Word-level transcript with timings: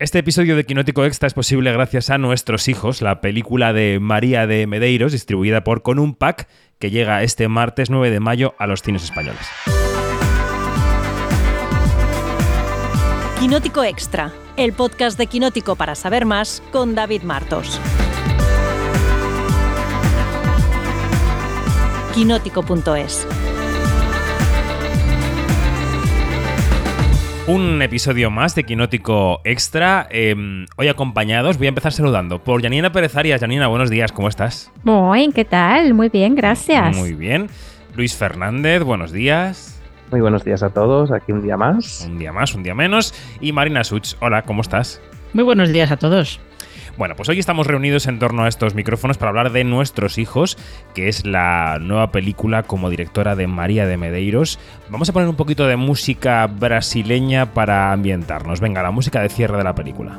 Este 0.00 0.20
episodio 0.20 0.56
de 0.56 0.64
Quinótico 0.64 1.04
Extra 1.04 1.26
es 1.26 1.34
posible 1.34 1.70
gracias 1.74 2.08
a 2.08 2.16
Nuestros 2.16 2.68
Hijos, 2.68 3.02
la 3.02 3.20
película 3.20 3.74
de 3.74 3.98
María 4.00 4.46
de 4.46 4.66
Medeiros, 4.66 5.12
distribuida 5.12 5.62
por 5.62 5.82
Con 5.82 5.98
un 5.98 6.14
Pack, 6.14 6.48
que 6.78 6.90
llega 6.90 7.22
este 7.22 7.48
martes 7.48 7.90
9 7.90 8.10
de 8.10 8.18
mayo 8.18 8.54
a 8.56 8.66
los 8.66 8.80
cines 8.80 9.04
españoles. 9.04 9.46
Quinótico 13.38 13.84
Extra, 13.84 14.32
el 14.56 14.72
podcast 14.72 15.18
de 15.18 15.26
Quinótico 15.26 15.76
para 15.76 15.94
saber 15.94 16.24
más 16.24 16.62
con 16.72 16.94
David 16.94 17.20
Martos. 17.20 17.78
Quinótico.es 22.14 23.26
Un 27.52 27.82
episodio 27.82 28.30
más 28.30 28.54
de 28.54 28.62
Quinótico 28.62 29.40
Extra. 29.42 30.06
Em, 30.12 30.66
hoy 30.76 30.86
acompañados, 30.86 31.58
voy 31.58 31.66
a 31.66 31.70
empezar 31.70 31.92
saludando 31.92 32.44
por 32.44 32.62
Janina 32.62 32.92
Pérez 32.92 33.16
Arias. 33.16 33.40
Janina, 33.40 33.66
buenos 33.66 33.90
días, 33.90 34.12
¿cómo 34.12 34.28
estás? 34.28 34.70
Muy, 34.84 35.32
¿qué 35.32 35.44
tal? 35.44 35.92
Muy 35.92 36.10
bien, 36.10 36.36
gracias. 36.36 36.96
Muy 36.96 37.12
bien. 37.12 37.48
Luis 37.96 38.14
Fernández, 38.14 38.84
buenos 38.84 39.10
días. 39.10 39.82
Muy 40.12 40.20
buenos 40.20 40.44
días 40.44 40.62
a 40.62 40.70
todos, 40.70 41.10
aquí 41.10 41.32
un 41.32 41.42
día 41.42 41.56
más. 41.56 42.06
Un 42.08 42.20
día 42.20 42.32
más, 42.32 42.54
un 42.54 42.62
día 42.62 42.76
menos. 42.76 43.12
Y 43.40 43.50
Marina 43.50 43.82
Such, 43.82 44.14
hola, 44.20 44.42
¿cómo 44.42 44.62
estás? 44.62 45.02
Muy 45.32 45.42
buenos 45.42 45.72
días 45.72 45.90
a 45.90 45.96
todos. 45.96 46.38
Bueno, 46.96 47.16
pues 47.16 47.28
hoy 47.28 47.38
estamos 47.38 47.66
reunidos 47.66 48.06
en 48.06 48.18
torno 48.18 48.44
a 48.44 48.48
estos 48.48 48.74
micrófonos 48.74 49.18
para 49.18 49.30
hablar 49.30 49.52
de 49.52 49.64
Nuestros 49.64 50.18
Hijos, 50.18 50.58
que 50.94 51.08
es 51.08 51.24
la 51.24 51.78
nueva 51.80 52.12
película 52.12 52.62
como 52.62 52.90
directora 52.90 53.36
de 53.36 53.46
María 53.46 53.86
de 53.86 53.96
Medeiros. 53.96 54.58
Vamos 54.88 55.08
a 55.08 55.12
poner 55.12 55.28
un 55.28 55.36
poquito 55.36 55.66
de 55.66 55.76
música 55.76 56.46
brasileña 56.46 57.54
para 57.54 57.92
ambientarnos. 57.92 58.60
Venga, 58.60 58.82
la 58.82 58.90
música 58.90 59.22
de 59.22 59.28
cierre 59.28 59.56
de 59.56 59.64
la 59.64 59.74
película. 59.74 60.18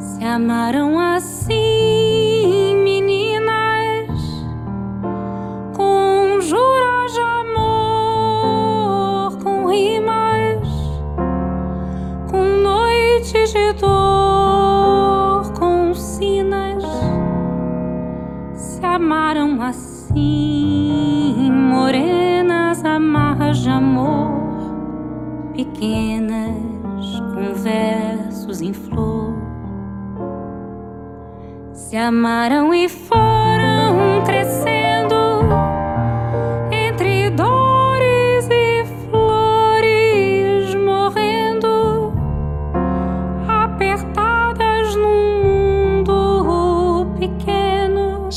Se 0.00 0.24
amaram 0.24 0.98
juras 6.50 7.14
de 7.14 7.20
amor, 7.40 8.58
com 9.42 9.66
rimas, 9.68 10.17
com 15.58 15.94
sinas. 15.94 16.84
Se 18.54 18.84
amaram 18.84 19.60
assim, 19.62 21.50
morenas, 21.50 22.84
amarras 22.84 23.58
de 23.58 23.70
amor, 23.70 24.30
pequenas, 25.54 26.54
com 27.34 27.54
versos 27.54 28.60
em 28.60 28.72
flor. 28.72 29.34
Se 31.72 31.96
amaram 31.96 32.74
e 32.74 32.88
foram 32.88 34.22
crescendo 34.24 34.77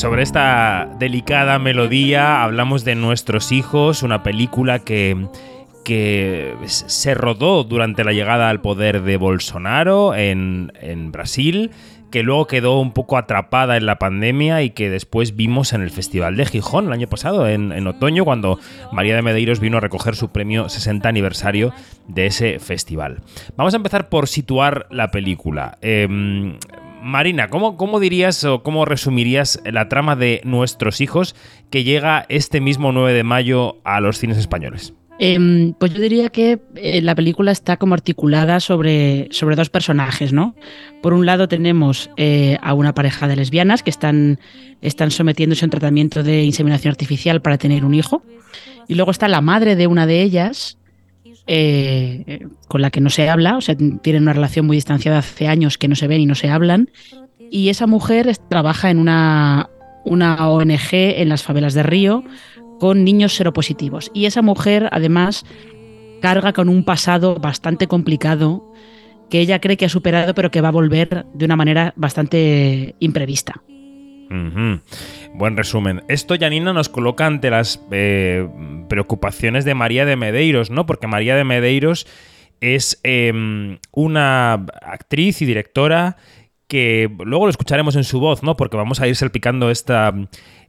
Sobre 0.02 0.23
esta 0.23 0.89
delicada 0.97 1.59
melodía 1.59 2.41
hablamos 2.44 2.83
de 2.83 2.95
Nuestros 2.95 3.52
Hijos, 3.52 4.02
una 4.02 4.23
película 4.23 4.80
que 4.80 5.27
que 5.83 6.55
se 6.66 7.13
rodó 7.13 7.63
durante 7.63 8.03
la 8.03 8.11
llegada 8.11 8.49
al 8.49 8.61
poder 8.61 9.03
de 9.03 9.17
Bolsonaro 9.17 10.16
en, 10.16 10.73
en 10.81 11.11
Brasil, 11.11 11.69
que 12.09 12.23
luego 12.23 12.47
quedó 12.47 12.79
un 12.79 12.94
poco 12.94 13.16
atrapada 13.16 13.78
en 13.78 13.85
la 13.85 14.00
pandemia 14.00 14.63
y 14.63 14.72
que 14.72 14.89
después 14.89 15.35
vimos 15.35 15.72
en 15.73 15.81
el 15.81 15.91
Festival 15.91 16.35
de 16.35 16.47
Gijón 16.47 16.88
el 16.88 16.94
año 16.94 17.07
pasado, 17.07 17.47
en, 17.47 17.72
en, 17.72 17.85
otoño, 17.85 18.25
cuando 18.25 18.57
María 18.91 19.16
de 19.16 19.22
Medeiros 19.22 19.59
vino 19.59 19.78
a 19.78 19.81
recoger 19.81 20.16
su 20.16 20.31
premio 20.31 20.68
60 20.68 21.07
aniversario 21.07 21.73
de 22.07 22.25
ese 22.25 22.57
festival. 22.57 23.22
Vamos 23.56 23.75
a 23.75 23.78
empezar 23.78 24.09
por 24.09 24.28
situar 24.28 24.88
la 24.89 25.09
película. 25.09 25.78
Eh, 25.83 26.07
Marina, 27.01 27.50
¿cómo, 27.50 27.78
¿cómo, 27.78 28.00
dirías 28.00 28.44
o 28.44 28.63
cómo 28.63 28.85
resumirías 28.85 29.62
la 29.66 29.89
trama 29.89 30.16
de 30.16 30.41
Nuestros 30.44 31.01
Hijos 31.01 31.35
que 31.69 31.84
llega 31.84 32.25
este 32.29 32.62
mismo 32.62 32.91
9 32.91 33.13
de 33.13 33.23
mayo 33.23 33.78
a 33.84 34.00
los 34.01 34.19
cines 34.19 34.38
españoles? 34.38 34.94
Eh, 35.23 35.73
pues 35.78 35.94
yo 35.94 36.01
diría 36.01 36.29
que 36.29 36.59
eh, 36.75 37.00
la 37.01 37.13
película 37.13 37.51
está 37.51 37.78
como 37.78 37.94
articulada 37.94 38.59
sobre, 38.59 39.28
sobre 39.29 39.56
dos 39.56 39.69
personajes, 39.69 40.34
¿no? 40.34 40.56
Por 41.03 41.13
un 41.13 41.28
lado 41.28 41.47
tenemos 41.47 42.09
eh, 42.17 42.57
a 42.63 42.73
una 42.73 42.95
pareja 42.95 43.28
de 43.28 43.35
lesbianas 43.35 43.83
que 43.83 43.91
están, 43.91 44.39
están 44.81 45.12
sometiéndose 45.12 45.63
a 45.63 45.68
un 45.68 45.69
tratamiento 45.69 46.23
de 46.23 46.44
inseminación 46.44 46.89
artificial 46.89 47.39
para 47.39 47.59
tener 47.59 47.85
un 47.85 47.94
hijo. 47.94 48.23
Y 48.88 48.95
luego 48.95 49.12
está 49.12 49.28
la 49.28 49.41
madre 49.41 49.75
de 49.75 49.85
una 49.85 50.07
de 50.07 50.23
ellas, 50.23 50.79
eh, 51.53 52.47
con 52.69 52.81
la 52.81 52.91
que 52.91 53.01
no 53.01 53.09
se 53.09 53.29
habla, 53.29 53.57
o 53.57 53.62
sea, 53.62 53.75
tienen 53.75 54.23
una 54.23 54.31
relación 54.31 54.66
muy 54.66 54.78
distanciada 54.78 55.17
hace 55.17 55.50
años 55.50 55.78
que 55.78 55.89
no 55.89 55.95
se 55.95 56.07
ven 56.07 56.22
y 56.22 56.25
no 56.25 56.34
se 56.34 56.47
hablan. 56.47 56.89
Y 57.50 57.67
esa 57.67 57.88
mujer 57.88 58.34
trabaja 58.47 58.89
en 58.89 58.97
una, 58.97 59.69
una 60.06 60.47
ONG 60.47 60.94
en 60.94 61.28
las 61.28 61.44
favelas 61.44 61.73
de 61.73 61.84
Río 61.84 62.23
con 62.79 63.03
niños 63.03 63.35
seropositivos. 63.35 64.12
Y 64.13 64.28
esa 64.28 64.41
mujer, 64.41 64.88
además, 64.94 65.44
carga 66.22 66.53
con 66.53 66.69
un 66.69 66.85
pasado 66.85 67.35
bastante 67.35 67.88
complicado 67.88 68.72
que 69.29 69.41
ella 69.41 69.59
cree 69.59 69.75
que 69.75 69.83
ha 69.83 69.89
superado, 69.89 70.33
pero 70.33 70.51
que 70.51 70.62
va 70.62 70.69
a 70.69 70.72
volver 70.72 71.25
de 71.33 71.44
una 71.44 71.57
manera 71.57 71.91
bastante 71.97 72.95
imprevista. 73.00 73.62
Buen 75.34 75.58
resumen. 75.58 76.03
Esto, 76.08 76.36
Janina, 76.40 76.74
nos 76.74 76.90
coloca 76.90 77.25
ante 77.25 77.50
las 77.50 77.84
eh, 77.92 78.47
preocupaciones 78.88 79.66
de 79.66 79.75
María 79.75 80.06
de 80.06 80.16
Medeiros, 80.16 80.69
¿no? 80.69 80.86
Porque 80.86 81.08
María 81.08 81.36
de 81.36 81.44
Medeiros 81.44 82.08
es 82.62 83.00
eh, 83.03 83.78
una 83.92 84.53
actriz 84.53 85.42
y 85.42 85.46
directora 85.46 86.18
que 86.68 87.12
luego 87.25 87.47
lo 87.47 87.50
escucharemos 87.50 87.97
en 87.97 88.06
su 88.06 88.22
voz, 88.22 88.44
¿no? 88.44 88.56
Porque 88.56 88.78
vamos 88.78 89.02
a 89.02 89.08
ir 89.08 89.18
salpicando 89.18 89.69
esta, 89.72 90.14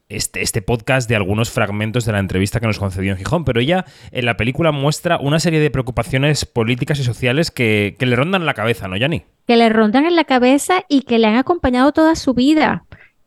este, 0.08 0.42
este, 0.42 0.60
podcast 0.60 1.08
de 1.08 1.16
algunos 1.16 1.50
fragmentos 1.50 2.04
de 2.04 2.12
la 2.12 2.18
entrevista 2.18 2.60
que 2.60 2.66
nos 2.66 2.78
concedió 2.78 3.12
en 3.12 3.18
Gijón, 3.18 3.44
pero 3.44 3.60
ella 3.60 3.84
en 4.10 4.26
la 4.26 4.36
película 4.36 4.72
muestra 4.72 5.18
una 5.18 5.38
serie 5.38 5.60
de 5.60 5.70
preocupaciones 5.70 6.44
políticas 6.44 6.98
y 6.98 7.04
sociales 7.04 7.50
que, 7.50 7.96
le 7.98 8.16
rondan 8.16 8.44
la 8.44 8.54
cabeza, 8.54 8.88
¿no, 8.88 8.96
Yanni? 8.96 9.22
Que 9.46 9.56
le 9.56 9.68
rondan 9.68 10.04
en 10.04 10.16
la 10.16 10.24
cabeza 10.24 10.84
y 10.88 11.02
que 11.02 11.18
le 11.18 11.28
han 11.28 11.36
acompañado 11.36 11.92
toda 11.92 12.16
su 12.16 12.34
vida. 12.34 12.84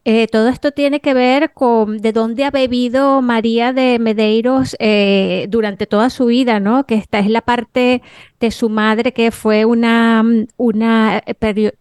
Eh, 0.08 0.28
todo 0.28 0.50
esto 0.50 0.72
tiene 0.72 1.00
que 1.00 1.16
ver 1.16 1.52
con 1.54 1.98
de 1.98 2.14
dónde 2.14 2.46
ha 2.46 2.52
bebido 2.52 3.24
María 3.24 3.74
de 3.74 3.98
Medeiros 3.98 4.76
eh, 4.80 5.48
durante 5.50 5.88
toda 5.88 6.12
su 6.12 6.28
vida, 6.28 6.60
¿no? 6.60 6.86
Que 6.86 6.94
esta 6.94 7.18
es 7.18 7.28
la 7.28 7.42
parte 7.42 8.04
de 8.40 8.52
su 8.52 8.70
madre 8.70 9.14
que 9.14 9.32
fue 9.32 9.66
una, 9.66 10.24
una 10.58 11.24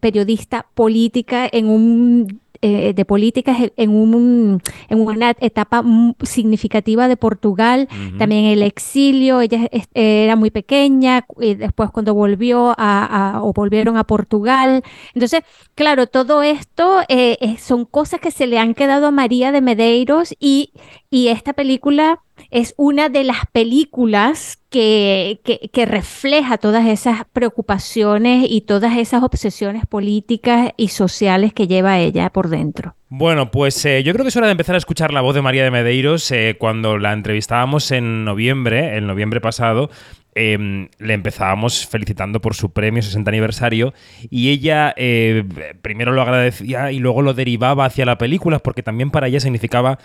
periodista 0.01 0.67
política 0.75 1.47
en 1.53 1.69
un 1.69 2.41
eh, 2.67 2.95
de 2.95 3.05
políticas 3.05 3.59
en, 3.77 3.91
un, 3.91 4.63
en, 4.89 5.01
una 5.01 5.35
etapa 5.39 5.85
significativa 6.23 7.09
de 7.09 7.19
Portugal, 7.19 7.89
uh 7.91 7.95
-huh. 7.95 8.19
también 8.19 8.47
el 8.47 8.63
exilio, 8.63 9.43
ella 9.43 9.69
era 9.93 10.35
muy 10.35 10.51
pequeña, 10.51 11.27
y 11.39 11.57
después 11.57 11.91
cuando 11.91 12.15
volvió 12.15 12.71
a, 12.79 13.35
a, 13.37 13.43
o 13.43 13.53
volvieron 13.53 13.99
a 13.99 14.05
Portugal. 14.05 14.83
Entonces, 15.13 15.43
claro, 15.75 16.07
todo 16.07 16.43
esto 16.43 17.03
eh, 17.09 17.57
son 17.59 17.85
cosas 17.85 18.19
que 18.21 18.31
se 18.31 18.47
le 18.47 18.59
han 18.59 18.73
quedado 18.73 19.09
a 19.09 19.11
María 19.11 19.53
de 19.53 19.61
Medeiros 19.61 20.35
y, 20.41 20.73
y 21.11 21.29
esta 21.29 21.53
película 21.53 22.24
es 22.51 22.75
una 22.77 23.09
de 23.09 23.25
las 23.25 23.47
películas 23.53 24.59
que, 24.71 25.41
que, 25.73 25.87
refleja 25.87 26.59
todas 26.59 26.87
esas 26.87 27.25
preocupaciones 27.33 28.47
y 28.49 28.63
todas 28.63 28.97
esas 28.97 29.23
obsesiones 29.23 29.87
políticas 29.87 30.73
y 30.77 30.89
sociales 30.89 31.53
que 31.53 31.69
lleva 31.69 32.01
ella 32.01 32.31
por 32.31 32.49
dentro. 32.49 32.97
Bueno, 33.09 33.51
pues 33.51 33.85
eh, 33.85 34.03
yo 34.03 34.13
creo 34.13 34.25
que 34.25 34.31
es 34.31 34.37
hora 34.37 34.47
de 34.47 34.53
empezar 34.53 34.75
a 34.75 34.79
escuchar 34.79 35.13
la 35.13 35.21
voz 35.21 35.35
de 35.35 35.43
María 35.43 35.63
de 35.63 35.71
Medeiros. 35.71 36.29
Eh, 36.33 36.57
cuando 36.59 36.99
la 36.99 37.13
entrevistábamos 37.13 37.93
en 37.93 38.25
noviembre, 38.25 38.97
el 38.97 39.07
noviembre 39.07 39.41
pasado, 39.41 39.91
eh, 40.37 40.89
le 40.99 41.15
empezábamos 41.15 41.87
felicitando 41.87 42.41
por 42.41 42.55
su 42.55 42.73
premio 42.73 43.03
60 43.03 43.31
aniversario 43.31 43.95
y 44.31 44.51
ella 44.51 44.93
eh, 44.97 45.45
primero 45.81 46.11
lo 46.11 46.23
agradecía 46.23 46.91
y 46.91 46.99
luego 46.99 47.23
lo 47.23 47.35
derivaba 47.35 47.85
hacia 47.85 48.05
la 48.05 48.19
película 48.19 48.59
porque 48.59 48.83
también 48.83 49.13
para 49.13 49.29
ella 49.29 49.39
significaba 49.39 50.01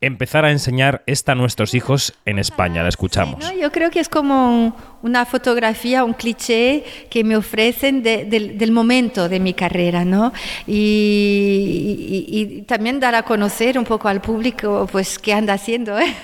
empezar 0.00 0.46
a 0.46 0.50
enseñar 0.50 1.02
esta 1.06 1.32
a 1.32 1.34
nuestros 1.34 1.74
hijos 1.74 2.14
en 2.24 2.38
España. 2.38 2.82
La 2.82 2.88
escuchamos. 2.88 3.44
Sí, 3.44 3.52
¿no? 3.54 3.60
Yo 3.60 3.70
creo 3.70 3.90
que 3.90 4.00
es 4.00 4.08
como 4.08 4.48
un, 4.48 4.74
una 5.02 5.26
fotografía, 5.26 6.04
un 6.04 6.14
cliché 6.14 6.84
que 7.10 7.22
me 7.22 7.36
ofrecen 7.36 8.02
del 8.02 8.72
momento 8.72 9.28
de 9.28 9.40
mi 9.40 9.52
carrera, 9.52 10.04
¿no? 10.04 10.32
Y, 10.66 12.64
también 12.66 13.00
dar 13.00 13.14
a 13.14 13.22
conocer 13.24 13.78
un 13.78 13.84
poco 13.84 14.08
al 14.08 14.20
público, 14.20 14.88
pues, 14.90 15.18
qué 15.18 15.34
anda 15.34 15.54
haciendo 15.54 15.98
¿eh? 15.98 16.14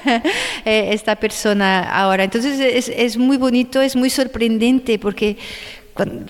Esta 0.65 1.17
persona 1.17 1.91
ahora. 1.91 2.25
Entonces 2.25 2.59
es, 2.59 2.89
es, 2.89 3.17
muy 3.17 3.37
bonito, 3.37 3.83
es 3.83 3.95
muy 3.95 4.09
sorprendente, 4.11 4.99
porque, 4.99 5.37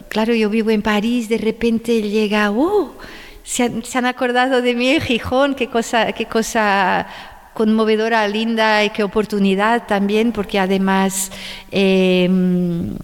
claro, 0.08 0.34
yo 0.34 0.50
vivo 0.50 0.70
en 0.70 0.82
París, 0.82 1.28
de 1.28 1.38
repente 1.38 2.02
llega, 2.02 2.50
¡oh! 2.50 2.94
Se 3.44 3.62
han, 3.62 3.84
se 3.84 3.98
han 3.98 4.06
acordado 4.06 4.60
de 4.60 4.74
mí 4.74 4.88
en 4.88 5.00
Gijón, 5.00 5.54
qué 5.54 5.68
cosa, 5.68 6.12
qué 6.12 6.24
cosa 6.26 7.06
conmovedora, 7.56 8.28
linda 8.28 8.84
y 8.84 8.90
qué 8.90 9.02
oportunidad 9.02 9.86
también, 9.88 10.30
porque 10.30 10.58
además, 10.60 11.32
em, 11.72 12.94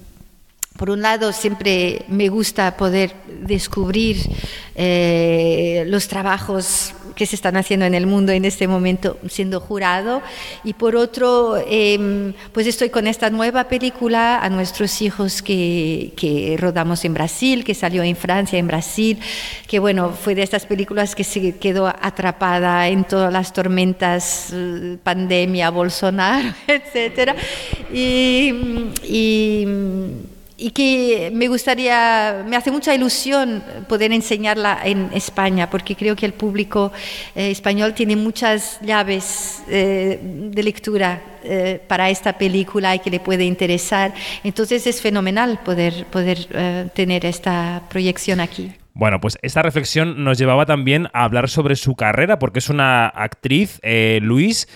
por 0.83 0.91
un 0.91 1.01
lado, 1.01 1.33
siempre 1.33 2.05
me 2.09 2.29
gusta 2.29 2.77
poder 2.77 3.15
descubrir 3.47 4.17
eh, 4.75 5.85
los 5.87 6.09
trabajos 6.09 6.93
que 7.15 7.25
se 7.25 7.37
están 7.37 7.57
haciendo 7.57 7.87
en 7.87 7.95
el 7.95 8.09
mundo 8.09 8.33
en 8.33 8.45
este 8.45 8.67
momento 8.67 9.17
siendo 9.29 9.61
jurado. 9.61 10.23
Y 10.65 10.73
por 10.73 10.97
otro 10.97 11.57
em, 11.69 12.33
pues 12.51 12.67
estoy 12.67 12.91
con 12.91 13.07
esta 13.07 13.31
nueva 13.31 13.69
película 13.69 14.41
a 14.41 14.49
nuestros 14.49 15.03
hijos 15.03 15.41
que, 15.41 16.15
que, 16.17 16.57
rodamos 16.59 17.05
en 17.05 17.15
Brasil 17.15 17.63
que 17.63 17.75
salió 17.75 18.03
en 18.03 18.17
Francia 18.17 18.59
en 18.59 18.67
Brasil 18.67 19.21
que 19.69 19.79
bueno 19.79 20.11
fue 20.11 20.35
de 20.35 20.43
estas 20.43 20.67
películas 20.67 21.15
que 21.15 21.23
se 21.23 21.59
quedó 21.59 21.87
atrapada 21.87 22.89
en 22.89 23.05
todas 23.05 23.33
las 23.33 23.53
tormentas 23.53 24.49
eh, 24.53 24.99
pandemia 25.05 25.71
Bolsonaro 25.71 26.53
etcétera. 26.67 27.37
Y, 27.93 28.91
y 29.05 29.67
y 30.63 30.71
que 30.71 31.31
me 31.35 31.49
gustaría, 31.49 32.45
me 32.47 32.55
hace 32.57 32.71
mucha 32.71 32.95
ilusión 32.95 33.63
poder 33.89 34.13
enseñarla 34.13 34.79
en 34.85 35.11
España, 35.13 35.69
porque 35.69 35.97
creo 35.97 36.15
que 36.15 36.25
el 36.25 36.35
público 36.35 36.93
eh, 37.35 37.51
español 37.51 37.95
tiene 37.95 38.15
muchas 38.15 38.79
llaves 38.81 39.65
eh, 39.69 40.21
de 40.23 40.63
lectura 40.63 41.21
eh, 41.43 41.81
para 41.89 42.11
esta 42.11 42.39
película 42.39 42.95
y 42.95 43.01
que 43.01 43.11
le 43.11 43.19
puede 43.19 43.45
interesar. 43.45 44.15
Entonces 44.45 44.87
es 44.87 45.01
fenomenal 45.01 45.59
poder, 45.65 46.07
poder 46.07 46.91
tener 46.95 47.27
esta 47.27 47.83
proyección 47.89 48.39
aquí. 48.39 48.73
Bueno, 48.95 49.21
pues 49.21 49.39
esta 49.43 49.63
reflexión 49.63 50.23
nos 50.23 50.39
llevaba 50.39 50.65
también 50.65 51.09
a 51.13 51.25
hablar 51.25 51.49
sobre 51.49 51.75
su 51.75 51.97
carrera, 51.97 52.39
porque 52.39 52.61
es 52.61 52.69
una 52.69 53.07
actriz, 53.09 53.81
Luis, 54.21 54.69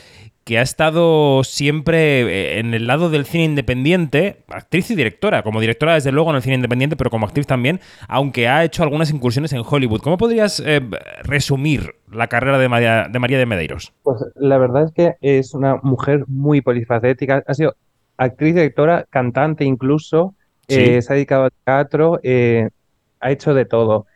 que 0.46 0.60
ha 0.60 0.62
estado 0.62 1.42
siempre 1.42 2.20
eh, 2.20 2.60
en 2.60 2.72
el 2.72 2.86
lado 2.86 3.10
del 3.10 3.24
cine 3.24 3.42
independiente, 3.42 4.44
actriz 4.46 4.88
y 4.92 4.94
directora, 4.94 5.42
como 5.42 5.60
directora 5.60 5.94
desde 5.94 6.12
luego 6.12 6.30
en 6.30 6.36
el 6.36 6.42
cine 6.42 6.54
independiente, 6.54 6.94
pero 6.94 7.10
como 7.10 7.26
actriz 7.26 7.48
también, 7.48 7.80
aunque 8.06 8.46
ha 8.46 8.62
hecho 8.62 8.84
algunas 8.84 9.10
incursiones 9.10 9.52
en 9.52 9.64
Hollywood. 9.68 10.02
¿Cómo 10.02 10.16
podrías 10.18 10.62
eh, 10.64 10.80
resumir 11.24 11.96
la 12.12 12.28
carrera 12.28 12.58
de 12.58 12.68
María, 12.68 13.08
de 13.10 13.18
María 13.18 13.38
de 13.38 13.46
Medeiros? 13.46 13.92
Pues 14.04 14.24
la 14.36 14.56
verdad 14.56 14.84
es 14.84 14.92
que 14.92 15.16
es 15.20 15.52
una 15.52 15.80
mujer 15.82 16.22
muy 16.28 16.60
polifacética, 16.60 17.42
ha 17.44 17.54
sido 17.54 17.74
actriz, 18.16 18.54
directora, 18.54 19.04
cantante 19.10 19.64
incluso, 19.64 20.36
eh, 20.68 21.02
se 21.02 21.12
ha 21.12 21.16
dedicado 21.16 21.46
al 21.46 21.52
teatro, 21.64 22.20
ha 22.22 23.30
hecho 23.32 23.52
de 23.52 23.64
todo. 23.64 24.06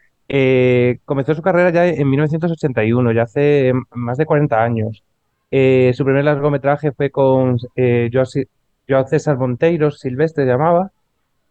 comenzó 1.07 1.35
su 1.35 1.43
carrera 1.43 1.71
ya 1.71 1.89
en 1.89 2.09
1981, 2.09 3.11
ya 3.11 3.23
hace 3.23 3.73
más 3.91 4.17
de 4.17 4.27
40 4.27 4.63
años. 4.63 5.03
Eh, 5.51 5.93
su 5.95 6.05
primer 6.05 6.25
largometraje 6.25 6.93
fue 6.93 7.11
con 7.11 7.59
eh, 7.75 8.11
Joao 8.13 9.07
César 9.07 9.37
Monteiro, 9.37 9.91
Silvestre 9.91 10.47
llamaba, 10.47 10.93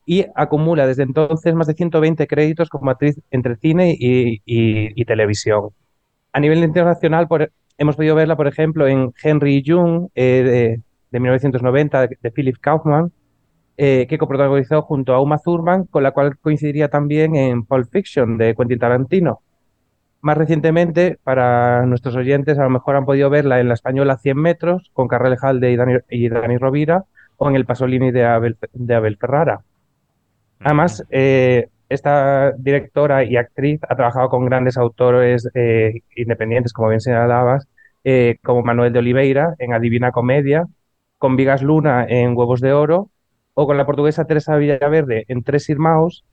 y 0.06 0.26
acumula 0.36 0.88
desde 0.88 1.04
entonces 1.04 1.54
más 1.54 1.68
de 1.68 1.76
120 1.76 2.26
créditos 2.26 2.70
como 2.70 2.90
actriz 2.90 3.20
entre 3.30 3.58
cine 3.58 3.96
y, 4.00 5.06
televisión. 5.06 5.70
A 6.34 6.40
nivel 6.40 6.64
internacional, 6.64 7.28
hemos 7.78 7.96
podido 7.96 8.16
verla, 8.16 8.36
por 8.36 8.48
ejemplo, 8.48 8.88
en 8.88 9.14
Henry 9.22 9.64
Jung, 9.64 10.10
eh, 10.16 10.80
de, 11.12 11.20
1990, 11.20 12.08
de, 12.08 12.32
Philip 12.32 12.58
Kaufman, 12.60 13.12
eh, 13.78 14.08
que 14.10 14.18
coprotagonizó 14.18 14.82
junto 14.82 15.14
a 15.14 15.22
Uma 15.22 15.38
Thurman, 15.38 15.86
con 15.86 16.02
la 16.02 16.12
cual 16.12 16.38
coincidiría 16.40 16.90
también 16.90 17.36
en 17.36 17.64
Pulp 17.64 17.90
Fiction, 17.92 18.38
de 18.38 18.56
Quentin 18.56 18.80
Tarantino. 18.80 19.42
Más 20.22 20.38
recientemente, 20.38 21.18
para 21.24 21.86
nuestros 21.86 22.16
oyentes, 22.16 22.60
a 22.60 22.64
lo 22.64 22.70
mejor 22.70 22.96
han 22.98 23.06
podido 23.06 23.30
verla 23.30 23.60
en 23.60 23.70
la 23.70 23.74
española 23.74 24.18
100 24.18 24.38
metros 24.38 24.92
con 24.94 25.08
Carrel 25.08 25.38
Jalde 25.38 25.72
y 25.72 25.78
Dani, 25.78 25.94
y 26.10 26.28
Dani 26.28 26.58
Rovira 26.58 27.06
o 27.38 27.50
en 27.50 27.56
el 27.56 27.66
Pasolini 27.66 28.12
de 28.12 28.26
Abel, 28.26 28.58
de 28.74 28.96
Abel 28.96 29.18
Ferrara. 29.18 29.62
Además, 30.60 31.06
eh, 31.10 31.70
esta 31.88 32.52
directora 32.52 33.24
y 33.24 33.38
actriz 33.38 33.80
ha 33.88 33.96
trabajado 33.96 34.30
con 34.30 34.46
grandes 34.46 34.78
autores 34.78 35.50
eh, 35.54 36.02
independientes, 36.16 36.74
como 36.74 36.90
bien 36.90 37.00
señalabas, 37.00 37.68
eh, 38.04 38.38
como 38.44 38.62
Manuel 38.62 38.92
de 38.92 39.00
Oliveira 39.00 39.56
en 39.58 39.74
Adivina 39.74 40.12
Comedia, 40.12 40.68
con 41.18 41.38
Vigas 41.38 41.64
Luna 41.64 42.06
en 42.08 42.36
Huevos 42.36 42.62
de 42.62 42.74
Oro 42.74 43.10
o 43.54 43.66
con 43.68 43.78
la 43.78 43.86
portuguesa 43.86 44.26
Teresa 44.26 44.56
Villaverde 44.58 45.26
en 45.28 45.44
Tres 45.44 45.70
Irmãos 45.70 46.26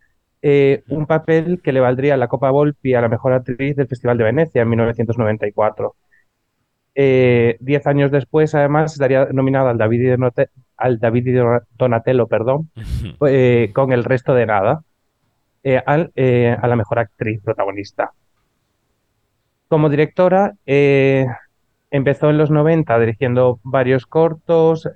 eh, 0.42 0.84
un 0.88 1.06
papel 1.06 1.60
que 1.62 1.72
le 1.72 1.80
valdría 1.80 2.16
la 2.16 2.28
Copa 2.28 2.50
Volpi 2.50 2.94
a 2.94 3.00
la 3.00 3.08
mejor 3.08 3.32
actriz 3.32 3.76
del 3.76 3.88
Festival 3.88 4.18
de 4.18 4.24
Venecia 4.24 4.62
en 4.62 4.68
1994. 4.68 5.96
Eh, 6.94 7.56
diez 7.60 7.86
años 7.86 8.10
después, 8.10 8.54
además, 8.54 8.92
estaría 8.92 9.26
nominada 9.26 9.70
al 9.70 9.78
David, 9.78 10.16
al 10.76 10.98
David 10.98 11.42
Donatello 11.76 12.26
perdón, 12.26 12.70
eh, 13.26 13.70
con 13.74 13.92
El 13.92 14.04
resto 14.04 14.34
de 14.34 14.46
nada, 14.46 14.82
al, 15.84 16.12
a 16.16 16.68
la 16.68 16.76
mejor 16.76 17.00
actriz 17.00 17.40
protagonista. 17.42 18.12
Como 19.68 19.88
directora, 19.88 20.54
empezó 21.90 22.30
en 22.30 22.38
los 22.38 22.50
90 22.50 22.98
dirigiendo 23.00 23.58
varios 23.64 24.06
cortos, 24.06 24.88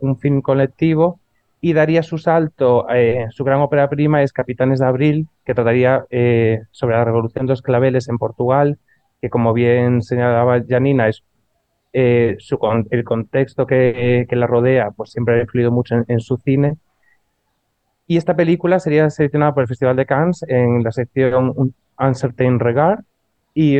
un 0.00 0.16
film 0.18 0.42
colectivo 0.42 1.18
y 1.60 1.74
daría 1.74 2.02
su 2.02 2.18
salto, 2.18 2.88
eh, 2.90 3.26
su 3.30 3.44
gran 3.44 3.60
ópera 3.60 3.88
prima 3.88 4.22
es 4.22 4.32
Capitanes 4.32 4.80
de 4.80 4.86
Abril, 4.86 5.28
que 5.44 5.54
trataría 5.54 6.06
eh, 6.10 6.62
sobre 6.70 6.96
la 6.96 7.04
revolución 7.04 7.46
de 7.46 7.52
los 7.52 7.62
claveles 7.62 8.08
en 8.08 8.18
Portugal, 8.18 8.78
que 9.20 9.28
como 9.28 9.52
bien 9.52 10.02
señalaba 10.02 10.62
Janina, 10.66 11.10
eh, 11.92 12.38
el 12.90 13.04
contexto 13.04 13.66
que, 13.66 14.26
la 14.30 14.46
rodea, 14.46 14.90
pues 14.92 15.10
siempre 15.10 15.38
ha 15.38 15.42
influido 15.42 15.70
mucho 15.70 15.96
en, 16.08 16.20
su 16.20 16.38
cine. 16.38 16.76
Y 18.06 18.16
esta 18.16 18.34
película 18.34 18.80
sería 18.80 19.10
seleccionada 19.10 19.52
por 19.54 19.62
el 19.62 19.68
Festival 19.68 19.96
de 19.96 20.06
Cannes 20.06 20.42
en 20.48 20.82
la 20.82 20.92
sección 20.92 21.74
Uncertain 21.98 22.58
Regard 22.58 23.00
y 23.54 23.76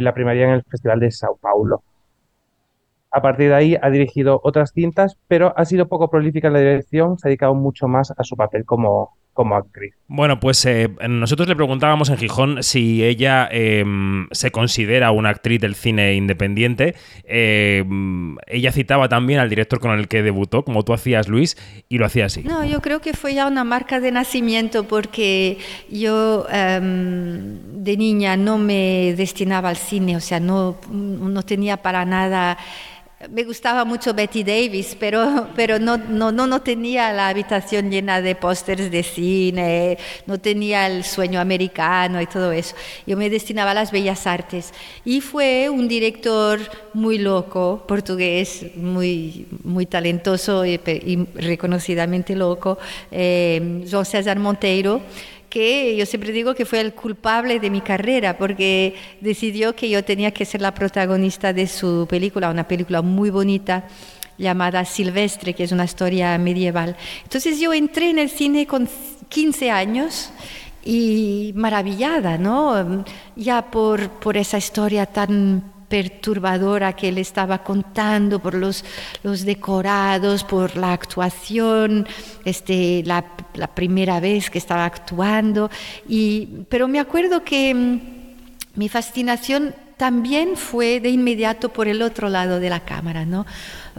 la 0.00 0.14
primaria 0.14 0.44
en 0.44 0.50
el 0.54 0.62
Festival 0.62 1.00
de 1.00 1.10
Sao 1.10 1.36
Paulo. 1.36 1.82
A 3.16 3.22
partir 3.22 3.48
de 3.48 3.54
ahí 3.54 3.76
ha 3.80 3.88
dirigido 3.88 4.42
otras 4.44 4.72
cintas, 4.74 5.16
pero 5.26 5.54
ha 5.56 5.64
sido 5.64 5.88
poco 5.88 6.10
prolífica 6.10 6.48
en 6.48 6.52
la 6.52 6.58
dirección, 6.58 7.18
se 7.18 7.26
ha 7.26 7.30
dedicado 7.30 7.54
mucho 7.54 7.88
más 7.88 8.12
a 8.14 8.22
su 8.24 8.36
papel 8.36 8.66
como, 8.66 9.16
como 9.32 9.56
actriz. 9.56 9.94
Bueno, 10.06 10.38
pues 10.38 10.66
eh, 10.66 10.90
nosotros 11.08 11.48
le 11.48 11.56
preguntábamos 11.56 12.10
en 12.10 12.18
Gijón 12.18 12.62
si 12.62 13.02
ella 13.02 13.48
em, 13.50 14.28
se 14.32 14.50
considera 14.50 15.12
una 15.12 15.30
actriz 15.30 15.62
del 15.62 15.74
cine 15.74 16.14
independiente. 16.14 16.94
Em, 17.24 18.36
ella 18.46 18.70
citaba 18.70 19.08
también 19.08 19.40
al 19.40 19.48
director 19.48 19.80
con 19.80 19.92
el 19.92 20.08
que 20.08 20.22
debutó, 20.22 20.62
como 20.62 20.82
tú 20.82 20.92
hacías, 20.92 21.26
Luis, 21.26 21.56
y 21.88 21.96
lo 21.96 22.04
hacía 22.04 22.26
así. 22.26 22.42
No, 22.42 22.66
yo 22.66 22.82
creo 22.82 23.00
que 23.00 23.14
fue 23.14 23.32
ya 23.32 23.46
una 23.46 23.64
marca 23.64 23.98
de 23.98 24.12
nacimiento 24.12 24.84
porque 24.84 25.56
yo 25.88 26.46
em, 26.52 27.82
de 27.82 27.96
niña 27.96 28.36
no 28.36 28.58
me 28.58 29.14
destinaba 29.16 29.70
al 29.70 29.76
cine, 29.76 30.16
o 30.16 30.20
sea, 30.20 30.38
no, 30.38 30.76
no 30.92 31.42
tenía 31.44 31.78
para 31.78 32.04
nada 32.04 32.58
me 33.30 33.44
gustaba 33.44 33.84
mucho 33.84 34.14
Betty 34.14 34.42
Davis, 34.42 34.96
pero, 34.98 35.48
pero 35.56 35.78
no, 35.78 35.96
no, 35.96 36.32
no, 36.32 36.62
tenía 36.62 37.12
la 37.12 37.28
habitación 37.28 37.90
llena 37.90 38.20
de 38.20 38.34
pósters 38.34 38.90
de 38.90 39.02
cine, 39.02 39.98
no 40.26 40.38
tenía 40.38 40.86
el 40.86 41.04
sueño 41.04 41.40
americano 41.40 42.20
y 42.20 42.26
todo 42.26 42.52
eso. 42.52 42.74
Yo 43.06 43.16
me 43.16 43.30
destinaba 43.30 43.72
a 43.72 43.74
las 43.74 43.90
bellas 43.90 44.26
artes. 44.26 44.72
Y 45.04 45.20
fue 45.20 45.68
un 45.70 45.88
director 45.88 46.60
muy 46.94 47.18
loco, 47.18 47.84
portugués, 47.86 48.66
muy, 48.76 49.46
muy 49.64 49.86
talentoso 49.86 50.64
y, 50.64 50.78
reconocidamente 51.34 52.34
loco, 52.34 52.78
eh, 53.10 53.82
João 53.86 54.04
César 54.04 54.38
Monteiro 54.38 55.00
que 55.56 55.96
yo 55.96 56.04
siempre 56.04 56.32
digo 56.32 56.54
que 56.54 56.66
fue 56.66 56.82
el 56.82 56.92
culpable 56.92 57.58
de 57.58 57.70
mi 57.70 57.80
carrera 57.80 58.36
porque 58.36 58.94
decidió 59.22 59.74
que 59.74 59.88
yo 59.88 60.04
tenía 60.04 60.30
que 60.30 60.44
ser 60.44 60.60
la 60.60 60.74
protagonista 60.74 61.54
de 61.54 61.66
su 61.66 62.06
película, 62.10 62.50
una 62.50 62.68
película 62.68 63.00
muy 63.00 63.30
bonita 63.30 63.84
llamada 64.36 64.84
Silvestre, 64.84 65.54
que 65.54 65.64
es 65.64 65.72
una 65.72 65.86
historia 65.86 66.36
medieval. 66.36 66.94
Entonces 67.22 67.58
yo 67.58 67.72
entré 67.72 68.10
en 68.10 68.18
el 68.18 68.28
cine 68.28 68.66
con 68.66 68.86
15 69.30 69.70
años 69.70 70.28
y 70.84 71.52
maravillada, 71.56 72.36
¿no? 72.36 73.06
Ya 73.34 73.70
por, 73.70 74.10
por 74.10 74.36
esa 74.36 74.58
historia 74.58 75.06
tan 75.06 75.72
perturbadora 75.88 76.94
que 76.94 77.08
él 77.08 77.18
estaba 77.18 77.62
contando 77.62 78.40
por 78.40 78.54
los, 78.54 78.84
los 79.22 79.44
decorados, 79.44 80.44
por 80.44 80.76
la 80.76 80.92
actuación, 80.92 82.06
este, 82.44 83.02
la, 83.04 83.24
primera 83.74 84.20
vez 84.20 84.50
que 84.50 84.58
estaba 84.58 84.84
actuando. 84.84 85.70
Y, 86.08 86.64
pero 86.68 86.88
me 86.88 87.00
acuerdo 87.00 87.44
que 87.44 87.74
mm, 87.74 88.00
mi 88.74 88.88
fascinación 88.88 89.74
también 89.96 90.56
fue 90.56 91.00
de 91.00 91.08
inmediato 91.08 91.70
por 91.70 91.88
el 91.88 92.02
otro 92.02 92.28
lado 92.28 92.60
de 92.60 92.68
la 92.68 92.80
cámara, 92.80 93.24
¿no? 93.24 93.46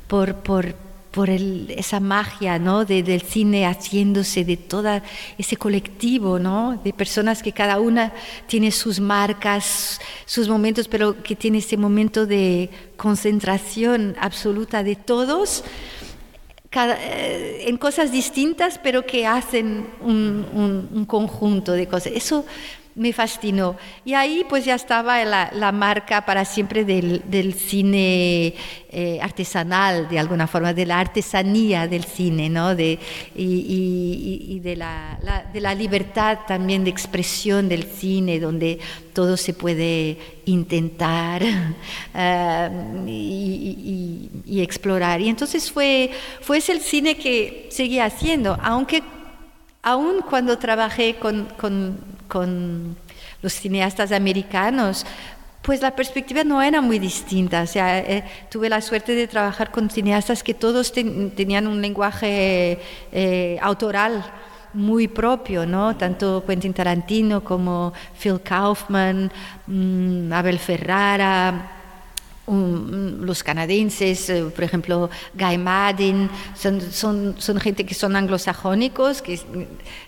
por, 0.08 0.36
por, 0.36 0.76
por 1.18 1.32
esa 1.32 2.00
magia 2.00 2.60
del 2.60 3.22
cine 3.24 3.66
haciéndose 3.66 4.46
de 4.46 4.56
todo 4.56 5.02
ese 5.36 5.58
colectivo 5.58 6.38
de 6.84 6.94
personas 6.94 7.42
que 7.42 7.54
cada 7.54 7.80
una 7.80 8.14
tiene 8.46 8.70
sus 8.70 9.00
marcas, 9.00 10.00
sus 10.28 10.48
momentos, 10.48 10.88
pero 10.88 11.24
que 11.24 11.36
tiene 11.36 11.58
ese 11.58 11.76
momento 11.76 12.28
de 12.28 12.70
concentración 12.98 14.16
absoluta 14.20 14.84
de 14.84 14.96
todos. 14.96 15.64
Eh, 16.72 17.64
en 17.66 17.78
cosas 17.78 18.12
distintas, 18.12 18.78
pero 18.78 19.04
que 19.04 19.26
hacen 19.26 19.88
un, 20.02 20.46
un, 20.54 20.90
un 20.94 21.06
conjunto 21.06 21.72
de 21.72 21.88
cosas. 21.88 22.12
Eso 22.14 22.46
me 22.98 23.14
fascinó. 23.14 23.78
Y 24.04 24.16
ahí 24.16 24.44
pues 24.50 24.66
ya 24.66 24.76
estaba 24.76 25.24
la, 25.24 25.72
marca 25.72 26.26
para 26.26 26.44
siempre 26.44 26.84
del, 26.84 27.54
cine 27.54 28.56
eh, 28.90 29.20
artesanal, 29.22 30.10
de 30.10 30.20
alguna 30.20 30.48
forma, 30.48 30.74
de 30.74 30.86
la 30.86 31.00
artesanía 31.00 31.88
del 31.88 32.04
cine, 32.04 32.50
¿no? 32.50 32.76
De, 32.76 33.00
y, 33.36 34.60
de, 34.64 34.76
la, 34.76 35.20
de 35.54 35.62
la 35.62 35.76
libertad 35.76 36.40
también 36.48 36.84
de 36.84 36.90
expresión 36.90 37.70
del 37.70 37.84
cine, 37.84 38.40
donde 38.40 38.80
todo 39.14 39.38
se 39.38 39.54
puede 39.54 40.18
intentar 40.46 41.44
eh, 42.16 42.70
y, 43.08 44.62
explorar. 44.62 45.22
Y 45.22 45.30
entonces 45.30 45.72
fue, 45.72 46.10
fue 46.42 46.58
ese 46.58 46.72
el 46.72 46.82
cine 46.82 47.16
que 47.16 47.68
seguía 47.72 48.06
haciendo, 48.06 48.58
aunque 48.62 49.04
aún 49.84 50.22
cuando 50.28 50.58
trabajé 50.58 51.16
con 51.16 51.46
con 51.58 52.17
los 53.42 53.54
cineastas 53.54 54.12
americanos, 54.12 55.06
pues 55.62 55.82
la 55.82 55.96
perspectiva 55.96 56.44
no 56.44 56.62
era 56.62 56.82
muy 56.82 56.98
distinta. 56.98 57.66
Eh, 57.76 58.24
tuve 58.50 58.70
la 58.70 58.82
suerte 58.82 59.16
de 59.16 59.28
trabajar 59.28 59.72
con 59.72 59.90
cineastas 59.90 60.44
que 60.44 60.54
todos 60.54 60.94
tenían 60.94 61.68
un 61.68 61.82
lenguaje 61.82 62.80
eh, 63.12 63.58
autoral 63.62 64.24
muy 64.74 65.08
propio, 65.08 65.66
¿no? 65.66 65.98
Tanto 65.98 66.44
Quentin 66.46 66.74
Tarantino 66.74 67.44
como 67.44 67.94
Phil 68.18 68.40
Kaufman, 68.42 69.32
mm, 69.66 70.32
Abel 70.32 70.60
Ferrara, 70.60 71.77
los 72.48 73.44
canadienses, 73.44 74.30
eh, 74.30 74.44
por 74.44 74.64
ejemplo, 74.64 75.10
Guy 75.34 75.58
Madden, 75.58 76.30
son, 76.56 77.60
gente 77.60 77.86
que 77.86 77.94
son 77.94 78.16
anglosajónicos, 78.16 79.22
que 79.22 79.40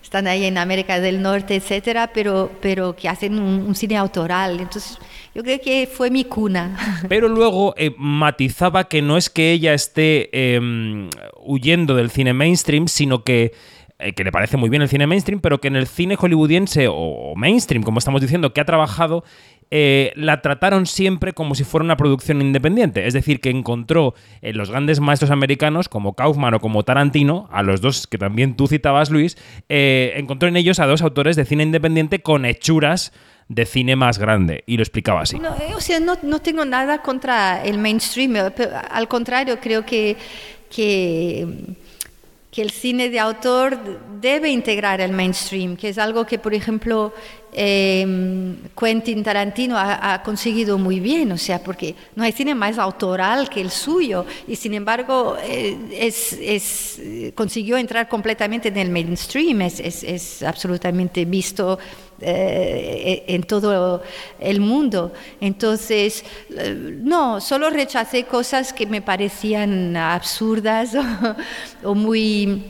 están 0.02 0.28
ahí 0.28 0.46
en 0.46 0.58
América 0.58 1.00
del 1.00 1.22
Norte, 1.22 1.56
etcétera, 1.56 2.12
pero, 2.14 2.50
pero 2.62 2.96
que 2.96 3.10
hacen 3.10 3.40
un, 3.40 3.76
cine 3.76 3.98
autoral. 3.98 4.60
Entonces, 4.60 4.98
yo 5.36 5.44
creo 5.44 5.60
que 5.60 5.88
fue 5.92 6.10
mi 6.10 6.24
cuna. 6.24 6.78
Pero 7.10 7.30
luego 7.30 7.74
eh, 7.78 7.94
matizaba 7.98 8.90
que 8.90 9.02
no 9.02 9.16
es 9.16 9.30
que 9.30 9.52
ella 9.52 9.74
esté 9.74 10.56
em, 10.56 11.10
huyendo 11.44 11.96
del 11.96 12.10
cine 12.10 12.34
mainstream, 12.34 12.88
sino 12.88 13.24
que 13.24 13.54
eh, 14.02 14.14
que 14.14 14.24
le 14.24 14.32
parece 14.32 14.56
muy 14.56 14.70
bien 14.70 14.82
el 14.82 14.88
cine 14.88 15.08
mainstream, 15.08 15.42
pero 15.42 15.60
que 15.60 15.68
en 15.68 15.76
el 15.76 15.86
cine 15.86 16.16
hollywoodiense 16.16 16.88
o 16.90 17.34
mainstream, 17.36 17.84
como 17.84 18.00
estamos 18.00 18.22
diciendo, 18.22 18.54
que 18.54 18.62
ha 18.62 18.66
trabajado, 18.66 19.26
eh, 19.72 20.12
la 20.16 20.42
trataron 20.42 20.88
siempre 20.88 21.34
como 21.34 21.54
si 21.54 21.64
fuera 21.64 21.84
una 21.84 21.98
producción 21.98 22.42
independiente. 22.42 23.06
Es 23.06 23.14
decir, 23.14 23.40
que 23.40 23.50
encontró 23.50 24.16
en 24.42 24.58
los 24.58 24.72
grandes 24.72 25.00
maestros 25.00 25.32
americanos, 25.32 25.90
como 25.90 26.14
Kaufman 26.14 26.56
o 26.56 26.60
como 26.60 26.84
Tarantino, 26.84 27.48
a 27.52 27.62
los 27.62 27.82
dos 27.82 28.08
que 28.08 28.18
también 28.18 28.56
tú 28.56 28.68
citabas, 28.68 29.12
Luis, 29.12 29.38
eh, 29.70 30.14
encontró 30.16 30.50
en 30.50 30.58
ellos 30.58 30.80
a 30.80 30.88
dos 30.88 31.02
autores 31.02 31.36
de 31.36 31.46
cine 31.46 31.64
independiente 31.64 32.22
con 32.22 32.46
hechuras 32.46 33.14
de 33.48 33.66
cine 33.66 33.96
más 33.96 34.18
grande. 34.18 34.64
Y 34.66 34.78
lo 34.78 34.84
explicaba 34.84 35.22
así. 35.22 35.38
No, 35.40 35.56
eh, 35.56 35.74
o 35.76 35.82
sea, 35.82 36.00
no, 36.00 36.18
tengo 36.40 36.66
nada 36.66 37.02
contra 37.02 37.64
el 37.64 37.78
mainstream. 37.78 38.36
Al 38.90 39.08
contrario, 39.08 39.60
creo 39.60 39.86
que, 39.86 40.18
que 40.70 41.48
que 42.52 42.64
el 42.64 42.72
cine 42.72 43.10
de 43.10 43.20
autor 43.20 43.78
debe 44.20 44.50
integrar 44.50 45.02
el 45.02 45.12
mainstream, 45.12 45.78
que 45.78 45.90
es 45.90 45.98
algo 45.98 46.26
que, 46.26 46.40
por 46.40 46.54
ejemplo, 46.54 47.14
eh, 47.54 48.56
Quentin 48.78 49.24
Tarantino 49.24 49.76
ha, 49.78 50.22
conseguido 50.24 50.78
muy 50.78 51.00
bien, 51.00 51.32
o 51.32 51.38
sea, 51.38 51.64
porque 51.64 51.96
no 52.16 52.24
hay 52.24 52.32
cine 52.32 52.56
más 52.56 52.78
autoral 52.78 53.50
que 53.50 53.62
el 53.62 53.72
suyo, 53.72 54.26
y 54.48 54.56
sin 54.56 54.74
embargo 54.74 55.38
eh, 55.44 55.78
es, 55.92 57.02
consiguió 57.36 57.78
entrar 57.78 58.08
completamente 58.08 58.70
en 58.70 58.78
el 58.78 58.90
mainstream, 58.90 59.62
es, 59.62 60.44
absolutamente 60.44 61.26
visto 61.26 61.80
eh, 62.22 63.24
en 63.28 63.44
todo 63.44 64.04
el 64.40 64.60
mundo. 64.60 65.14
Entonces, 65.40 66.26
eh, 66.56 66.98
no, 67.02 67.40
solo 67.40 67.70
rechacé 67.70 68.26
cosas 68.26 68.74
que 68.74 68.86
me 68.86 69.02
parecían 69.02 69.96
absurdas 69.96 70.92
o 71.84 71.96
muy 71.96 72.64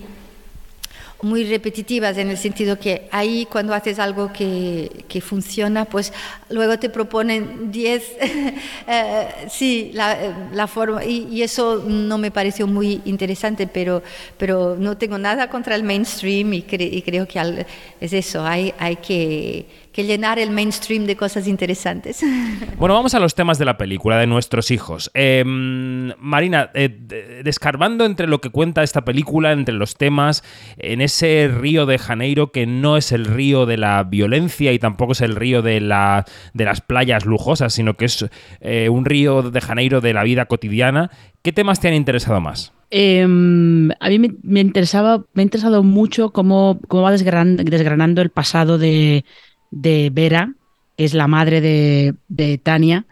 muy 1.21 1.43
repetitivas 1.45 2.17
en 2.17 2.29
el 2.29 2.37
sentido 2.37 2.79
que 2.79 3.07
ahí 3.11 3.45
cuando 3.45 3.73
haces 3.73 3.99
algo 3.99 4.31
que, 4.31 5.05
que 5.07 5.21
funciona, 5.21 5.85
pues 5.85 6.13
luego 6.49 6.79
te 6.79 6.89
proponen 6.89 7.71
10, 7.71 8.03
eh, 8.87 9.27
sí, 9.49 9.91
la, 9.93 10.49
la 10.53 10.67
forma, 10.67 11.03
y, 11.03 11.41
eso 11.41 11.83
no 11.87 12.17
me 12.17 12.31
pareció 12.31 12.67
muy 12.67 13.01
interesante, 13.05 13.67
pero, 13.67 14.03
pero 14.37 14.75
no 14.77 14.97
tengo 14.97 15.17
nada 15.17 15.49
contra 15.49 15.75
el 15.75 15.83
mainstream 15.83 16.53
y, 16.53 16.65
y 16.69 17.01
creo 17.01 17.27
que 17.27 17.65
es 17.99 18.13
eso, 18.13 18.45
hay, 18.45 18.73
hay 18.77 18.97
que 18.97 19.65
que 19.99 20.05
llenar 20.05 20.39
el 20.39 20.51
mainstream 20.51 21.05
de 21.05 21.17
cosas 21.17 21.45
interesantes. 21.45 22.23
Bueno, 22.77 22.95
vamos 22.95 23.13
a 23.13 23.19
los 23.19 23.35
temas 23.35 23.59
de 23.59 23.65
la 23.65 23.77
película, 23.77 24.17
de 24.17 24.25
nuestros 24.25 24.71
hijos. 24.71 25.11
Em, 25.13 26.13
Marina, 26.17 26.69
eh, 26.73 27.41
descarbando 27.43 28.05
entre 28.05 28.25
lo 28.25 28.39
que 28.39 28.49
cuenta 28.49 28.83
esta 28.83 29.03
película, 29.03 29.51
entre 29.51 29.75
los 29.75 29.95
temas, 29.95 30.45
en 30.77 31.01
ese 31.01 31.49
río 31.53 31.85
de 31.85 31.97
Janeiro 31.97 32.53
que 32.53 32.65
no 32.65 32.95
es 32.95 33.11
el 33.11 33.25
río 33.25 33.65
de 33.65 33.75
la 33.75 34.03
violencia 34.03 34.71
y 34.71 34.79
tampoco 34.79 35.11
es 35.11 35.19
el 35.19 35.35
río 35.35 35.61
de, 35.61 35.81
la, 35.81 36.23
de 36.53 36.63
las 36.63 36.79
playas 36.79 37.25
lujosas, 37.25 37.73
sino 37.73 37.95
que 37.95 38.05
es 38.05 38.25
eh, 38.61 38.87
un 38.87 39.03
río 39.03 39.51
de 39.51 39.59
Janeiro 39.59 39.99
de 39.99 40.13
la 40.13 40.23
vida 40.23 40.45
cotidiana, 40.45 41.11
¿qué 41.41 41.51
temas 41.51 41.81
te 41.81 41.89
han 41.89 41.95
interesado 41.95 42.39
más? 42.39 42.71
Em, 42.91 43.91
a 43.99 44.09
mí 44.09 44.19
me, 44.19 44.59
interesaba, 44.61 45.25
me 45.33 45.41
ha 45.41 45.43
interesado 45.43 45.83
mucho 45.83 46.31
cómo, 46.31 46.79
cómo 46.87 47.03
va 47.03 47.11
desgranando 47.11 48.21
el 48.21 48.29
pasado 48.29 48.77
de, 48.77 49.25
de 49.71 50.09
Vera, 50.11 50.53
que 50.97 51.05
es 51.05 51.13
la 51.13 51.27
madre 51.27 51.61
de, 51.61 52.57
Tania. 52.57 53.05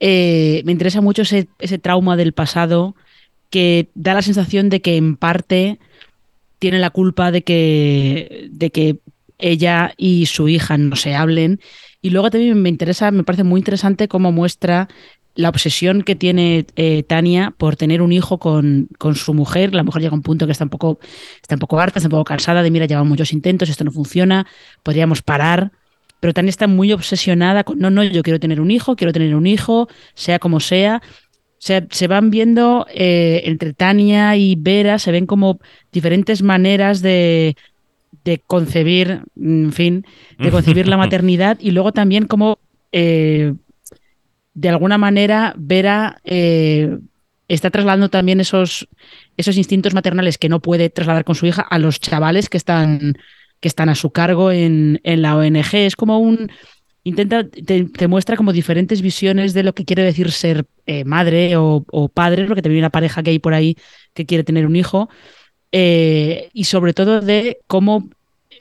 Eh, 0.00 0.62
me 0.64 0.72
interesa 0.72 1.00
mucho 1.00 1.22
ese, 1.22 1.46
trauma 1.80 2.16
del 2.16 2.32
pasado 2.32 2.94
que 3.50 3.88
da 3.94 4.14
la 4.14 4.22
sensación 4.22 4.68
de 4.68 4.80
que 4.80 4.96
en 4.96 5.16
parte 5.16 5.78
tiene 6.58 6.78
la 6.78 6.90
culpa 6.90 7.30
de 7.30 7.42
que, 7.42 8.48
de 8.50 8.70
que 8.70 8.98
ella 9.38 9.92
y 9.96 10.26
su 10.26 10.48
hija 10.48 10.76
no 10.78 10.96
se 10.96 11.14
hablen. 11.14 11.60
Y 12.02 12.10
luego 12.10 12.30
también 12.30 12.60
me 12.60 12.68
interesa, 12.68 13.10
me 13.10 13.24
parece 13.24 13.44
muy 13.44 13.60
interesante 13.60 14.08
cómo 14.08 14.32
muestra 14.32 14.88
la 15.34 15.48
obsesión 15.48 16.02
que 16.02 16.14
tiene 16.14 16.66
eh, 16.76 17.02
Tania 17.02 17.52
por 17.56 17.76
tener 17.76 18.02
un 18.02 18.12
hijo 18.12 18.38
con, 18.38 18.88
con, 18.98 19.16
su 19.16 19.34
mujer. 19.34 19.74
La 19.74 19.82
mujer 19.82 20.02
llega 20.02 20.12
a 20.12 20.16
un 20.16 20.22
punto 20.22 20.46
que 20.46 20.52
está 20.52 20.64
un 20.64 20.70
poco, 20.70 21.00
está 21.42 21.56
un 21.56 21.60
poco 21.60 21.80
harta, 21.80 21.98
está 21.98 22.06
un 22.06 22.12
poco 22.12 22.24
cansada 22.24 22.62
de, 22.62 22.70
mira, 22.70 22.86
llevan 22.86 23.08
muchos 23.08 23.32
intentos, 23.32 23.68
esto 23.68 23.84
no 23.84 23.90
funciona, 23.90 24.46
podríamos 24.82 25.22
parar 25.22 25.72
pero 26.24 26.32
Tania 26.32 26.48
está 26.48 26.66
muy 26.66 26.90
obsesionada 26.90 27.64
con, 27.64 27.78
no, 27.78 27.90
no, 27.90 28.02
yo 28.02 28.22
quiero 28.22 28.40
tener 28.40 28.58
un 28.58 28.70
hijo, 28.70 28.96
quiero 28.96 29.12
tener 29.12 29.36
un 29.36 29.46
hijo, 29.46 29.88
sea 30.14 30.38
como 30.38 30.58
sea. 30.58 31.02
Se, 31.58 31.86
se 31.90 32.08
van 32.08 32.30
viendo 32.30 32.86
eh, 32.94 33.42
entre 33.44 33.74
Tania 33.74 34.34
y 34.34 34.56
Vera, 34.58 34.98
se 34.98 35.12
ven 35.12 35.26
como 35.26 35.60
diferentes 35.92 36.42
maneras 36.42 37.02
de, 37.02 37.58
de 38.24 38.38
concebir, 38.38 39.20
en 39.38 39.70
fin, 39.74 40.06
de 40.38 40.50
concebir 40.50 40.88
la 40.88 40.96
maternidad 41.04 41.58
y 41.60 41.72
luego 41.72 41.92
también 41.92 42.26
como 42.26 42.58
eh, 42.90 43.52
de 44.54 44.68
alguna 44.70 44.96
manera 44.96 45.52
Vera 45.58 46.22
eh, 46.24 47.00
está 47.48 47.68
trasladando 47.68 48.08
también 48.08 48.40
esos, 48.40 48.88
esos 49.36 49.58
instintos 49.58 49.92
maternales 49.92 50.38
que 50.38 50.48
no 50.48 50.60
puede 50.60 50.88
trasladar 50.88 51.24
con 51.24 51.34
su 51.34 51.44
hija 51.44 51.60
a 51.60 51.78
los 51.78 52.00
chavales 52.00 52.48
que 52.48 52.56
están 52.56 53.18
que 53.60 53.68
están 53.68 53.88
a 53.88 53.94
su 53.94 54.10
cargo 54.10 54.52
en, 54.52 55.00
la 55.04 55.36
ONG. 55.36 55.74
Es 55.74 55.96
como 55.96 56.18
un... 56.18 56.50
Intenta, 57.06 57.46
te, 57.46 58.08
muestra 58.08 58.36
como 58.36 58.52
diferentes 58.52 59.02
visiones 59.02 59.52
de 59.52 59.62
lo 59.62 59.74
que 59.74 59.84
quiere 59.84 60.02
decir 60.02 60.30
ser 60.32 60.64
eh, 60.86 61.04
madre 61.04 61.54
o, 61.56 61.84
padre, 62.12 62.46
porque 62.46 62.62
también 62.62 62.78
hay 62.78 62.82
una 62.82 62.90
pareja 62.90 63.22
que 63.22 63.30
hay 63.30 63.38
por 63.38 63.52
ahí 63.52 63.76
que 64.14 64.24
quiere 64.24 64.42
tener 64.42 64.66
un 64.66 64.74
hijo, 64.74 65.10
eh, 65.70 66.48
y 66.54 66.64
sobre 66.64 66.94
todo 66.94 67.20
de 67.20 67.58
cómo 67.66 68.08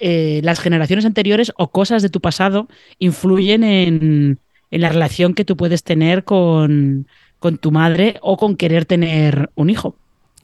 eh, 0.02 0.42
las 0.44 0.60
generaciones 0.60 1.06
anteriores 1.06 1.54
o 1.56 1.72
cosas 1.72 2.02
de 2.02 2.10
tu 2.10 2.20
pasado 2.20 2.68
influyen 3.00 3.64
en, 3.64 4.40
en 4.72 4.82
la 4.82 4.90
relación 4.90 5.36
que 5.36 5.46
tú 5.46 5.56
puedes 5.56 5.84
tener 5.84 6.26
con, 6.26 7.08
con 7.40 7.58
tu 7.58 7.72
madre 7.72 8.18
o 8.22 8.38
con 8.38 8.56
querer 8.56 8.86
tener 8.86 9.52
un 9.56 9.70
hijo. 9.70 9.98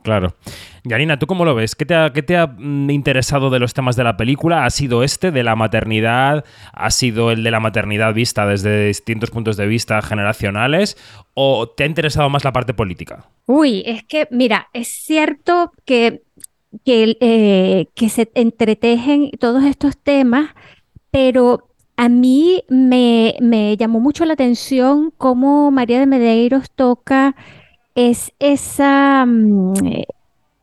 Claro. 0.09 0.33
Yanina, 0.85 1.19
¿tú 1.19 1.27
cómo 1.27 1.45
lo 1.45 1.53
ves? 1.53 1.75
¿Qué 1.75 1.85
te, 1.85 1.93
ha, 1.93 2.47
mm, 2.47 2.89
interesado 2.89 3.51
de 3.51 3.59
los 3.59 3.75
temas 3.75 3.95
de 3.95 4.03
la 4.03 4.17
película? 4.17 4.65
¿Ha 4.65 4.71
sido 4.71 5.03
este 5.03 5.29
de 5.29 5.43
la 5.43 5.55
maternidad? 5.55 6.45
¿Ha 6.73 6.89
sido 6.89 7.29
el 7.29 7.43
de 7.43 7.51
la 7.51 7.59
maternidad 7.59 8.15
vista 8.15 8.47
desde 8.47 8.87
distintos 8.87 9.29
puntos 9.29 9.55
de 9.55 9.67
vista 9.67 10.01
generacionales? 10.01 10.97
¿O 11.35 11.69
te 11.69 11.83
ha 11.83 11.85
interesado 11.85 12.27
más 12.31 12.43
la 12.43 12.51
parte 12.51 12.73
política? 12.73 13.27
Uy, 13.45 13.83
es 13.85 14.03
que, 14.03 14.27
mira, 14.31 14.69
es 14.73 14.87
cierto 14.87 15.73
que, 15.85 16.23
que, 16.83 17.15
eh, 17.19 18.09
se 18.09 18.31
entretejen 18.33 19.29
todos 19.39 19.63
estos 19.65 19.95
temas, 19.95 20.55
pero 21.11 21.69
a 21.97 22.09
mí 22.09 22.63
me, 22.67 23.35
me 23.41 23.77
llamó 23.77 23.99
mucho 23.99 24.25
la 24.25 24.33
atención 24.33 25.13
cómo 25.15 25.69
María 25.69 25.99
de 25.99 26.07
Medeiros 26.07 26.71
toca 26.71 27.35
es 27.99 28.31
esa, 28.39 29.25
mm, 29.25 29.73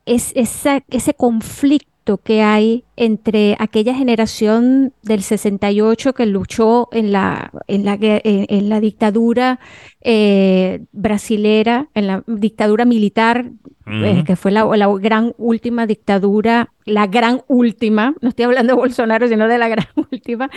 es 0.07 0.33
ese 0.35 1.13
conflicto 1.15 2.17
que 2.17 2.41
hay 2.41 2.85
entre 2.95 3.55
aquella 3.59 3.93
generación 3.93 4.93
del 5.03 5.21
68 5.21 6.13
que 6.13 6.25
luchó 6.25 6.87
en 6.91 7.11
la, 7.11 7.51
en 7.67 7.83
la, 7.83 7.97
en, 7.99 8.69
la 8.69 8.79
dictadura 8.79 9.59
eh, 10.01 10.85
brasilera, 10.93 11.89
en 11.93 12.07
la 12.07 12.23
dictadura 12.25 12.85
militar, 12.85 13.51
eh, 13.85 14.23
que 14.25 14.35
fue 14.35 14.51
la, 14.51 14.65
la, 14.77 14.87
gran 14.99 15.33
última 15.37 15.85
dictadura, 15.85 16.71
la 16.85 17.07
gran 17.07 17.41
última, 17.47 18.15
no 18.21 18.29
estoy 18.29 18.45
hablando 18.45 18.73
de 18.73 18.79
Bolsonaro, 18.79 19.27
sino 19.27 19.47
de 19.47 19.57
la 19.57 19.67
gran 19.67 19.87
última, 20.11 20.49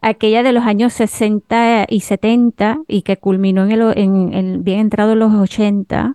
aquella 0.00 0.42
de 0.42 0.52
los 0.52 0.64
años 0.64 0.92
60 0.94 1.86
y 1.88 2.00
70 2.00 2.80
y 2.86 3.02
que 3.02 3.16
culminó 3.16 3.64
en, 3.64 3.72
el, 3.72 3.98
en, 4.34 4.64
bien 4.64 4.80
entrado 4.80 5.14
los 5.14 5.34
80, 5.34 6.14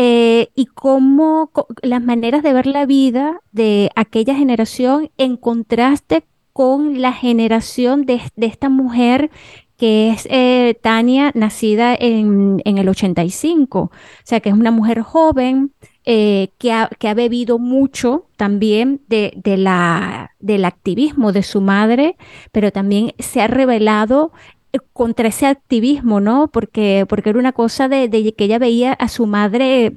eh, 0.00 0.50
y 0.54 0.66
cómo 0.66 1.50
las 1.82 2.00
maneras 2.00 2.44
de 2.44 2.52
ver 2.52 2.66
la 2.66 2.86
vida 2.86 3.40
de 3.50 3.90
aquella 3.96 4.34
generación 4.34 5.10
en 5.18 5.36
contraste 5.36 6.22
con 6.52 7.02
la 7.02 7.12
generación 7.12 8.04
de, 8.04 8.20
esta 8.36 8.68
mujer 8.68 9.30
que 9.76 10.10
es 10.10 10.26
eh, 10.30 10.78
Tania, 10.80 11.32
nacida 11.34 11.96
en, 11.98 12.62
en, 12.64 12.78
el 12.78 12.88
85, 12.88 13.78
o 13.80 13.90
sea, 14.24 14.40
que 14.40 14.48
es 14.50 14.54
una 14.54 14.70
mujer 14.70 15.02
joven, 15.02 15.72
eh, 16.10 16.52
que, 16.56 16.72
ha, 16.72 16.88
bebido 17.14 17.58
mucho 17.58 18.24
también 18.38 19.02
de, 19.08 19.34
del 19.36 20.64
activismo 20.64 21.32
de 21.32 21.42
su 21.42 21.60
madre, 21.60 22.16
pero 22.50 22.72
también 22.72 23.12
se 23.18 23.42
ha 23.42 23.46
revelado 23.46 24.32
eh, 24.72 24.78
contra 24.94 25.28
ese 25.28 25.44
activismo, 25.44 26.18
¿no? 26.20 26.48
Porque, 26.48 27.04
porque 27.06 27.28
era 27.28 27.38
una 27.38 27.52
cosa 27.52 27.88
de, 27.88 28.08
que 28.34 28.44
ella 28.44 28.58
veía 28.58 28.94
a 28.94 29.08
su 29.08 29.26
madre 29.26 29.92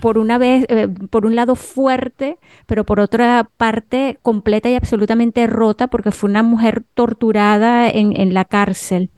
por 0.00 0.16
una 0.16 0.38
vez, 0.38 0.64
eh, 0.70 0.88
por 1.10 1.26
un 1.26 1.36
lado 1.36 1.56
fuerte, 1.56 2.38
pero 2.64 2.84
por 2.84 2.98
otra 2.98 3.46
parte 3.58 4.18
completa 4.22 4.70
y 4.70 4.76
absolutamente 4.76 5.46
rota, 5.46 5.88
porque 5.88 6.10
fue 6.10 6.30
una 6.30 6.42
mujer 6.42 6.84
torturada 6.94 7.90
en 7.90 8.32
la 8.32 8.46
cárcel. 8.46 9.10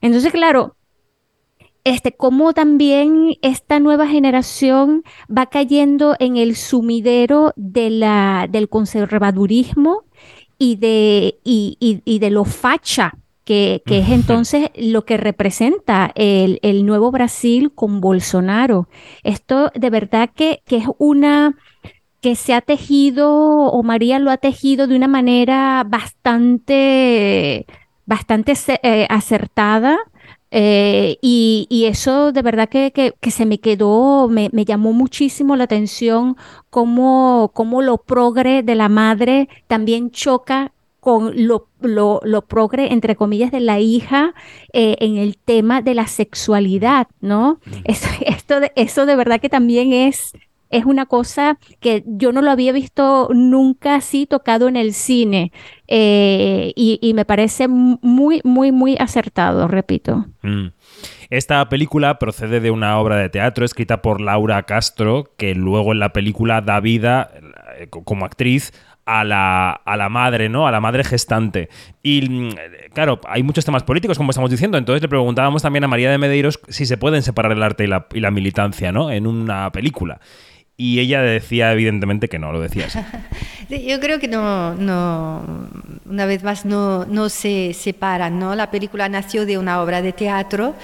Entonces, 0.00 0.30
claro, 0.32 0.76
este, 1.86 2.10
cómo 2.10 2.52
también 2.52 3.36
esta 3.42 3.78
nueva 3.78 4.08
generación 4.08 5.04
va 5.30 5.46
cayendo 5.46 6.16
en 6.18 6.36
el 6.36 6.56
sumidero 6.56 7.52
de 7.54 7.90
la, 7.90 8.48
del 8.50 8.68
conservadurismo 8.68 10.02
y 10.58 10.74
de, 10.76 11.38
y, 11.44 11.78
y, 11.78 12.18
de 12.18 12.30
lo 12.30 12.44
facha, 12.44 13.12
que, 13.44 13.84
que, 13.86 14.00
es 14.00 14.08
entonces 14.08 14.70
lo 14.74 15.04
que 15.04 15.16
representa 15.16 16.10
el, 16.16 16.58
el, 16.62 16.84
nuevo 16.86 17.12
Brasil 17.12 17.70
con 17.72 18.00
Bolsonaro. 18.00 18.88
Esto 19.22 19.70
de 19.76 19.88
verdad 19.88 20.30
que, 20.34 20.62
que 20.66 20.78
es 20.78 20.86
una 20.98 21.54
que 22.20 22.34
se 22.34 22.52
ha 22.52 22.62
tejido, 22.62 23.30
o 23.30 23.82
María 23.84 24.18
lo 24.18 24.32
ha 24.32 24.38
tejido 24.38 24.88
de 24.88 24.96
una 24.96 25.06
manera 25.06 25.84
bastante, 25.86 27.64
bastante 28.06 28.54
eh, 28.82 29.06
acertada 29.08 30.00
eh, 30.58 31.18
y, 31.20 31.84
eso 31.86 32.32
de 32.32 32.40
verdad 32.40 32.70
que, 32.70 32.90
que, 32.90 33.30
se 33.30 33.44
me 33.44 33.60
quedó, 33.60 34.26
me, 34.30 34.48
me, 34.54 34.64
llamó 34.64 34.94
muchísimo 34.94 35.54
la 35.54 35.64
atención 35.64 36.38
cómo, 36.70 37.50
cómo 37.52 37.82
lo 37.82 37.98
progre 37.98 38.62
de 38.62 38.74
la 38.74 38.88
madre 38.88 39.50
también 39.66 40.10
choca 40.10 40.72
con 41.06 41.46
lo, 41.46 41.68
lo, 41.82 42.20
lo 42.24 42.42
progre, 42.46 42.92
entre 42.92 43.16
comillas, 43.16 43.52
de 43.52 43.60
la 43.60 43.80
hija 43.80 44.34
eh, 44.72 44.96
en 45.00 45.18
el 45.18 45.36
tema 45.36 45.82
de 45.82 45.94
la 45.94 46.06
sexualidad, 46.06 47.06
¿no? 47.20 47.60
Eso, 47.84 48.08
esto 48.26 48.58
de, 48.58 48.72
eso 48.76 49.04
de 49.04 49.14
verdad 49.14 49.40
que 49.40 49.50
también 49.50 49.92
es, 49.92 50.32
es 50.70 50.84
una 50.84 51.06
cosa 51.06 51.58
que 51.80 52.02
yo 52.06 52.32
no 52.32 52.42
lo 52.42 52.50
había 52.50 52.72
visto 52.72 53.28
nunca 53.32 53.96
así 53.96 54.26
tocado 54.26 54.68
en 54.68 54.76
el 54.76 54.94
cine 54.94 55.52
eh, 55.88 56.72
y, 56.74 57.12
me 57.14 57.24
parece 57.24 57.68
muy, 57.68 58.40
muy, 58.44 58.72
muy 58.72 58.96
acertado, 58.98 59.68
repito. 59.68 60.26
Mm. 60.42 60.68
Esta 61.30 61.68
película 61.68 62.18
procede 62.18 62.60
de 62.60 62.70
una 62.70 62.98
obra 62.98 63.16
de 63.16 63.28
teatro 63.28 63.64
escrita 63.64 64.02
por 64.02 64.20
Laura 64.20 64.62
Castro, 64.64 65.32
que 65.36 65.54
luego 65.54 65.92
en 65.92 66.00
la 66.00 66.12
película 66.12 66.60
da 66.60 66.80
vida 66.80 67.30
eh, 67.78 67.88
como 67.88 68.24
actriz 68.24 68.72
a 69.06 69.22
la, 69.22 69.70
a 69.70 69.96
la, 69.96 70.08
madre, 70.08 70.48
¿no? 70.48 70.66
A 70.66 70.72
la 70.72 70.80
madre 70.80 71.04
gestante. 71.04 71.68
Y 72.02 72.28
mm, 72.28 72.50
claro, 72.92 73.20
hay 73.28 73.44
muchos 73.44 73.64
temas 73.64 73.84
políticos, 73.84 74.18
como 74.18 74.30
estamos 74.30 74.50
diciendo. 74.50 74.78
Entonces 74.78 75.00
le 75.00 75.08
preguntábamos 75.08 75.62
también 75.62 75.84
a 75.84 75.88
María 75.88 76.10
de 76.10 76.18
Medeiros 76.18 76.60
si 76.68 76.86
se 76.86 76.96
pueden 76.96 77.22
separar 77.22 77.52
el 77.52 77.62
arte 77.62 77.84
y 77.84 77.86
la, 77.86 78.06
y 78.12 78.20
la 78.20 78.32
militancia, 78.32 78.90
¿no? 78.90 79.10
En 79.10 79.26
una 79.26 79.70
película. 79.70 80.20
Y 80.78 81.00
ella 81.00 81.22
decía 81.22 81.72
evidentemente 81.72 82.28
que 82.28 82.38
no, 82.38 82.52
lo 82.52 82.60
decía 82.60 82.86
así. 82.86 82.98
Yo 83.86 83.98
creo 83.98 84.20
que 84.20 84.28
no, 84.28 84.74
no 84.74 85.68
una 86.04 86.26
vez 86.26 86.42
más, 86.42 86.66
no, 86.66 87.06
no 87.06 87.28
se 87.30 87.72
separan. 87.72 88.38
¿no? 88.38 88.54
La 88.54 88.70
película 88.70 89.08
nació 89.08 89.46
de 89.46 89.56
una 89.56 89.80
obra 89.80 90.02
de 90.02 90.12
teatro 90.12 90.74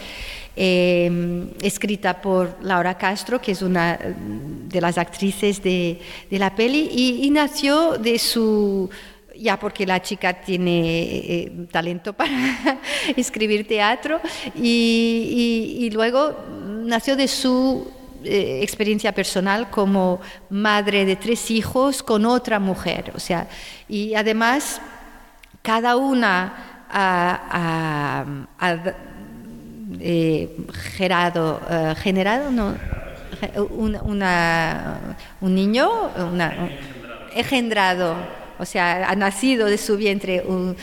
em, 0.56 1.48
escrita 1.60 2.22
por 2.22 2.56
Laura 2.62 2.96
Castro, 2.96 3.40
que 3.40 3.52
es 3.52 3.60
una 3.60 3.98
de 3.98 4.80
las 4.80 4.96
actrices 4.96 5.62
de, 5.62 6.00
la 6.30 6.54
peli, 6.54 6.88
y, 6.90 7.30
nació 7.30 7.98
de 7.98 8.18
su 8.18 8.88
ya 9.36 9.58
porque 9.58 9.86
la 9.86 10.00
chica 10.00 10.34
tiene 10.34 10.80
eh, 10.84 11.52
talento 11.70 12.12
para 12.16 12.80
escribir 13.16 13.66
teatro 13.66 14.20
y, 14.54 15.78
y, 15.80 15.90
luego 15.90 16.36
nació 16.84 17.16
de 17.16 17.28
su 17.28 18.01
eh, 18.24 18.60
experiencia 18.62 19.12
personal 19.12 19.70
como 19.70 20.20
madre 20.50 21.04
de 21.04 21.16
tres 21.16 21.50
hijos 21.50 22.02
con 22.02 22.26
otra 22.26 22.58
mujer. 22.58 23.12
O 23.14 23.20
sea, 23.20 23.48
y 23.88 24.14
además 24.14 24.80
cada 25.62 25.96
una 25.96 26.86
ha, 26.90 28.24
eh, 30.00 30.56
gerado, 30.72 31.60
eh, 31.70 31.94
generado 31.96 32.50
no, 32.50 32.74
un 33.70 35.54
niño, 35.54 35.90
una, 36.16 36.70
engendrado 37.34 38.41
o 38.62 38.64
sea, 38.64 39.10
ha 39.10 39.16
nacido 39.16 39.66
de 39.66 39.76
su 39.76 39.96
vientre 39.96 40.42
un, 40.46 40.76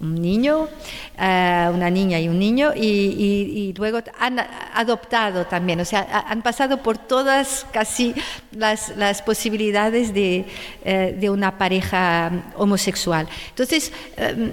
niño, 0.00 0.68
eh, 1.16 1.70
una 1.72 1.88
niña 1.90 2.18
y 2.18 2.28
un 2.28 2.38
niño, 2.38 2.72
y, 2.74 3.72
luego 3.78 4.00
han 4.18 4.40
adoptado 4.74 5.46
también, 5.46 5.80
o 5.80 5.84
sea, 5.84 6.24
han 6.28 6.42
pasado 6.42 6.82
por 6.82 6.98
todas 6.98 7.66
casi 7.72 8.14
las, 8.52 9.22
posibilidades 9.22 10.12
de, 10.12 10.44
eh, 10.84 11.30
una 11.30 11.56
pareja 11.56 12.30
homosexual. 12.56 13.28
Entonces, 13.50 13.92
em, 14.16 14.50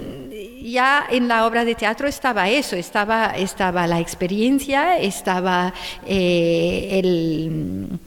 ya 0.62 1.06
en 1.10 1.28
la 1.28 1.46
obra 1.46 1.64
de 1.64 1.74
teatro 1.74 2.06
estaba 2.08 2.48
eso, 2.48 2.76
estaba, 2.76 3.34
estaba 3.36 3.86
la 3.86 4.00
experiencia, 4.00 4.98
estaba 4.98 5.74
eh, 6.06 7.00
el 7.00 7.98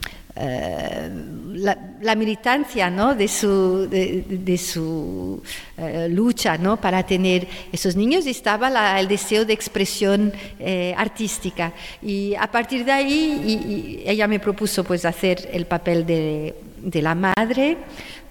la, 1.57 2.15
militancia 2.15 2.89
¿no? 2.89 3.15
de 3.15 3.27
su, 3.27 3.87
de, 3.89 4.57
su 4.57 5.41
eh, 5.77 6.07
lucha 6.09 6.57
¿no? 6.57 6.77
para 6.77 7.03
tener 7.03 7.47
esos 7.71 7.95
niños 7.95 8.25
estaba 8.25 8.99
el 8.99 9.07
deseo 9.07 9.45
de 9.45 9.53
expresión 9.53 10.33
eh, 10.59 10.93
artística. 10.97 11.73
Y 12.01 12.35
a 12.35 12.47
partir 12.47 12.85
de 12.85 12.91
ahí 12.91 14.03
ella 14.05 14.27
me 14.27 14.39
propuso 14.39 14.83
pues, 14.83 15.05
hacer 15.05 15.49
el 15.51 15.65
papel 15.65 16.05
de, 16.05 16.55
de 16.77 17.01
la 17.01 17.15
madre, 17.15 17.77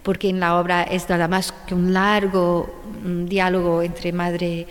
porque 0.02 0.28
en 0.28 0.40
la 0.40 0.58
obra 0.58 0.84
es 0.84 1.08
nada 1.08 1.26
más 1.26 1.52
que 1.66 1.74
un 1.74 1.92
largo 1.92 2.82
diálogo 3.04 3.82
entre 3.82 4.12
madre 4.12 4.66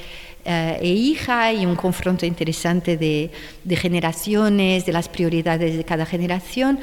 e 0.46 0.88
hija 0.88 1.52
y 1.52 1.66
un 1.66 1.76
confronto 1.76 2.26
interesante 2.26 2.98
de, 2.98 3.32
de, 3.64 3.76
generaciones, 3.76 4.86
de 4.86 4.94
las 4.94 5.10
prioridades 5.10 5.76
de 5.76 5.84
cada 5.84 6.06
generación, 6.06 6.80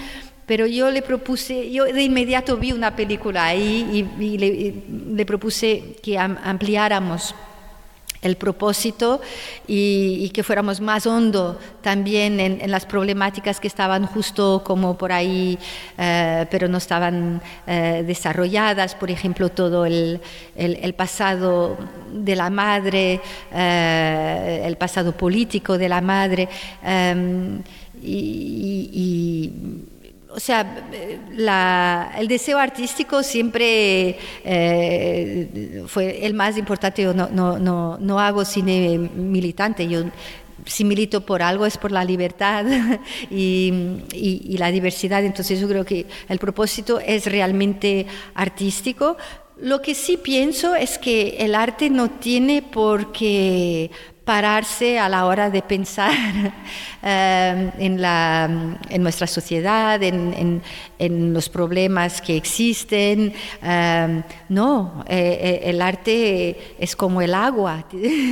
pero 0.53 0.67
yo 0.67 0.91
le 0.91 1.01
propuse, 1.01 1.71
yo 1.71 1.85
de 1.87 2.03
inmediato 2.03 2.59
vi 2.59 2.73
una 2.73 2.95
película 2.95 3.47
ahí 3.47 4.07
y, 4.19 4.37
le, 5.17 5.25
propuse 5.25 5.97
que 6.03 6.19
ampliáramos 6.19 7.35
el 8.21 8.37
propósito 8.37 9.23
y, 9.67 10.29
que 10.29 10.43
fuéramos 10.43 10.83
más 10.83 11.07
hondo 11.07 11.59
también 11.81 12.39
en, 12.39 12.71
las 12.71 12.85
problemáticas 12.85 13.61
que 13.61 13.67
estaban 13.67 14.05
justo 14.05 14.61
como 14.63 14.99
por 14.99 15.11
ahí, 15.11 15.59
eh, 15.97 16.45
pero 16.51 16.69
no 16.69 16.77
estaban 16.77 17.41
eh, 17.67 18.05
desarrolladas, 18.07 18.95
por 18.95 19.11
ejemplo, 19.11 19.49
todo 19.49 19.87
el, 19.87 20.21
pasado 20.99 21.79
de 22.13 22.37
la 22.37 22.51
madre, 22.51 23.23
eh, 23.55 24.65
el 24.67 24.77
pasado 24.77 25.13
político 25.17 25.79
de 25.79 25.89
la 25.89 26.03
madre. 26.03 26.47
y 28.05 29.92
o 30.35 30.41
sea, 30.41 32.13
el 32.17 32.29
deseo 32.29 32.59
artístico 32.59 33.23
siempre 33.23 34.19
eh, 34.45 35.85
fue 35.87 36.25
el 36.25 36.35
más 36.35 36.57
importante. 36.57 37.03
Yo 37.03 37.13
no, 37.13 37.29
no, 37.29 37.99
no, 37.99 38.21
hago 38.21 38.45
cine 38.45 38.99
militante, 38.99 39.87
yo 39.87 40.05
si 40.65 40.85
milito 40.85 41.27
por 41.27 41.43
algo 41.43 41.67
es 41.67 41.77
por 41.77 41.91
la 41.91 42.05
libertad 42.05 42.65
y, 43.31 43.73
y, 44.13 44.57
la 44.57 44.71
diversidad. 44.71 45.25
Entonces 45.25 45.61
yo 45.61 45.69
creo 45.69 45.85
que 45.85 46.07
el 46.29 46.39
propósito 46.39 47.01
es 47.01 47.27
realmente 47.27 48.07
artístico. 48.35 49.17
Lo 49.61 49.83
que 49.83 49.95
sí 49.95 50.17
pienso 50.17 50.75
es 50.75 50.99
que 50.99 51.37
el 51.41 51.55
arte 51.55 51.91
no 51.91 52.11
tiene 52.11 52.63
por 52.63 53.13
qué 53.13 53.91
pararse 54.25 54.99
a 54.99 55.09
la 55.09 55.27
hora 55.27 55.51
de 55.51 55.63
pensar 55.63 56.13
eh, 57.03 57.71
en, 57.79 58.01
la, 58.01 58.79
en, 58.89 59.03
nuestra 59.03 59.27
sociedad, 59.27 60.03
en, 60.03 60.63
en, 60.99 61.33
los 61.33 61.49
problemas 61.49 62.23
que 62.23 62.37
existen. 62.37 63.33
Eh, 63.63 64.23
no, 64.49 65.05
eh, 65.09 65.63
el 65.65 65.83
arte 65.83 66.57
es 66.79 66.95
como 66.95 67.21
el 67.21 67.35
agua, 67.35 67.87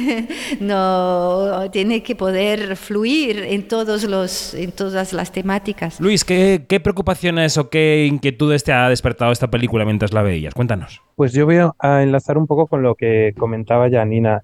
no, 0.61 1.68
tiene 1.72 2.03
que 2.03 2.14
poder 2.14 2.76
fluir 2.76 3.38
en, 3.38 3.66
todos 3.66 4.05
los, 4.05 4.55
en 4.55 4.72
todas 4.72 5.12
las 5.12 5.33
temáticas. 5.33 6.00
Luis, 6.00 6.24
¿qué, 6.24 6.64
¿qué 6.68 6.79
preocupaciones 6.79 7.59
o 7.59 7.68
qué 7.68 8.07
inquietudes 8.07 8.62
te 8.62 8.72
ha 8.72 8.88
despertado 8.88 9.33
esta 9.33 9.50
película 9.50 9.85
mientras 9.85 10.12
la 10.12 10.22
veías? 10.22 10.55
Cuéntanos. 10.55 11.03
Pues 11.16 11.33
yo 11.33 11.44
voy 11.44 11.59
a 11.79 12.03
enlazar 12.03 12.38
un 12.38 12.46
poco 12.46 12.66
con 12.66 12.83
lo 12.83 12.94
que 12.94 13.35
comentaba 13.37 13.90
Janina. 13.90 14.42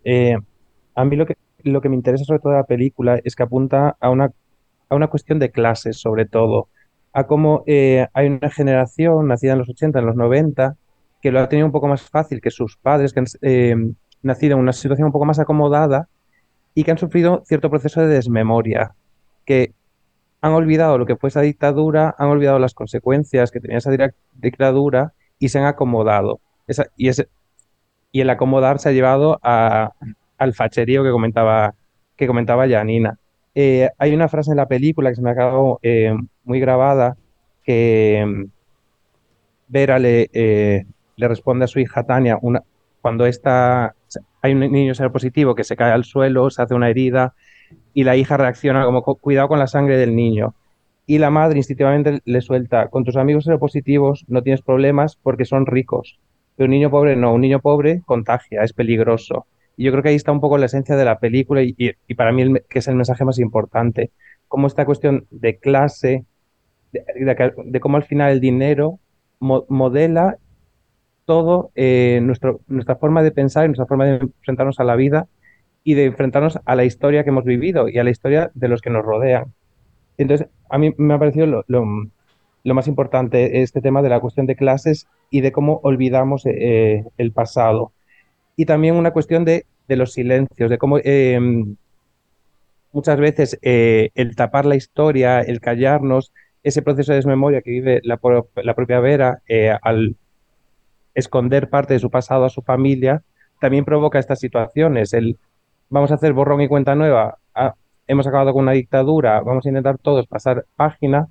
A 0.96 1.04
mí 1.04 1.14
lo 1.14 1.26
que, 1.26 1.36
lo 1.62 1.80
que 1.80 1.88
me 1.88 1.94
interesa 1.94 2.24
sobre 2.24 2.40
todo 2.40 2.52
de 2.52 2.58
la 2.58 2.64
película 2.64 3.20
es 3.22 3.36
que 3.36 3.42
apunta 3.42 3.96
a 4.00 4.10
una, 4.10 4.32
a 4.88 4.94
una 4.96 5.08
cuestión 5.08 5.38
de 5.38 5.50
clases, 5.50 5.98
sobre 5.98 6.24
todo, 6.24 6.68
a 7.12 7.26
cómo 7.26 7.62
eh, 7.66 8.08
hay 8.14 8.28
una 8.28 8.50
generación 8.50 9.28
nacida 9.28 9.52
en 9.52 9.58
los 9.58 9.68
80, 9.68 9.98
en 9.98 10.06
los 10.06 10.16
90, 10.16 10.76
que 11.20 11.30
lo 11.30 11.40
ha 11.40 11.48
tenido 11.48 11.66
un 11.66 11.72
poco 11.72 11.86
más 11.86 12.02
fácil 12.02 12.40
que 12.40 12.50
sus 12.50 12.78
padres, 12.78 13.12
que 13.12 13.20
han 13.20 13.26
eh, 13.42 13.76
nacido 14.22 14.54
en 14.54 14.60
una 14.60 14.72
situación 14.72 15.06
un 15.06 15.12
poco 15.12 15.26
más 15.26 15.38
acomodada 15.38 16.08
y 16.74 16.84
que 16.84 16.90
han 16.90 16.98
sufrido 16.98 17.42
cierto 17.44 17.70
proceso 17.70 18.00
de 18.00 18.08
desmemoria, 18.08 18.94
que 19.44 19.74
han 20.40 20.52
olvidado 20.52 20.96
lo 20.98 21.06
que 21.06 21.16
fue 21.16 21.28
esa 21.28 21.42
dictadura, 21.42 22.14
han 22.18 22.28
olvidado 22.28 22.58
las 22.58 22.74
consecuencias 22.74 23.50
que 23.50 23.60
tenía 23.60 23.78
esa 23.78 23.90
dictadura 24.34 25.12
y 25.38 25.50
se 25.50 25.58
han 25.58 25.66
acomodado. 25.66 26.40
y, 26.96 27.10
y 28.12 28.20
el 28.20 28.30
acomodar 28.30 28.78
se 28.78 28.88
ha 28.88 28.92
llevado 28.92 29.38
a, 29.42 29.92
al 30.38 30.54
facherío 30.54 31.02
que 31.02 31.10
comentaba, 31.10 31.74
que 32.16 32.26
comentaba 32.26 32.68
Janina. 32.68 33.18
Eh, 33.54 33.88
hay 33.98 34.14
una 34.14 34.28
frase 34.28 34.50
en 34.50 34.58
la 34.58 34.68
película 34.68 35.10
que 35.10 35.16
se 35.16 35.22
me 35.22 35.30
ha 35.30 35.34
quedado 35.34 35.78
eh, 35.82 36.14
muy 36.44 36.60
grabada 36.60 37.16
que 37.64 38.24
mm, 38.26 38.44
Vera 39.68 39.98
le, 39.98 40.30
eh, 40.32 40.86
le, 41.16 41.28
responde 41.28 41.64
a 41.64 41.68
su 41.68 41.80
hija 41.80 42.04
Tania 42.04 42.38
una, 42.40 42.62
cuando 43.00 43.26
está, 43.26 43.94
hay 44.42 44.52
un 44.52 44.60
niño 44.60 44.92
positivo 45.12 45.54
que 45.54 45.64
se 45.64 45.76
cae 45.76 45.92
al 45.92 46.04
suelo, 46.04 46.50
se 46.50 46.62
hace 46.62 46.74
una 46.74 46.90
herida 46.90 47.34
y 47.94 48.04
la 48.04 48.16
hija 48.16 48.36
reacciona 48.36 48.84
como 48.84 49.02
cuidado 49.02 49.48
con 49.48 49.58
la 49.58 49.66
sangre 49.66 49.96
del 49.96 50.14
niño. 50.14 50.54
Y 51.06 51.18
la 51.18 51.30
madre 51.30 51.56
instintivamente 51.56 52.20
le 52.24 52.40
suelta, 52.40 52.88
con 52.88 53.04
tus 53.04 53.16
amigos 53.16 53.44
seropositivos 53.44 54.24
no 54.28 54.42
tienes 54.42 54.62
problemas 54.62 55.16
porque 55.16 55.44
son 55.44 55.66
ricos, 55.66 56.18
pero 56.56 56.66
un 56.66 56.72
niño 56.72 56.90
pobre 56.90 57.16
no, 57.16 57.32
un 57.32 57.40
niño 57.40 57.60
pobre 57.60 58.02
contagia, 58.04 58.62
es 58.62 58.72
peligroso. 58.72 59.46
Yo 59.76 59.90
creo 59.90 60.02
que 60.02 60.08
ahí 60.10 60.14
está 60.14 60.32
un 60.32 60.40
poco 60.40 60.58
la 60.58 60.66
esencia 60.66 60.96
de 60.96 61.04
la 61.04 61.18
película 61.18 61.62
y, 61.62 61.74
para 62.14 62.32
mí 62.32 62.54
que 62.68 62.78
es 62.78 62.88
el 62.88 62.96
mensaje 62.96 63.24
más 63.24 63.38
importante. 63.38 64.10
Cómo 64.48 64.66
esta 64.66 64.84
cuestión 64.86 65.26
de 65.30 65.58
clase, 65.58 66.24
de, 66.92 67.80
cómo 67.80 67.96
al 67.96 68.04
final 68.04 68.32
el 68.32 68.40
dinero 68.40 68.98
modela 69.38 70.38
todo 71.26 71.72
eh, 71.74 72.20
nuestra 72.22 72.96
forma 72.96 73.22
de 73.22 73.32
pensar 73.32 73.64
y 73.64 73.68
nuestra 73.68 73.86
forma 73.86 74.06
de 74.06 74.16
enfrentarnos 74.16 74.80
a 74.80 74.84
la 74.84 74.96
vida 74.96 75.26
y 75.84 75.94
de 75.94 76.06
enfrentarnos 76.06 76.58
a 76.64 76.74
la 76.74 76.84
historia 76.84 77.22
que 77.22 77.30
hemos 77.30 77.44
vivido 77.44 77.88
y 77.88 77.98
a 77.98 78.04
la 78.04 78.10
historia 78.10 78.50
de 78.54 78.68
los 78.68 78.80
que 78.80 78.90
nos 78.90 79.04
rodean. 79.04 79.52
Entonces, 80.16 80.48
a 80.70 80.78
mí 80.78 80.94
me 80.96 81.14
ha 81.14 81.18
parecido 81.18 81.46
lo, 81.46 81.64
lo, 81.68 82.74
más 82.74 82.88
importante 82.88 83.62
este 83.62 83.80
tema 83.80 84.02
de 84.02 84.08
la 84.08 84.20
cuestión 84.20 84.46
de 84.46 84.56
clases 84.56 85.06
y 85.30 85.42
de 85.42 85.52
cómo 85.52 85.80
olvidamos 85.82 86.46
eh, 86.46 87.04
el 87.18 87.32
pasado 87.32 87.92
y 88.56 88.64
también 88.64 88.96
una 88.96 89.12
cuestión 89.12 89.44
de, 89.44 89.66
los 89.88 90.12
silencios, 90.12 90.70
de 90.70 90.78
cómo 90.78 90.98
em, 90.98 91.76
muchas 92.92 93.18
veces 93.18 93.58
eh, 93.62 94.10
el 94.14 94.34
tapar 94.34 94.66
la 94.66 94.76
historia, 94.76 95.40
el 95.40 95.60
callarnos, 95.60 96.32
ese 96.62 96.82
proceso 96.82 97.12
de 97.12 97.16
desmemoria 97.16 97.62
que 97.62 97.70
vive 97.70 98.00
la, 98.02 98.16
propia 98.16 99.00
Vera 99.00 99.42
eh, 99.48 99.76
al 99.82 100.16
esconder 101.14 101.68
parte 101.68 101.94
de 101.94 102.00
su 102.00 102.10
pasado 102.10 102.44
a 102.44 102.50
su 102.50 102.62
familia, 102.62 103.22
también 103.60 103.84
provoca 103.84 104.18
estas 104.18 104.40
situaciones. 104.40 105.12
El 105.12 105.38
vamos 105.88 106.10
a 106.10 106.14
hacer 106.14 106.32
borrón 106.32 106.60
y 106.60 106.68
cuenta 106.68 106.94
nueva, 106.94 107.38
ah, 107.54 107.74
hemos 108.06 108.26
acabado 108.26 108.52
con 108.52 108.62
una 108.62 108.72
dictadura, 108.72 109.40
vamos 109.40 109.66
a 109.66 109.68
intentar 109.68 109.98
todos 109.98 110.26
pasar 110.26 110.66
página, 110.76 111.28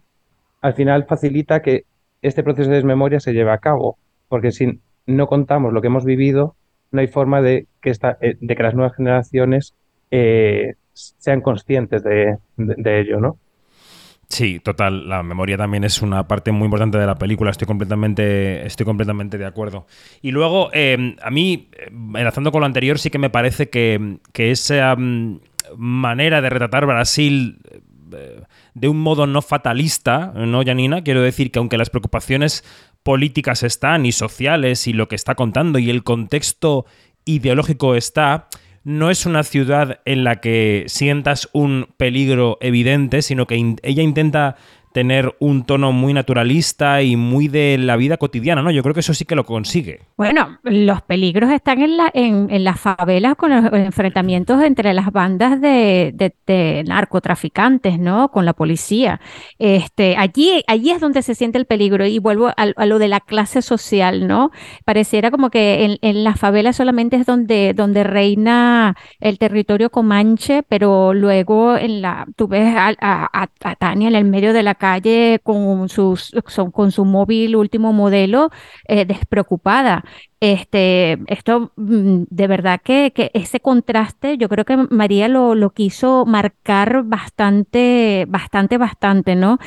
al 0.61 0.73
final 0.73 1.05
facilita 1.05 1.61
que 1.61 1.85
este 2.21 2.43
proceso 2.43 2.69
de 2.69 2.77
desmemoria 2.77 3.19
se 3.19 3.33
lleve 3.33 3.51
a 3.51 3.59
cabo, 3.59 3.97
porque 4.29 4.51
si 4.51 4.79
no 5.05 5.27
contamos 5.27 5.73
lo 5.73 5.81
que 5.81 5.87
hemos 5.87 6.05
vivido, 6.05 6.55
no 6.95 7.01
hay 7.01 7.07
forma 7.07 7.41
de 7.41 7.67
que, 7.81 7.91
eh, 7.91 8.37
de 8.39 8.55
que 8.55 8.63
las 8.63 8.73
nuevas 8.73 8.95
generaciones 8.95 9.75
eh, 10.11 10.75
sean 10.93 11.41
conscientes 11.41 12.03
de, 12.03 12.37
ello, 12.57 13.19
¿no? 13.19 13.37
Sí, 14.27 14.59
total. 14.59 15.07
La 15.07 15.21
memoria 15.21 15.57
también 15.57 15.83
es 15.83 16.01
una 16.01 16.27
parte 16.27 16.51
muy 16.51 16.65
importante 16.65 16.97
de 16.97 17.05
la 17.05 17.15
película. 17.15 17.51
Estoy 17.51 17.67
completamente, 17.67 18.65
estoy 18.65 18.85
completamente 18.85 19.37
de 19.37 19.45
acuerdo. 19.45 19.85
Y 20.21 20.31
luego, 20.31 20.69
em, 20.73 21.15
a 21.21 21.29
mí, 21.29 21.69
em, 21.77 22.15
enlazando 22.15 22.51
con 22.51 22.61
lo 22.61 22.65
anterior, 22.65 22.97
sí 22.97 23.09
que 23.09 23.19
me 23.19 23.29
parece 23.29 23.69
que, 23.69 24.17
que 24.33 24.49
esa 24.49 24.95
mm, 24.95 25.41
manera 25.77 26.41
de 26.41 26.49
retratar 26.49 26.85
Brasil 26.85 27.59
eh, 28.13 28.41
de 28.73 28.87
un 28.87 28.99
modo 28.99 29.25
no 29.25 29.41
fatalista, 29.41 30.33
¿no, 30.35 30.63
Janina? 30.63 31.01
Quiero 31.01 31.21
decir 31.21 31.51
que 31.51 31.59
aunque 31.59 31.77
las 31.77 31.89
preocupaciones 31.89 32.63
políticas 33.05 33.61
están 33.61 34.07
y 34.07 34.11
sociales 34.11 34.87
y 34.87 34.93
lo 34.93 35.07
que 35.07 35.15
está 35.15 35.35
contando 35.35 35.77
y 35.77 35.91
el 35.91 36.03
contexto 36.03 36.87
ideológico 37.23 37.93
está, 37.93 38.47
no 38.83 39.11
es 39.11 39.27
una 39.27 39.43
ciudad 39.43 39.99
en 40.05 40.23
la 40.23 40.41
que 40.41 40.85
sientas 40.87 41.47
un 41.53 41.87
peligro 41.97 42.57
evidente, 42.61 43.21
sino 43.21 43.45
que 43.45 43.75
ella 43.83 44.01
intenta 44.01 44.55
tener 44.95 45.35
un 45.39 45.65
tono 45.65 45.91
muy 45.91 46.13
naturalista 46.13 47.01
y 47.01 47.17
muy 47.17 47.49
de 47.49 47.77
la 47.77 47.97
vida 47.97 48.15
cotidiana, 48.15 48.61
¿no? 48.61 48.71
Yo 48.71 48.81
creo 48.81 48.93
que 48.93 49.01
eso 49.01 49.13
sí 49.13 49.25
que 49.25 49.35
lo 49.35 49.43
consigue. 49.43 49.99
Bueno, 50.15 50.57
los 50.63 51.01
peligros 51.01 51.51
están 51.51 51.81
en, 51.81 51.97
la, 51.97 52.09
en, 52.13 52.63
las 52.63 52.79
favelas 52.79 53.35
con 53.35 53.51
los 53.51 53.73
enfrentamientos 53.73 54.63
entre 54.63 54.93
las 54.93 55.11
bandas 55.11 55.59
de, 55.59 56.31
narcotraficantes, 56.87 57.99
¿no? 57.99 58.31
Con 58.31 58.45
la 58.45 58.53
policía. 58.53 59.19
Este, 59.59 60.15
allí, 60.15 60.63
allí 60.65 60.91
es 60.91 61.01
donde 61.01 61.23
se 61.23 61.35
siente 61.35 61.57
el 61.57 61.65
peligro 61.65 62.05
y 62.05 62.19
vuelvo 62.19 62.53
a, 62.55 62.85
lo 62.85 62.97
de 62.97 63.09
la 63.09 63.19
clase 63.19 63.61
social, 63.61 64.29
¿no? 64.29 64.51
Pareciera 64.85 65.29
como 65.29 65.49
que 65.49 65.97
en, 66.01 66.23
las 66.23 66.39
favelas 66.39 66.77
solamente 66.77 67.17
es 67.17 67.25
donde, 67.25 67.73
donde 67.75 68.05
reina 68.05 68.95
el 69.19 69.39
territorio 69.39 69.89
comanche, 69.89 70.63
pero 70.63 71.13
luego 71.13 71.75
en 71.75 72.01
la, 72.01 72.27
tú 72.37 72.47
ves 72.47 72.73
a, 72.77 72.93
a 73.01 73.75
Tania 73.75 74.07
en 74.07 74.15
el 74.15 74.23
medio 74.23 74.53
de 74.53 74.63
la 74.63 74.75
calle 74.85 75.39
con, 75.41 75.89
sus, 75.89 76.31
con 76.71 76.91
su 76.91 77.05
móvil 77.05 77.55
último 77.55 77.91
modelo 77.91 78.51
eh, 78.87 79.05
despreocupada. 79.05 80.03
Este, 80.39 81.17
esto 81.25 81.71
mm, 81.75 82.23
de 82.29 82.47
verdad 82.47 82.79
que, 82.83 83.11
ese 83.33 83.59
contraste, 83.59 84.37
yo 84.37 84.47
creo 84.47 84.63
que 84.63 84.77
María 84.77 85.27
lo, 85.27 85.55
lo 85.55 85.71
quiso 85.71 86.25
marcar 86.25 87.03
bastante, 87.03 88.25
bastante, 88.27 88.77
bastante, 88.77 89.35
¿no? 89.35 89.57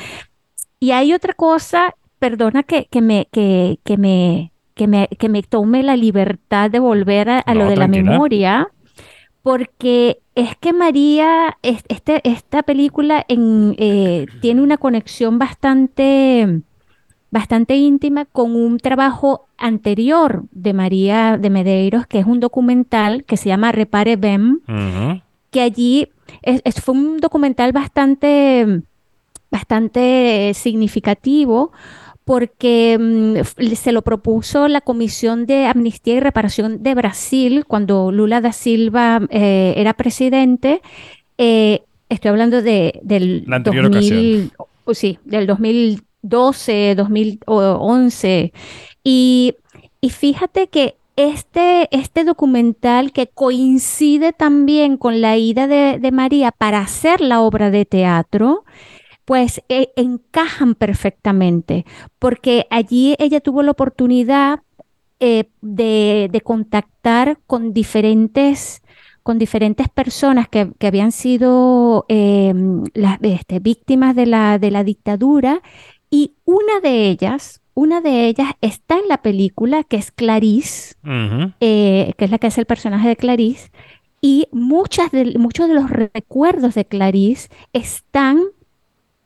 Y 0.79 0.91
hay 0.91 1.13
otra 1.13 1.33
cosa, 1.33 1.95
perdona 2.19 2.63
que, 2.63 2.87
que 2.89 3.01
me, 3.01 3.27
que, 3.29 3.79
que 3.83 3.97
me, 3.97 4.53
que 4.73 4.87
me, 4.87 5.09
que 5.19 5.27
me 5.27 5.43
tome 5.43 5.83
la 5.83 5.97
libertad 5.97 6.71
de 6.71 6.79
volver 6.79 7.29
a, 7.29 7.53
lo 7.53 7.65
de 7.65 7.75
la 7.75 7.89
memoria, 7.89 8.69
porque 9.49 10.21
es 10.35 10.55
que 10.57 10.73
María, 10.73 11.57
este, 11.63 12.21
esta 12.23 12.61
película 12.61 13.25
en, 13.27 13.73
eh, 13.79 14.27
tiene 14.41 14.61
una 14.61 14.77
conexión 14.77 15.39
bastante, 15.39 16.61
bastante 17.31 17.75
íntima 17.75 18.25
con 18.25 18.55
un 18.55 18.77
trabajo 18.77 19.47
anterior 19.57 20.43
de 20.51 20.73
María 20.73 21.39
de 21.39 21.49
Medeiros, 21.49 22.05
que 22.05 22.19
es 22.19 22.27
un 22.27 22.39
documental 22.39 23.23
que 23.23 23.37
se 23.37 23.49
llama 23.49 23.71
Repare 23.71 24.17
Bem, 24.17 24.59
que 25.49 25.61
allí 25.61 26.09
fue 26.83 26.93
un 26.93 27.17
documental 27.17 27.71
bastante, 27.71 28.83
bastante 29.49 30.51
significativo 30.53 31.71
porque 32.29 32.95
mm, 32.99 33.73
se 33.73 33.91
lo 33.91 34.03
propuso 34.03 34.67
la 34.67 34.81
Comisión 34.81 35.47
de 35.47 35.65
Amnistía 35.65 36.13
y 36.13 36.19
Reparación 36.19 36.83
de 36.83 36.93
Brasil 36.93 37.65
cuando 37.65 38.11
Lula 38.11 38.39
da 38.39 38.51
Silva 38.51 39.19
eh, 39.31 39.73
era 39.77 39.95
presidente. 39.95 40.83
Eh, 41.39 41.81
estoy 42.07 42.29
hablando 42.29 42.61
de, 42.61 42.99
del, 43.01 43.45
la 43.47 43.55
anterior 43.55 43.87
ocasión. 43.87 44.51
sí, 44.93 45.17
del 45.25 45.47
2012, 45.47 46.93
2011. 46.95 48.53
Y, 49.03 49.55
y 49.99 50.09
fíjate 50.11 50.67
que 50.67 50.97
este, 51.15 51.87
este 51.89 52.25
documental 52.25 53.11
que 53.11 53.25
coincide 53.25 54.33
también 54.33 54.97
con 54.97 55.19
la 55.19 55.35
ida 55.35 55.65
de, 55.65 55.97
de 55.99 56.11
María 56.11 56.51
para 56.51 56.81
hacer 56.81 57.21
la 57.21 57.41
obra 57.41 57.71
de 57.71 57.85
teatro, 57.85 58.65
pues 59.29 59.61
e, 59.69 59.93
encajan 59.95 60.73
perfectamente, 60.73 61.85
porque 62.17 62.65
allí 62.71 63.15
ella 63.19 63.41
tuvo 63.41 63.61
la 63.61 63.69
oportunidad 63.69 64.61
eh, 65.19 65.51
de, 65.61 66.41
contactar 66.43 67.37
con 67.45 67.71
diferentes, 67.71 68.81
con 69.21 69.37
diferentes 69.37 69.87
personas 69.87 70.49
que, 70.49 70.71
habían 70.81 71.11
sido 71.11 72.07
em, 72.07 72.85
las, 72.95 73.19
este, 73.21 73.59
víctimas 73.59 74.15
de 74.15 74.25
la, 74.25 74.57
de 74.57 74.71
la 74.71 74.83
dictadura 74.83 75.61
y 76.09 76.33
una 76.43 76.79
de 76.81 77.09
ellas, 77.09 77.61
una 77.75 78.01
de 78.01 78.25
ellas 78.25 78.53
está 78.61 78.97
en 78.97 79.07
la 79.07 79.21
película, 79.21 79.83
que 79.83 79.97
es 79.97 80.11
Clarice, 80.11 80.95
eh, 81.59 82.13
que 82.17 82.25
es 82.25 82.31
la 82.31 82.39
que 82.39 82.47
es 82.47 82.57
el 82.57 82.65
personaje 82.65 83.09
de 83.09 83.15
Clarice, 83.15 83.69
y 84.21 84.47
muchas 84.51 85.11
de, 85.11 85.37
muchos 85.37 85.67
de 85.67 85.75
los 85.75 85.87
recuerdos 85.91 86.73
de 86.73 86.85
Clarice 86.85 87.49
están 87.73 88.39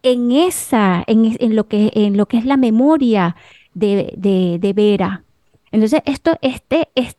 en 0.04 0.32
esa, 0.32 1.04
en, 1.08 1.56
lo, 1.56 1.68
que, 1.68 1.92
en 1.96 2.18
lo 2.18 2.28
que 2.28 2.38
es 2.38 2.46
la 2.46 2.58
memoria 2.58 3.36
de, 3.74 4.14
de, 4.16 4.74
Vera. 4.74 5.24
Entonces, 5.72 6.02
esto, 6.06 6.38
este, 6.42 6.90
es, 6.94 7.16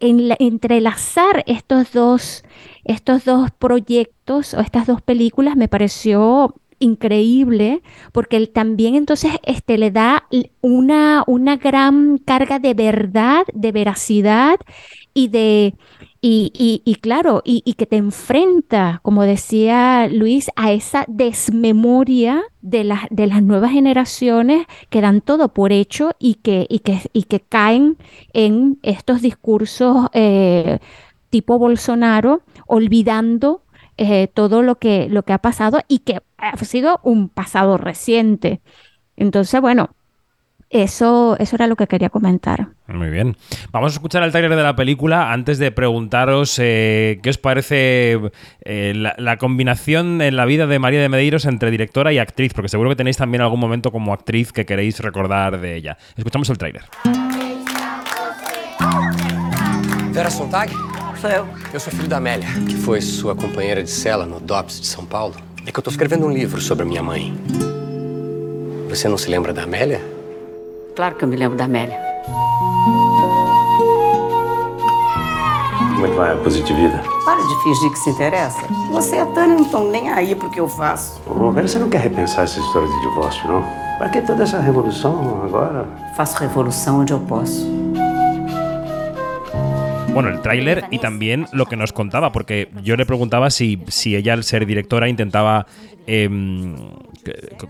en 0.00 0.34
entrelazar 0.38 1.44
estos 1.46 1.92
dos, 1.92 2.44
estos 2.84 3.24
dos 3.24 3.50
proyectos 3.52 4.54
o 4.54 4.60
estas 4.60 4.86
dos 4.86 5.00
películas 5.02 5.56
me 5.56 5.68
pareció 5.68 6.54
increíble 6.80 7.82
porque 8.10 8.38
él 8.38 8.48
también 8.48 8.94
entonces 8.94 9.32
este, 9.44 9.76
le 9.76 9.90
da 9.90 10.26
una, 10.62 11.22
una 11.26 11.56
gran 11.56 12.18
carga 12.18 12.58
de 12.58 12.72
verdad, 12.74 13.44
de 13.52 13.70
veracidad 13.70 14.58
y 15.12 15.28
de, 15.28 15.74
y, 16.22 16.82
y, 16.84 16.94
claro, 16.96 17.40
y, 17.46 17.62
y, 17.64 17.74
que 17.74 17.86
te 17.86 17.96
enfrenta, 17.96 19.00
como 19.02 19.22
decía 19.22 20.06
Luis, 20.08 20.50
a 20.54 20.70
esa 20.70 21.06
desmemoria 21.08 22.42
de, 22.60 22.84
las 22.84 23.04
de 23.08 23.26
las 23.26 23.42
nuevas 23.42 23.70
generaciones 23.72 24.66
que 24.90 25.00
dan 25.00 25.22
todo 25.22 25.48
por 25.54 25.72
hecho 25.72 26.10
y 26.18 26.34
que, 26.34 26.66
y 26.68 26.80
que, 26.80 27.00
y 27.14 27.22
que 27.22 27.40
caen 27.40 27.96
en 28.34 28.78
estos 28.82 29.22
discursos 29.22 30.08
eh, 30.12 30.78
tipo 31.30 31.58
Bolsonaro, 31.58 32.42
olvidando 32.66 33.62
eh, 33.96 34.28
todo 34.28 34.62
lo 34.62 34.78
que, 34.78 35.08
lo 35.08 35.22
que 35.22 35.32
ha 35.32 35.38
pasado 35.38 35.80
y 35.88 36.00
que 36.00 36.20
ha 36.36 36.56
sido 36.58 37.00
un 37.02 37.30
pasado 37.30 37.78
reciente. 37.78 38.60
Entonces, 39.16 39.60
bueno, 39.60 39.90
eso, 40.70 41.36
eso 41.38 41.56
era 41.56 41.66
lo 41.66 41.76
que 41.76 41.86
quería 41.88 42.10
comentar. 42.10 42.68
Muy 42.86 43.10
bien. 43.10 43.36
Vamos 43.72 43.92
a 43.92 43.94
escuchar 43.94 44.22
el 44.22 44.30
trailer 44.30 44.54
de 44.56 44.62
la 44.62 44.76
película 44.76 45.32
antes 45.32 45.58
de 45.58 45.72
preguntaros 45.72 46.56
eh, 46.58 47.18
qué 47.22 47.30
os 47.30 47.38
parece 47.38 48.20
eh, 48.62 48.92
la, 48.94 49.36
combinación 49.36 50.22
en 50.22 50.36
la 50.36 50.44
vida 50.44 50.66
de 50.66 50.78
María 50.78 51.00
de 51.00 51.08
Medeiros 51.08 51.44
entre 51.44 51.70
directora 51.70 52.12
y 52.12 52.18
actriz, 52.18 52.54
porque 52.54 52.68
seguro 52.68 52.90
que 52.90 52.96
tenéis 52.96 53.16
también 53.16 53.42
algún 53.42 53.60
momento 53.60 53.90
como 53.90 54.12
actriz 54.12 54.52
que 54.52 54.64
queréis 54.64 55.00
recordar 55.00 55.60
de 55.60 55.76
ella. 55.76 55.98
Escuchamos 56.16 56.48
el 56.50 56.58
trailer. 56.58 56.82
Vera 60.12 60.30
Sontag? 60.30 60.70
Sou 61.20 61.30
eu. 61.30 61.46
Eu 61.72 61.78
sou 61.78 61.92
filho 61.92 62.08
da 62.08 62.16
Amélia, 62.16 62.48
que 62.66 62.74
foi 62.76 63.00
sua 63.00 63.36
companheira 63.36 63.82
de 63.82 63.90
cela 63.90 64.24
no 64.24 64.40
DOPS 64.40 64.80
de 64.80 64.86
São 64.86 65.04
Paulo. 65.04 65.34
É 65.66 65.70
que 65.70 65.78
eu 65.78 65.82
tô 65.82 65.90
escrevendo 65.90 66.26
um 66.26 66.32
livro 66.32 66.60
sobre 66.60 66.84
a 66.84 66.86
minha 66.86 67.02
mãe. 67.02 67.36
Você 68.88 69.06
não 69.06 69.18
se 69.18 69.28
lembra 69.28 69.52
da 69.52 69.64
Amélia? 69.64 70.00
Claro 70.94 71.14
que 71.14 71.24
eu 71.24 71.28
me 71.28 71.36
lembro 71.36 71.56
da 71.56 71.64
Amélia. 71.64 71.98
Como 75.94 76.06
é 76.06 76.10
que 76.10 76.16
vai 76.16 76.32
a 76.32 76.36
positivida? 76.36 77.02
Para 77.24 77.42
de 77.42 77.62
fingir 77.62 77.90
que 77.90 77.98
se 77.98 78.10
interessa. 78.10 78.66
Você 78.90 79.16
e 79.16 79.20
a 79.20 79.26
Tânia 79.26 79.54
não 79.56 79.64
estão 79.64 79.84
nem 79.84 80.10
aí 80.10 80.34
pro 80.34 80.50
que 80.50 80.58
eu 80.60 80.68
faço. 80.68 81.20
Ô, 81.26 81.50
Vera, 81.50 81.68
você 81.68 81.78
não 81.78 81.88
quer 81.90 82.00
repensar 82.00 82.44
essa 82.44 82.58
história 82.58 82.88
de 82.88 83.00
divórcio, 83.00 83.46
não? 83.48 83.62
Para 83.98 84.08
que 84.08 84.22
toda 84.22 84.42
essa 84.42 84.58
revolução 84.58 85.42
agora? 85.44 85.86
Faço 86.16 86.38
revolução 86.38 87.00
onde 87.00 87.12
eu 87.12 87.20
posso. 87.20 87.79
Bueno, 90.12 90.28
el 90.28 90.42
tráiler 90.42 90.84
y 90.90 90.98
también 90.98 91.46
lo 91.52 91.66
que 91.66 91.76
nos 91.76 91.92
contaba, 91.92 92.32
porque 92.32 92.68
yo 92.82 92.96
le 92.96 93.06
preguntaba 93.06 93.50
si, 93.50 93.78
si 93.88 94.16
ella 94.16 94.32
al 94.32 94.42
ser 94.44 94.66
directora 94.66 95.08
intentaba 95.08 95.66
eh, 96.06 96.28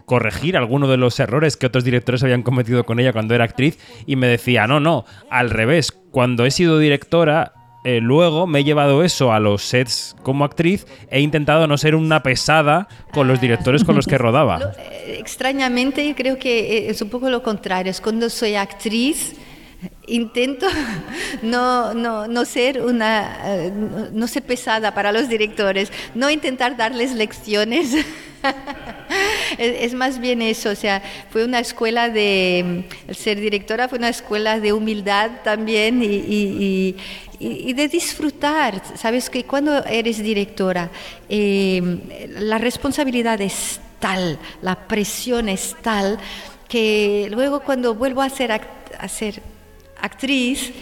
corregir 0.07 0.57
alguno 0.57 0.89
de 0.89 0.97
los 0.97 1.21
errores 1.21 1.57
que 1.57 1.67
otros 1.67 1.85
directores 1.85 2.23
habían 2.23 2.43
cometido 2.43 2.85
con 2.85 2.99
ella 2.99 3.13
cuando 3.13 3.35
era 3.35 3.45
actriz 3.45 3.79
y 4.07 4.17
me 4.17 4.27
decía, 4.27 4.67
no, 4.67 4.81
no, 4.81 5.05
al 5.29 5.51
revés, 5.51 5.93
cuando 5.93 6.47
he 6.47 6.51
sido 6.51 6.79
directora 6.79 7.53
eh, 7.83 8.01
luego 8.01 8.47
me 8.47 8.61
he 8.61 8.65
llevado 8.65 9.03
eso 9.03 9.33
a 9.33 9.41
los 9.41 9.63
sets 9.63 10.15
como 10.23 10.45
actriz 10.45 10.87
e 11.09 11.21
intentado 11.21 11.67
no 11.67 11.79
ser 11.79 11.95
una 11.95 12.23
pesada 12.23 12.89
con 13.13 13.27
los 13.27 13.41
directores 13.41 13.85
con 13.85 13.97
los 13.97 14.07
que 14.07 14.19
rodaba. 14.19 14.73
Eh, 14.81 15.17
extrañamente 15.19 16.15
creo 16.17 16.39
que 16.39 16.89
es 16.91 17.01
un 17.03 17.09
poco 17.09 17.31
lo 17.31 17.43
contrario, 17.43 17.91
es 17.91 18.01
cuando 18.01 18.29
soy 18.29 18.55
actriz 18.55 19.35
intento 20.07 20.67
no, 21.43 21.95
no, 21.95 22.27
no, 22.27 22.45
ser 22.45 22.83
una 22.83 23.39
eh, 23.45 23.73
no 24.13 24.27
ser 24.27 24.43
pesada 24.43 24.95
para 24.95 25.13
los 25.13 25.29
directores, 25.29 25.91
no 26.15 26.31
intentar 26.31 26.77
darles 26.77 27.13
lecciones 27.13 27.95
es, 29.59 29.95
más 29.95 30.19
bien 30.19 30.43
eso, 30.43 30.71
o 30.71 30.75
sea, 30.75 31.03
fue 31.31 31.45
una 31.45 31.61
escuela 31.61 32.09
de, 32.09 32.85
ser 33.11 33.41
directora 33.41 33.89
fue 33.89 33.99
una 33.99 34.09
escuela 34.09 34.61
de 34.61 34.73
humildad 34.73 35.31
también 35.45 36.03
y, 36.03 36.97
de 37.39 37.89
disfrutar. 37.89 38.83
Sabes 38.97 39.31
que 39.31 39.45
cuando 39.45 39.83
eres 39.87 40.19
directora, 40.19 40.91
em, 41.29 42.01
la 42.39 42.59
responsabilidad 42.59 43.41
es 43.41 43.81
tal, 43.99 44.39
la 44.61 44.87
presión 44.87 45.49
es 45.49 45.75
tal, 45.81 46.19
que 46.69 47.29
luego 47.31 47.61
cuando 47.61 47.95
vuelvo 47.95 48.21
a 48.21 48.29
ser, 48.29 48.53
a 48.53 49.09
ser 49.09 49.41
actriz, 50.03 50.73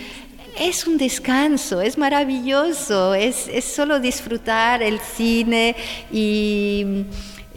es 0.59 0.87
un 0.87 0.99
descanso, 0.99 1.81
es 1.81 1.97
maravilloso, 1.97 3.15
es, 3.15 3.49
es 3.49 3.65
solo 3.65 4.01
disfrutar 4.01 4.83
el 4.83 4.99
cine 4.99 5.77
y 6.11 7.05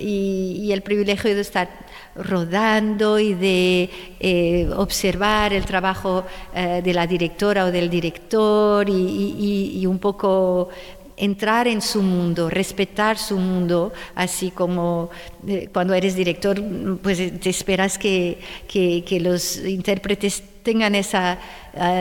y, 0.01 0.71
el 0.71 0.81
privilegio 0.81 1.35
de 1.35 1.41
estar 1.41 1.69
rodando 2.15 3.19
y 3.19 3.33
de 3.33 3.89
eh, 4.19 4.69
observar 4.75 5.53
el 5.53 5.65
trabajo 5.65 6.25
eh, 6.53 6.81
de 6.83 6.93
la 6.93 7.07
directora 7.07 7.65
o 7.65 7.71
del 7.71 7.89
director 7.89 8.89
y, 8.89 9.85
un 9.85 9.99
poco 9.99 10.69
entrar 11.17 11.67
en 11.67 11.81
su 11.81 12.01
mundo, 12.01 12.49
respetar 12.49 13.17
su 13.17 13.37
mundo, 13.37 13.93
así 14.15 14.49
como 14.49 15.09
eh, 15.47 15.69
cuando 15.71 15.93
eres 15.93 16.15
director, 16.15 16.61
pues 17.01 17.39
te 17.39 17.49
esperas 17.49 17.97
que, 17.97 18.39
que, 18.67 19.19
los 19.19 19.57
intérpretes 19.57 20.43
tengan 20.63 20.95
esa 20.95 21.37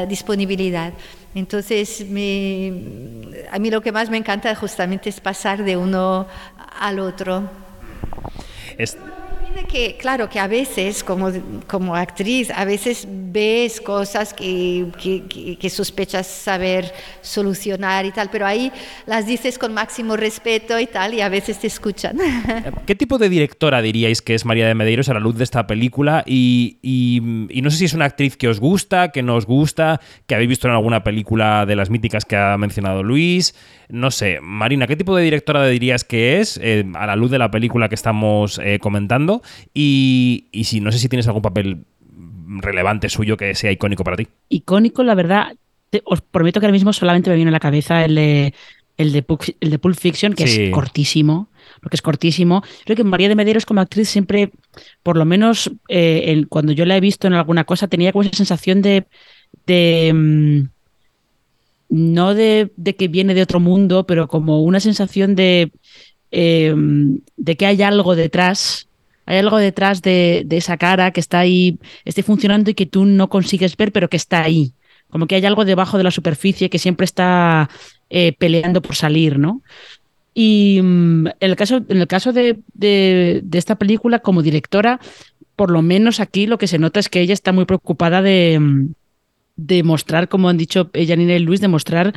disponibilidad. 0.08 0.92
Entonces, 1.34 2.00
a 2.00 2.04
mí 3.58 3.70
lo 3.70 3.80
que 3.80 3.92
más 3.92 4.10
me 4.10 4.16
encanta 4.16 4.54
justamente 4.54 5.08
es 5.08 5.20
pasar 5.20 5.62
de 5.62 5.76
uno 5.76 6.26
al 6.78 6.98
otro. 6.98 7.48
Que, 9.68 9.96
claro, 9.96 10.28
que 10.28 10.38
a 10.38 10.46
veces, 10.46 11.04
como, 11.04 11.30
como 11.66 11.94
actriz, 11.94 12.50
a 12.50 12.64
veces 12.64 13.06
ves 13.08 13.80
cosas 13.80 14.34
que, 14.34 14.86
que, 15.60 15.70
sospechas 15.70 16.26
saber 16.26 16.92
solucionar 17.20 18.04
y 18.04 18.10
tal, 18.10 18.28
pero 18.30 18.46
ahí 18.46 18.72
las 19.06 19.26
dices 19.26 19.58
con 19.58 19.72
máximo 19.72 20.16
respeto 20.16 20.78
y 20.78 20.86
tal, 20.86 21.14
y 21.14 21.20
a 21.20 21.28
veces 21.28 21.58
te 21.60 21.66
escuchan. 21.66 22.16
¿Qué 22.86 22.94
tipo 22.94 23.18
de 23.18 23.28
directora 23.28 23.82
diríais 23.82 24.22
que 24.22 24.34
es 24.34 24.44
María 24.44 24.66
de 24.66 24.74
Medeiros 24.74 25.08
a 25.08 25.14
la 25.14 25.20
luz 25.20 25.36
de 25.36 25.44
esta 25.44 25.66
película? 25.66 26.24
Y, 26.26 26.78
y, 26.82 27.60
no 27.62 27.70
sé 27.70 27.78
si 27.78 27.84
es 27.84 27.94
una 27.94 28.06
actriz 28.06 28.36
que 28.36 28.48
os 28.48 28.60
gusta, 28.60 29.10
que 29.10 29.22
no 29.22 29.36
os 29.36 29.46
gusta, 29.46 30.00
que 30.26 30.34
habéis 30.34 30.48
visto 30.48 30.66
en 30.66 30.74
alguna 30.74 31.04
película 31.04 31.66
de 31.66 31.76
las 31.76 31.90
míticas 31.90 32.24
que 32.24 32.36
ha 32.36 32.56
mencionado 32.58 33.02
Luis. 33.02 33.54
No 33.92 34.10
sé, 34.10 34.40
Marina, 34.40 34.86
¿qué 34.86 34.96
tipo 34.96 35.16
de 35.16 35.24
directora 35.24 35.66
dirías 35.66 36.04
que 36.04 36.40
es 36.40 36.58
eh, 36.62 36.84
a 36.94 37.06
la 37.06 37.16
luz 37.16 37.30
de 37.30 37.38
la 37.38 37.50
película 37.50 37.88
que 37.88 37.94
estamos 37.94 38.60
eh, 38.62 38.78
comentando? 38.80 39.42
y, 39.74 40.48
y 40.52 40.64
si 40.64 40.80
no 40.80 40.92
sé 40.92 40.98
si 40.98 41.08
tienes 41.08 41.26
algún 41.26 41.42
papel 41.42 41.84
relevante 42.58 43.08
suyo 43.08 43.36
que 43.36 43.54
sea 43.54 43.70
icónico 43.70 44.04
para 44.04 44.16
ti. 44.16 44.26
Icónico, 44.48 45.02
la 45.04 45.14
verdad, 45.14 45.56
os 46.04 46.20
prometo 46.20 46.60
que 46.60 46.66
ahora 46.66 46.72
mismo 46.72 46.92
solamente 46.92 47.30
me 47.30 47.36
viene 47.36 47.50
a 47.50 47.52
la 47.52 47.60
cabeza 47.60 48.04
el 48.04 48.14
de, 48.14 48.54
el 48.96 49.12
de, 49.12 49.22
Pulp, 49.22 49.96
Fiction, 49.96 50.34
que 50.34 50.44
es 50.44 50.74
cortísimo, 50.74 51.48
porque 51.80 51.96
es 51.96 52.02
cortísimo. 52.02 52.62
Creo 52.84 52.96
que 52.96 53.04
María 53.04 53.28
de 53.28 53.34
Medeiros 53.34 53.66
como 53.66 53.80
actriz 53.80 54.08
siempre, 54.08 54.50
por 55.02 55.16
lo 55.16 55.24
menos 55.24 55.70
eh, 55.88 56.44
cuando 56.48 56.72
yo 56.72 56.84
la 56.84 56.96
he 56.96 57.00
visto 57.00 57.26
en 57.26 57.34
alguna 57.34 57.64
cosa, 57.64 57.88
tenía 57.88 58.12
como 58.12 58.22
esa 58.22 58.36
sensación 58.36 58.82
de... 58.82 59.06
de 59.66 60.12
mm, 60.12 60.68
no 61.90 62.34
de, 62.34 62.70
que 62.98 63.08
viene 63.08 63.34
de 63.34 63.42
otro 63.42 63.60
mundo, 63.60 64.06
pero 64.06 64.28
como 64.28 64.62
una 64.62 64.80
sensación 64.80 65.34
de, 65.34 65.72
eh, 66.30 66.74
de 67.36 67.56
que 67.56 67.66
hay 67.66 67.82
algo 67.82 68.16
detrás 68.16 68.88
hay 69.30 69.38
algo 69.38 69.58
detrás 69.58 70.02
de, 70.02 70.44
esa 70.50 70.76
cara 70.76 71.12
que 71.12 71.20
está 71.20 71.38
ahí, 71.38 71.78
esté 72.04 72.24
funcionando 72.24 72.68
y 72.68 72.74
que 72.74 72.86
tú 72.86 73.04
no 73.04 73.28
consigues 73.28 73.76
ver, 73.76 73.92
pero 73.92 74.08
que 74.08 74.16
está 74.16 74.42
ahí. 74.42 74.72
Como 75.08 75.28
que 75.28 75.36
hay 75.36 75.46
algo 75.46 75.64
debajo 75.64 75.98
de 75.98 76.02
la 76.02 76.10
superficie 76.10 76.68
que 76.68 76.80
siempre 76.80 77.04
está 77.04 77.70
eh, 78.08 78.32
peleando 78.36 78.82
por 78.82 78.96
salir, 78.96 79.38
¿no? 79.38 79.62
Y 80.34 80.80
mm, 80.82 81.28
en 81.28 81.50
el 81.50 81.54
caso, 81.54 81.76
en 81.88 82.00
el 82.00 82.08
caso 82.08 82.32
de, 82.32 82.60
esta 83.52 83.76
película, 83.76 84.18
como 84.18 84.42
directora, 84.42 84.98
por 85.54 85.70
lo 85.70 85.80
menos 85.80 86.18
aquí 86.18 86.48
lo 86.48 86.58
que 86.58 86.66
se 86.66 86.80
nota 86.80 86.98
es 86.98 87.08
que 87.08 87.20
ella 87.20 87.34
está 87.34 87.52
muy 87.52 87.66
preocupada 87.66 88.22
de, 88.22 88.58
mm, 89.60 89.66
de 89.66 89.82
mostrar, 89.82 90.28
como 90.28 90.48
han 90.48 90.56
dicho 90.56 90.90
Janine 90.94 91.36
y 91.36 91.40
Luis, 91.40 91.60
de 91.60 91.68
mostrar 91.68 92.12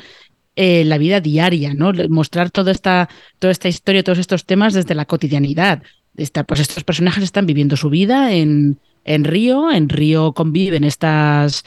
eh, 0.55 0.83
la 0.85 0.97
vida 0.97 1.19
diaria, 1.19 1.73
¿no? 1.73 1.91
Mostrar 2.09 2.51
toda 2.51 2.71
esta, 2.71 3.09
toda 3.39 3.51
esta 3.51 3.67
historia, 3.67 4.03
todos 4.03 4.19
estos 4.19 4.45
temas 4.45 4.73
desde 4.73 4.95
la 4.95 5.05
cotidianidad 5.05 5.83
pues 6.15 6.59
estos 6.59 6.83
personajes 6.83 7.23
están 7.23 7.45
viviendo 7.45 7.75
su 7.75 7.89
vida 7.89 8.33
en, 8.33 8.79
en 9.03 9.23
Río. 9.23 9.71
En 9.71 9.89
Río 9.89 10.33
conviven 10.33 10.83
estas, 10.83 11.63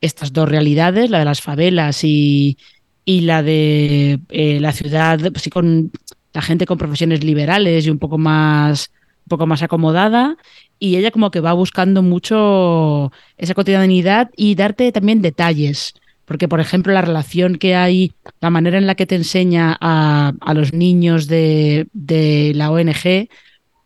estas 0.00 0.32
dos 0.32 0.48
realidades, 0.48 1.10
la 1.10 1.20
de 1.20 1.24
las 1.24 1.40
favelas 1.40 2.02
y, 2.02 2.58
y 3.04 3.20
la 3.22 3.42
de 3.42 4.20
eh, 4.30 4.60
la 4.60 4.72
ciudad, 4.72 5.20
pues 5.32 5.48
con 5.52 5.90
la 6.32 6.42
gente 6.42 6.66
con 6.66 6.78
profesiones 6.78 7.24
liberales 7.24 7.86
y 7.86 7.90
un 7.90 7.98
poco 7.98 8.18
más, 8.18 8.90
poco 9.28 9.46
más 9.46 9.62
acomodada. 9.62 10.36
Y 10.78 10.96
ella 10.96 11.10
como 11.10 11.30
que 11.30 11.40
va 11.40 11.52
buscando 11.52 12.02
mucho 12.02 13.12
esa 13.36 13.54
cotidianidad 13.54 14.30
y 14.36 14.54
darte 14.54 14.92
también 14.92 15.22
detalles. 15.22 15.94
Porque, 16.24 16.48
por 16.48 16.60
ejemplo, 16.60 16.92
la 16.92 17.02
relación 17.02 17.56
que 17.56 17.76
hay, 17.76 18.12
la 18.40 18.50
manera 18.50 18.78
en 18.78 18.86
la 18.86 18.96
que 18.96 19.06
te 19.06 19.14
enseña 19.14 19.76
a, 19.80 20.32
a 20.40 20.54
los 20.54 20.72
niños 20.72 21.28
de, 21.28 21.86
de 21.92 22.52
la 22.54 22.70
ONG, 22.70 23.28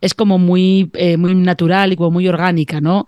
es 0.01 0.13
como 0.15 0.39
muy, 0.39 0.89
eh, 0.95 1.15
muy 1.17 1.35
natural 1.35 1.93
y 1.93 1.95
como 1.95 2.11
muy 2.11 2.27
orgánica, 2.27 2.81
¿no? 2.81 3.05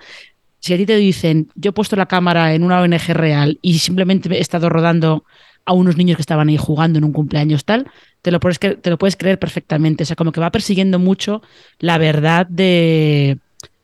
Si 0.59 0.73
a 0.73 0.77
ti 0.77 0.85
te 0.85 0.95
dicen, 0.95 1.49
yo 1.55 1.71
he 1.71 1.73
puesto 1.73 1.95
la 1.95 2.05
cámara 2.05 2.53
en 2.53 2.63
una 2.63 2.79
ONG 2.79 3.07
real 3.09 3.59
y 3.61 3.79
simplemente 3.79 4.33
he 4.33 4.39
estado 4.39 4.69
rodando 4.69 5.25
a 5.65 5.73
unos 5.73 5.97
niños 5.97 6.17
que 6.17 6.21
estaban 6.21 6.47
ahí 6.49 6.57
jugando 6.57 6.99
en 6.99 7.05
un 7.05 7.11
cumpleaños 7.11 7.65
tal, 7.65 7.87
te 8.23 8.31
lo 8.31 8.39
puedes, 8.39 9.17
creer 9.17 9.37
perfectamente. 9.37 10.03
O 10.03 10.05
sea, 10.05 10.15
como 10.15 10.31
que 10.31 10.39
va 10.39 10.49
persiguiendo 10.49 10.97
mucho 10.97 11.43
la 11.79 11.97
verdad 11.97 12.47
de, 12.47 13.37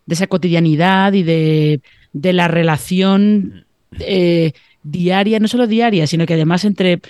esa 0.08 0.28
cotidianidad 0.28 1.14
y 1.14 1.24
de, 1.24 1.82
la 2.14 2.48
relación 2.48 3.66
eh, 4.00 4.54
diaria, 4.82 5.40
no 5.40 5.50
solo 5.50 5.68
diaria, 5.68 6.08
sino 6.08 6.26
que 6.26 6.36
además 6.36 6.64
entre, 6.64 7.02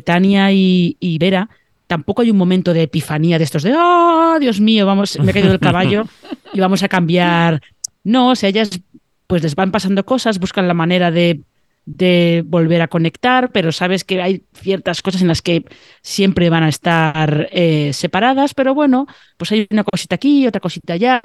Tania 0.00 0.50
y, 0.50 1.18
Vera 1.20 1.50
tampoco 1.86 2.22
hay 2.22 2.30
un 2.30 2.36
momento 2.36 2.72
de 2.72 2.82
epifanía 2.82 3.38
de 3.38 3.44
estos 3.44 3.62
de, 3.62 3.74
oh, 3.74 4.38
Dios 4.40 4.60
mío, 4.60 4.84
vamos, 4.84 5.18
me 5.20 5.30
he 5.30 5.34
caído 5.34 5.50
del 5.50 5.60
caballo 5.60 6.04
y 6.52 6.60
vamos 6.60 6.82
a 6.82 6.88
cambiar. 6.88 7.62
No, 8.02 8.30
o 8.30 8.34
sea, 8.34 8.48
ellas 8.48 8.80
pues 9.26 9.42
les 9.42 9.54
van 9.54 9.70
pasando 9.70 10.04
cosas, 10.06 10.38
buscan 10.38 10.68
la 10.68 10.74
manera 10.74 11.10
de, 11.10 11.42
de 11.88 12.44
volver 12.46 12.82
a 12.82 12.88
conectar, 12.88 13.50
pero 13.50 13.72
sabes 13.72 14.04
que 14.04 14.20
hay 14.20 14.44
ciertas 14.52 15.00
cosas 15.00 15.22
en 15.22 15.28
las 15.28 15.40
que 15.40 15.64
siempre 16.02 16.50
van 16.50 16.62
a 16.62 16.68
estar 16.68 17.48
eh, 17.50 17.92
separadas, 17.94 18.52
pero 18.52 18.74
bueno, 18.74 19.06
pues 19.38 19.52
hay 19.52 19.66
una 19.70 19.84
cosita 19.84 20.16
aquí, 20.16 20.46
otra 20.46 20.60
cosita 20.60 20.92
allá, 20.92 21.22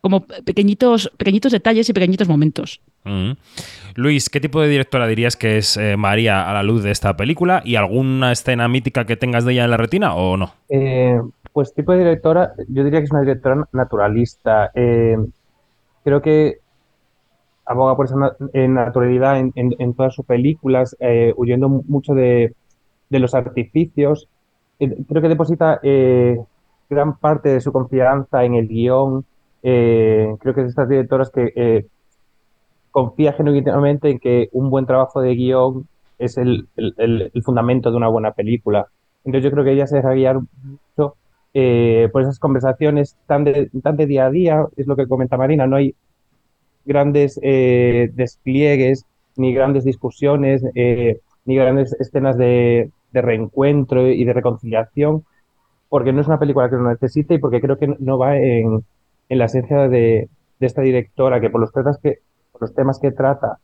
como 0.00 0.26
pequeñitos, 0.26 1.12
pequeñitos 1.18 1.52
detalles 1.52 1.88
y 1.90 1.92
pequeñitos 1.92 2.26
momentos. 2.26 2.80
Mm. 3.04 3.32
Luis, 3.96 4.30
¿qué 4.30 4.40
tipo 4.40 4.62
de 4.62 4.68
directora 4.68 5.06
dirías 5.06 5.36
que 5.36 5.58
es 5.58 5.76
eh, 5.76 5.96
María 5.98 6.48
a 6.48 6.54
la 6.54 6.62
luz 6.62 6.82
de 6.82 6.90
esta 6.90 7.14
película? 7.14 7.60
¿Y 7.62 7.76
alguna 7.76 8.32
escena 8.32 8.68
mítica 8.68 9.04
que 9.04 9.16
tengas 9.16 9.44
de 9.44 9.52
ella 9.52 9.64
en 9.64 9.70
la 9.70 9.76
retina 9.76 10.14
o 10.14 10.38
no? 10.38 10.54
Eh, 10.70 11.20
pues 11.52 11.74
tipo 11.74 11.92
de 11.92 11.98
directora, 11.98 12.54
yo 12.68 12.82
diría 12.82 13.00
que 13.00 13.04
es 13.04 13.10
una 13.10 13.20
directora 13.20 13.62
naturalista. 13.72 14.70
Eh, 14.74 15.16
creo 16.02 16.22
que 16.22 16.60
aboga 17.66 17.96
por 17.96 18.06
esa 18.06 18.16
naturalidad 18.54 19.38
en, 19.38 19.94
todas 19.94 20.14
sus 20.14 20.24
películas, 20.24 20.96
huyendo 21.36 21.68
mucho 21.68 22.14
de, 22.14 22.54
de 23.10 23.18
los 23.18 23.34
artificios. 23.34 24.28
creo 24.78 25.22
que 25.22 25.28
deposita 25.28 25.80
gran 26.88 27.16
parte 27.18 27.50
de 27.50 27.60
su 27.60 27.72
confianza 27.72 28.44
en 28.44 28.54
el 28.54 28.68
guion, 28.68 29.24
eh, 29.62 30.36
creo 30.40 30.54
que 30.54 30.60
es 30.60 30.66
de 30.66 30.70
estas 30.70 30.88
directoras 30.88 31.30
que 31.30 31.52
eh, 31.56 31.86
confía 32.90 33.32
genuinamente 33.32 34.10
en 34.10 34.18
que 34.18 34.48
un 34.52 34.70
buen 34.70 34.86
trabajo 34.86 35.20
de 35.20 35.34
guion 35.34 35.88
es 36.18 36.38
el, 36.38 36.68
fundamento 37.42 37.90
de 37.90 37.96
una 37.96 38.08
buena 38.08 38.32
película. 38.32 38.86
Entonces 39.24 39.44
yo 39.44 39.50
creo 39.50 39.64
que 39.64 39.72
ella 39.72 39.86
se 39.86 39.96
deja 39.96 40.12
guiar 40.12 40.38
mucho 40.62 41.16
eh, 41.52 42.08
por 42.12 42.22
esas 42.22 42.38
conversaciones 42.38 43.16
tan 43.26 43.44
de, 43.44 43.70
tan 43.82 43.96
de 43.96 44.06
día 44.06 44.26
a 44.26 44.30
día, 44.30 44.66
es 44.76 44.86
lo 44.86 44.96
que 44.96 45.08
comenta 45.08 45.36
Marina, 45.36 45.66
no 45.66 45.76
hay 45.76 45.94
grandes 46.86 47.38
despliegues, 47.40 49.04
ni 49.36 49.52
grandes 49.52 49.84
discusiones, 49.84 50.62
ni 50.74 51.56
grandes 51.56 51.92
escenas 52.00 52.38
de, 52.38 52.90
de, 53.12 53.22
reencuentro 53.22 54.08
y 54.08 54.24
de 54.24 54.32
reconciliación, 54.32 55.24
porque 55.88 56.12
no 56.12 56.20
es 56.20 56.26
una 56.26 56.38
película 56.38 56.70
que 56.70 56.76
lo 56.76 56.88
necesite 56.88 57.34
y 57.34 57.38
porque 57.38 57.60
creo 57.60 57.76
que 57.76 57.94
no 57.98 58.18
va 58.18 58.36
en, 58.38 58.84
en 59.28 59.38
la 59.38 59.46
esencia 59.46 59.88
de, 59.88 60.28
esta 60.60 60.82
directora, 60.82 61.40
que 61.40 61.50
por 61.50 61.60
los 61.60 61.72
temas 61.72 61.98
que, 61.98 62.20
por 62.52 62.62
los 62.62 62.74
temas 62.74 62.98
que 62.98 63.12
trata, 63.12 63.58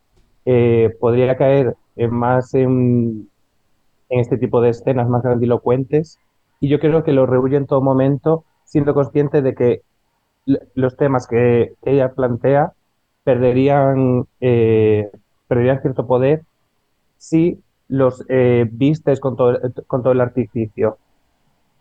eh, 0.45 0.95
podría 1.01 1.37
caer 1.37 1.77
más 2.11 2.55
en, 2.55 3.29
este 4.09 4.37
tipo 4.37 4.61
de 4.61 4.71
escenas 4.71 5.09
más 5.09 5.23
grandilocuentes. 5.23 6.19
Y 6.61 6.69
yo 6.69 6.79
creo 6.81 7.03
que 7.03 7.13
lo 7.13 7.27
rehuye 7.27 7.57
en 7.57 7.67
todo 7.67 7.81
momento, 7.81 8.45
siendo 8.65 8.95
consciente 8.95 9.41
de 9.41 9.55
que 9.55 9.83
los 10.75 10.97
temas 10.97 11.27
que, 11.27 11.75
ella 11.83 12.13
plantea 12.13 12.73
perderían, 13.25 14.27
eh, 14.41 15.11
perderían 15.49 15.81
cierto 15.81 16.07
poder 16.07 16.43
si 17.17 17.61
los 17.89 18.25
eh, 18.29 18.67
vistes 18.71 19.21
con 19.21 19.37
todo, 19.37 19.59
con 19.87 20.03
todo 20.03 20.13
el 20.13 20.21
artificio. 20.21 20.99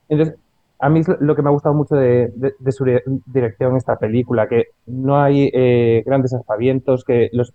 Entonces, 0.09 0.37
a 0.79 0.89
mí 0.89 0.99
es 0.99 1.07
lo 1.19 1.35
que 1.35 1.41
me 1.41 1.49
ha 1.49 1.53
gustado 1.53 1.75
mucho 1.75 1.95
de, 1.95 2.31
su 2.69 2.85
dirección 3.27 3.77
esta 3.77 3.97
película, 3.97 4.47
que 4.47 4.65
no 4.87 5.21
hay 5.21 5.49
eh, 5.53 6.03
grandes 6.05 6.33
aspavientos, 6.33 7.05
que 7.05 7.29
los, 7.33 7.53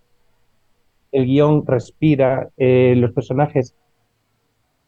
el 1.13 1.27
guion 1.27 1.67
respira, 1.67 2.49
eh, 2.57 2.95
los 2.97 3.13
personajes, 3.13 3.75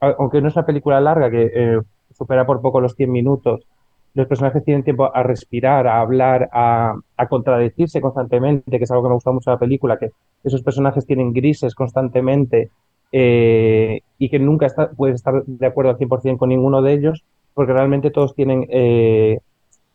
aunque 0.00 0.40
no 0.40 0.48
es 0.48 0.56
una 0.56 0.66
película 0.66 1.00
larga, 1.00 1.30
que 1.30 1.80
supera 2.12 2.46
por 2.46 2.60
poco 2.60 2.80
los 2.80 2.94
100 2.94 3.10
minutos, 3.10 3.66
los 4.14 4.26
personajes 4.26 4.64
tienen 4.64 4.84
tiempo 4.84 5.14
a 5.14 5.22
respirar, 5.22 5.86
a 5.86 6.00
hablar, 6.00 6.48
a, 6.52 6.96
contradecirse 7.28 8.00
constantemente, 8.00 8.78
que 8.78 8.84
es 8.84 8.90
algo 8.90 9.04
que 9.04 9.08
me 9.08 9.14
gusta 9.14 9.32
mucho 9.32 9.50
de 9.50 9.54
la 9.56 9.60
película, 9.60 9.98
que 9.98 10.10
esos 10.44 10.62
personajes 10.62 11.06
tienen 11.06 11.32
grises 11.32 11.74
constantemente 11.74 12.70
y 13.12 14.28
que 14.28 14.38
nunca 14.38 14.66
puedes 14.96 15.16
estar 15.16 15.44
de 15.44 15.66
acuerdo 15.66 15.90
al 15.90 15.98
100% 15.98 16.38
con 16.38 16.48
ninguno 16.48 16.82
de 16.82 16.94
ellos, 16.94 17.24
porque 17.54 17.72
realmente 17.72 18.10
todos 18.10 18.34
tienen 18.34 18.66
eh, 18.70 19.40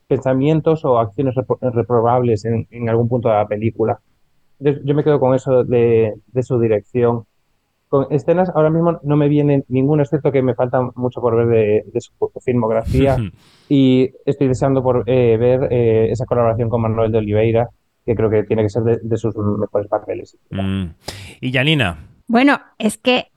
pensamientos 0.08 0.84
o 0.86 1.00
acciones 1.00 1.36
reprobables 1.62 2.46
en, 2.46 2.90
algún 2.90 3.08
punto 3.08 3.30
de 3.30 3.36
la 3.36 3.48
película. 3.48 4.00
Yo, 4.60 4.96
me 4.96 5.04
quedo 5.04 5.20
con 5.20 5.34
eso 5.34 5.64
de, 5.64 6.14
su 6.42 6.60
dirección. 6.60 7.26
Con 7.94 8.08
escenas, 8.10 8.50
ahora 8.56 8.72
mismo 8.72 9.00
no 9.04 9.16
me 9.16 9.30
viene 9.30 9.66
ninguno, 9.68 10.02
es 10.02 10.10
cierto 10.10 10.32
que 10.32 10.42
me 10.42 10.56
falta 10.56 10.82
mucho 10.96 11.22
por 11.22 11.36
ver 11.36 11.84
de, 11.86 12.02
su 12.02 12.12
filmografía 12.44 13.18
y 13.70 14.10
estoy 14.26 14.48
deseando 14.48 14.82
por 14.82 15.04
eh, 15.06 15.38
ver 15.38 15.72
eh, 15.72 16.08
esa 16.10 16.26
colaboración 16.26 16.70
con 16.70 16.82
Manuel 16.82 17.12
de 17.12 17.20
Oliveira, 17.20 17.70
que 18.04 18.16
creo 18.16 18.32
que 18.32 18.46
tiene 18.46 18.64
que 18.64 18.70
ser 18.70 18.82
de, 18.82 19.18
sus 19.18 19.36
mejores 19.36 19.88
papeles. 19.88 20.36
Mm. 20.50 20.86
Y 21.40 21.52
Janina. 21.54 22.00
Bueno, 22.28 22.62
es 22.80 22.98
que 22.98 23.28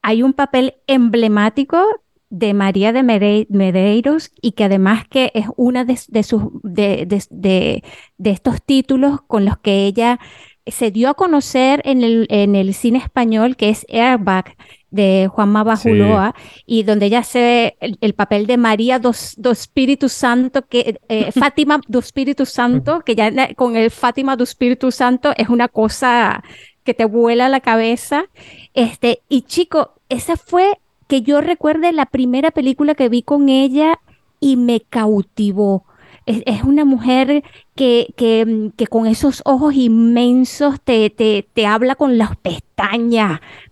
hay 0.00 0.22
un 0.22 0.32
papel 0.32 0.74
emblemático 0.86 1.84
de 2.30 2.54
María 2.54 2.92
de 2.92 3.02
Medeiros 3.02 4.30
y 4.40 4.52
que 4.52 4.62
además 4.62 5.08
que 5.08 5.32
es 5.34 5.46
una 5.56 5.84
de, 5.84 5.96
sus, 6.22 6.42
de, 6.62 7.04
de, 7.30 7.82
estos 8.30 8.62
títulos 8.62 9.22
con 9.22 9.44
los 9.44 9.58
que 9.58 9.86
ella 9.86 10.20
se 10.66 10.90
dio 10.90 11.10
a 11.10 11.14
conocer 11.14 11.82
en 11.84 12.02
el, 12.02 12.26
en 12.30 12.56
el 12.56 12.74
cine 12.74 12.98
español, 12.98 13.56
que 13.56 13.68
es 13.70 13.86
Airbag. 13.88 14.56
de 14.90 15.28
Juan 15.28 15.52
Bajuloa, 15.52 16.36
y 16.66 16.84
donde 16.84 17.06
ella 17.06 17.18
hace 17.18 17.76
el, 17.80 17.98
el 18.00 18.14
papel 18.14 18.46
de 18.46 18.56
María 18.56 19.00
dos, 19.00 19.34
dos 19.36 19.58
Espíritu 19.58 20.08
Santo, 20.08 20.62
que 20.62 21.00
eh, 21.08 21.32
Fátima 21.40 21.80
do 21.88 21.98
Espíritu 21.98 22.46
Santo, 22.46 23.00
que 23.00 23.16
ya 23.16 23.54
con 23.54 23.74
el 23.74 23.90
Fátima 23.90 24.36
do 24.36 24.44
Espíritu 24.44 24.92
Santo 24.92 25.32
es 25.36 25.48
una 25.48 25.66
cosa 25.66 26.44
que 26.84 26.94
te 26.94 27.04
vuela 27.04 27.48
la 27.48 27.60
cabeza. 27.60 28.26
Este, 28.72 29.22
y 29.28 29.42
chico, 29.42 29.94
esa 30.08 30.36
fue 30.36 30.78
que 31.08 31.22
yo 31.22 31.40
recuerde 31.40 31.92
la 31.92 32.06
primera 32.06 32.52
película 32.52 32.94
que 32.94 33.08
vi 33.08 33.22
con 33.22 33.48
ella 33.48 33.98
y 34.38 34.56
me 34.56 34.80
cautivó. 34.80 35.84
Es, 36.26 36.62
una 36.62 36.84
mujer 36.84 37.42
que, 37.74 38.14
que, 38.16 38.70
que, 38.76 38.86
con 38.86 39.06
esos 39.06 39.42
ojos 39.44 39.74
inmensos 39.74 40.80
te, 40.82 41.10
te, 41.10 41.46
te 41.52 41.66
habla 41.66 41.96
con 41.96 42.16
las 42.18 42.36
pestañas, 42.36 42.63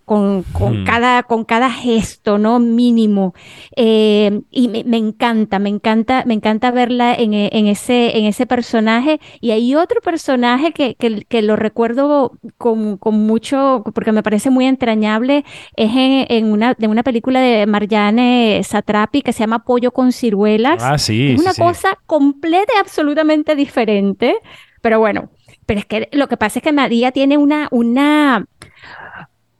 con, 0.05 0.43
con, 0.43 0.85
cada, 0.85 1.23
con 1.23 1.45
cada 1.45 1.69
gesto, 1.69 2.37
¿no? 2.37 2.59
Mínimo. 2.59 3.33
Eh, 3.75 4.41
y 4.51 4.67
me, 4.67 4.83
me, 4.83 4.97
encanta, 4.97 5.59
me 5.59 5.69
encanta, 5.69 6.23
me 6.25 6.33
encanta 6.33 6.71
verla 6.71 7.13
en, 7.13 7.33
en, 7.33 7.67
ese, 7.67 8.17
en 8.17 8.25
ese 8.25 8.45
personaje. 8.45 9.19
Y 9.39 9.51
hay 9.51 9.75
otro 9.75 10.01
personaje 10.01 10.71
que, 10.71 10.95
que, 10.95 11.25
que 11.27 11.41
lo 11.41 11.55
recuerdo 11.55 12.33
con, 12.57 12.97
con, 12.97 13.15
mucho, 13.25 13.83
porque 13.93 14.11
me 14.11 14.23
parece 14.23 14.49
muy 14.49 14.65
entrañable, 14.65 15.45
es 15.75 15.91
en, 15.91 16.25
en, 16.29 16.51
una, 16.51 16.73
de 16.73 16.87
una 16.87 17.03
película 17.03 17.39
de 17.39 17.65
Marianne 17.65 18.61
Satrapi 18.63 19.21
que 19.21 19.33
se 19.33 19.39
llama 19.39 19.63
Pollo 19.63 19.91
con 19.91 20.11
ciruelas. 20.11 20.83
Ah, 20.83 20.97
sí. 20.97 21.31
Es 21.33 21.41
una 21.41 21.53
sí, 21.53 21.61
cosa 21.61 21.97
completa 22.05 22.73
y 22.75 22.79
absolutamente 22.79 23.55
diferente. 23.55 24.35
Pero 24.81 24.99
bueno, 24.99 25.29
pero 25.65 25.79
es 25.79 25.85
que 25.85 26.09
lo 26.11 26.27
que 26.27 26.37
pasa 26.37 26.59
es 26.59 26.63
que 26.63 26.71
María 26.71 27.11
tiene 27.11 27.37
una, 27.37 27.67
una, 27.71 28.45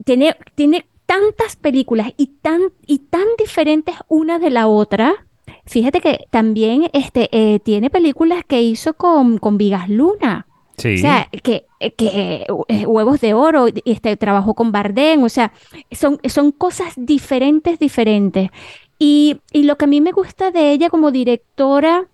tiene, 0.04 0.36
tiene 0.56 0.86
tantas 1.06 1.56
películas 1.56 2.12
y 2.18 2.28
tan, 2.42 2.62
y 2.86 3.00
tan 3.00 3.26
diferentes 3.38 3.96
una 4.08 4.40
de 4.40 4.50
la 4.50 4.68
otra. 4.68 5.26
Fíjate 5.66 6.02
que 6.02 6.26
también 6.30 6.90
este, 6.94 7.30
eh, 7.32 7.60
tiene 7.60 7.90
películas 7.90 8.44
que 8.48 8.62
hizo 8.62 8.94
con, 8.96 9.38
con 9.38 9.58
Vigas 9.58 9.90
Luna. 9.90 10.48
Sí. 10.78 10.96
O 10.96 10.98
sea, 10.98 11.30
que, 11.44 11.66
que 11.96 12.46
eh, 12.68 12.86
Huevos 12.86 13.22
de 13.22 13.34
Oro, 13.34 13.68
este, 13.86 14.18
trabajó 14.18 14.56
con 14.56 14.72
Bardem, 14.72 15.24
o 15.24 15.30
sea, 15.30 15.54
son, 15.92 16.20
son 16.26 16.52
cosas 16.52 16.94
diferentes, 16.98 17.78
diferentes. 17.78 18.50
Y, 18.98 19.38
y 19.52 19.64
lo 19.64 19.78
que 19.78 19.86
a 19.86 19.88
mí 19.88 20.02
me 20.02 20.12
gusta 20.12 20.52
de 20.52 20.72
ella 20.72 20.90
como 20.90 21.12
directora 21.12 22.08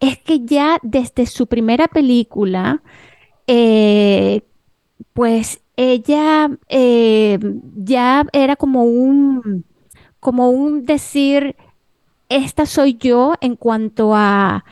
es 0.00 0.18
que 0.18 0.44
ya 0.44 0.78
desde 0.82 1.26
su 1.26 1.46
primera 1.46 1.88
película, 1.88 2.82
eh, 3.46 4.42
pues 5.12 5.60
ella 5.76 6.50
eh, 6.68 7.38
ya 7.76 8.26
era 8.32 8.56
como 8.56 8.84
un, 8.84 9.64
como 10.20 10.50
un 10.50 10.84
decir, 10.84 11.56
esta 12.28 12.66
soy 12.66 12.94
yo 12.94 13.34
en 13.40 13.56
cuanto 13.56 14.14
a 14.14 14.64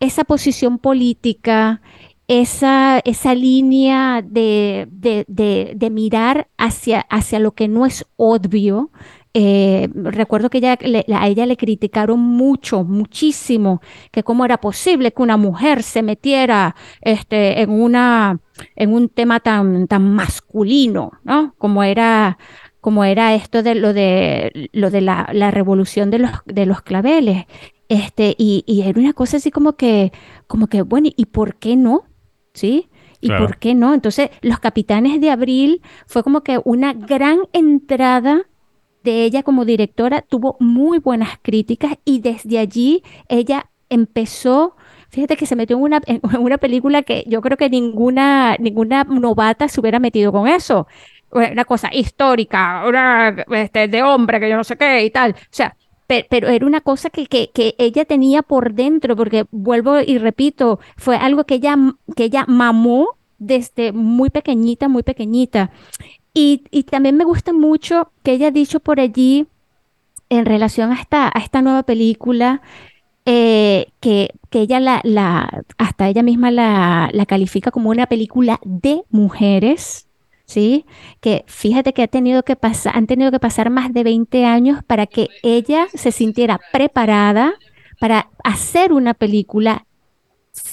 esa 0.00 0.24
posición 0.24 0.78
política, 0.78 1.82
esa, 2.28 3.00
esa 3.04 3.34
línea 3.34 4.22
de, 4.22 4.88
de, 4.90 5.24
de, 5.28 5.74
de 5.76 5.90
mirar 5.90 6.48
hacia, 6.56 7.00
hacia 7.02 7.38
lo 7.38 7.52
que 7.52 7.68
no 7.68 7.84
es 7.86 8.06
obvio, 8.16 8.90
eh, 9.34 9.88
recuerdo 9.94 10.50
que 10.50 10.58
ella, 10.58 10.78
le, 10.82 11.06
a 11.14 11.26
ella 11.26 11.46
le 11.46 11.56
criticaron 11.56 12.20
mucho, 12.20 12.84
muchísimo, 12.84 13.80
que 14.10 14.22
cómo 14.22 14.44
era 14.44 14.58
posible 14.60 15.12
que 15.12 15.22
una 15.22 15.38
mujer 15.38 15.82
se 15.82 16.02
metiera 16.02 16.76
este, 17.00 17.62
en, 17.62 17.70
una, 17.70 18.40
en 18.76 18.92
un 18.92 19.08
tema 19.08 19.40
tan, 19.40 19.86
tan 19.88 20.14
masculino, 20.14 21.12
¿no? 21.24 21.54
Como 21.56 21.82
era, 21.82 22.36
como 22.80 23.04
era 23.04 23.34
esto 23.34 23.62
de 23.62 23.74
lo 23.74 23.94
de, 23.94 24.68
lo 24.72 24.90
de 24.90 25.00
la, 25.00 25.30
la 25.32 25.50
revolución 25.50 26.10
de 26.10 26.18
los, 26.18 26.30
de 26.44 26.66
los 26.66 26.82
claveles. 26.82 27.46
Este, 27.88 28.34
y, 28.36 28.64
y, 28.66 28.82
era 28.82 29.00
una 29.00 29.12
cosa 29.14 29.38
así 29.38 29.50
como 29.50 29.74
que, 29.76 30.12
como 30.46 30.66
que, 30.66 30.82
bueno, 30.82 31.08
¿y 31.16 31.26
por 31.26 31.56
qué 31.56 31.76
no? 31.76 32.04
¿Sí? 32.52 32.90
¿Y 33.20 33.28
claro. 33.28 33.46
por 33.46 33.58
qué 33.58 33.74
no? 33.74 33.94
Entonces, 33.94 34.30
Los 34.42 34.58
Capitanes 34.58 35.20
de 35.20 35.30
Abril 35.30 35.80
fue 36.06 36.22
como 36.22 36.42
que 36.42 36.60
una 36.64 36.92
gran 36.92 37.38
entrada 37.52 38.46
de 39.02 39.24
ella 39.24 39.42
como 39.42 39.64
directora 39.64 40.22
tuvo 40.22 40.56
muy 40.60 40.98
buenas 40.98 41.38
críticas 41.42 41.96
y 42.04 42.20
desde 42.20 42.58
allí 42.58 43.02
ella 43.28 43.66
empezó, 43.88 44.76
fíjate 45.10 45.36
que 45.36 45.46
se 45.46 45.56
metió 45.56 45.76
en 45.76 45.82
una, 45.82 46.00
en 46.06 46.20
una 46.40 46.58
película 46.58 47.02
que 47.02 47.24
yo 47.26 47.40
creo 47.40 47.56
que 47.56 47.70
ninguna, 47.70 48.56
ninguna 48.58 49.04
novata 49.04 49.68
se 49.68 49.80
hubiera 49.80 49.98
metido 49.98 50.32
con 50.32 50.48
eso. 50.48 50.86
Una 51.30 51.64
cosa 51.64 51.88
histórica, 51.92 52.84
una 52.86 53.34
este, 53.52 53.88
de 53.88 54.02
hombre 54.02 54.38
que 54.38 54.50
yo 54.50 54.56
no 54.56 54.64
sé 54.64 54.76
qué 54.76 55.02
y 55.04 55.10
tal. 55.10 55.32
O 55.32 55.36
sea, 55.50 55.76
pero, 56.06 56.26
pero 56.28 56.48
era 56.48 56.66
una 56.66 56.82
cosa 56.82 57.08
que, 57.08 57.26
que, 57.26 57.50
que, 57.54 57.74
ella 57.78 58.04
tenía 58.04 58.42
por 58.42 58.74
dentro, 58.74 59.16
porque 59.16 59.46
vuelvo 59.50 60.00
y 60.00 60.18
repito, 60.18 60.78
fue 60.98 61.16
algo 61.16 61.44
que 61.44 61.54
ella, 61.54 61.74
que 62.14 62.24
ella 62.24 62.44
mamó 62.48 63.16
desde 63.38 63.92
muy 63.92 64.28
pequeñita, 64.28 64.88
muy 64.88 65.02
pequeñita. 65.02 65.70
Y, 66.34 66.84
también 66.84 67.16
me 67.16 67.24
gusta 67.24 67.52
mucho 67.52 68.10
que 68.22 68.32
ella 68.32 68.48
ha 68.48 68.50
dicho 68.50 68.80
por 68.80 69.00
allí, 69.00 69.46
en 70.30 70.46
relación 70.46 70.92
a 70.92 71.00
esta, 71.38 71.62
nueva 71.62 71.82
película, 71.82 72.62
eh, 73.26 73.88
que, 74.00 74.34
ella 74.50 74.80
la, 74.80 75.64
hasta 75.78 76.08
ella 76.08 76.22
misma 76.22 76.50
la, 76.50 77.10
la, 77.12 77.26
califica 77.26 77.70
como 77.70 77.90
una 77.90 78.06
película 78.06 78.58
de 78.64 79.02
mujeres, 79.10 80.08
¿sí? 80.46 80.86
Que 81.20 81.44
fíjate 81.46 81.92
que 81.92 82.02
ha 82.02 82.08
tenido 82.08 82.42
que 82.44 82.56
han 82.92 83.06
tenido 83.06 83.30
que 83.30 83.38
pasar 83.38 83.70
más 83.70 83.92
de 83.92 84.04
20 84.04 84.44
años 84.46 84.82
para 84.84 85.06
que 85.06 85.28
ella 85.42 85.86
se 85.94 86.12
sintiera 86.12 86.60
preparada 86.72 87.54
para 88.00 88.30
hacer 88.42 88.92
una 88.92 89.14
película 89.14 89.86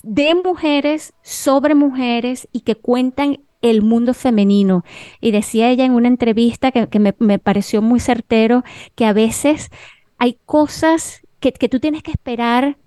de 0.03 0.36
mujeres, 0.36 1.14
sobre 1.22 1.76
mujeres 1.76 2.47
y 2.51 2.62
que 2.62 2.76
cuentan 2.76 3.39
el 3.62 3.82
mundo 3.82 4.14
femenino. 4.14 4.84
Y 5.22 5.32
decía 5.32 5.70
ella 5.70 5.86
en 5.86 5.93
una 5.93 6.07
entrevista 6.07 6.72
que, 6.72 6.88
que 6.88 6.99
me, 6.99 7.16
me, 7.20 7.39
pareció 7.39 7.82
muy 7.82 7.99
certero, 7.99 8.64
que 8.95 9.05
a 9.05 9.14
veces 9.14 9.70
hay 10.18 10.38
cosas 10.45 11.22
que, 11.39 11.51
que, 11.51 11.70
tú 11.70 11.80
tienes 11.80 12.03
que 12.03 12.12
esperar 12.12 12.78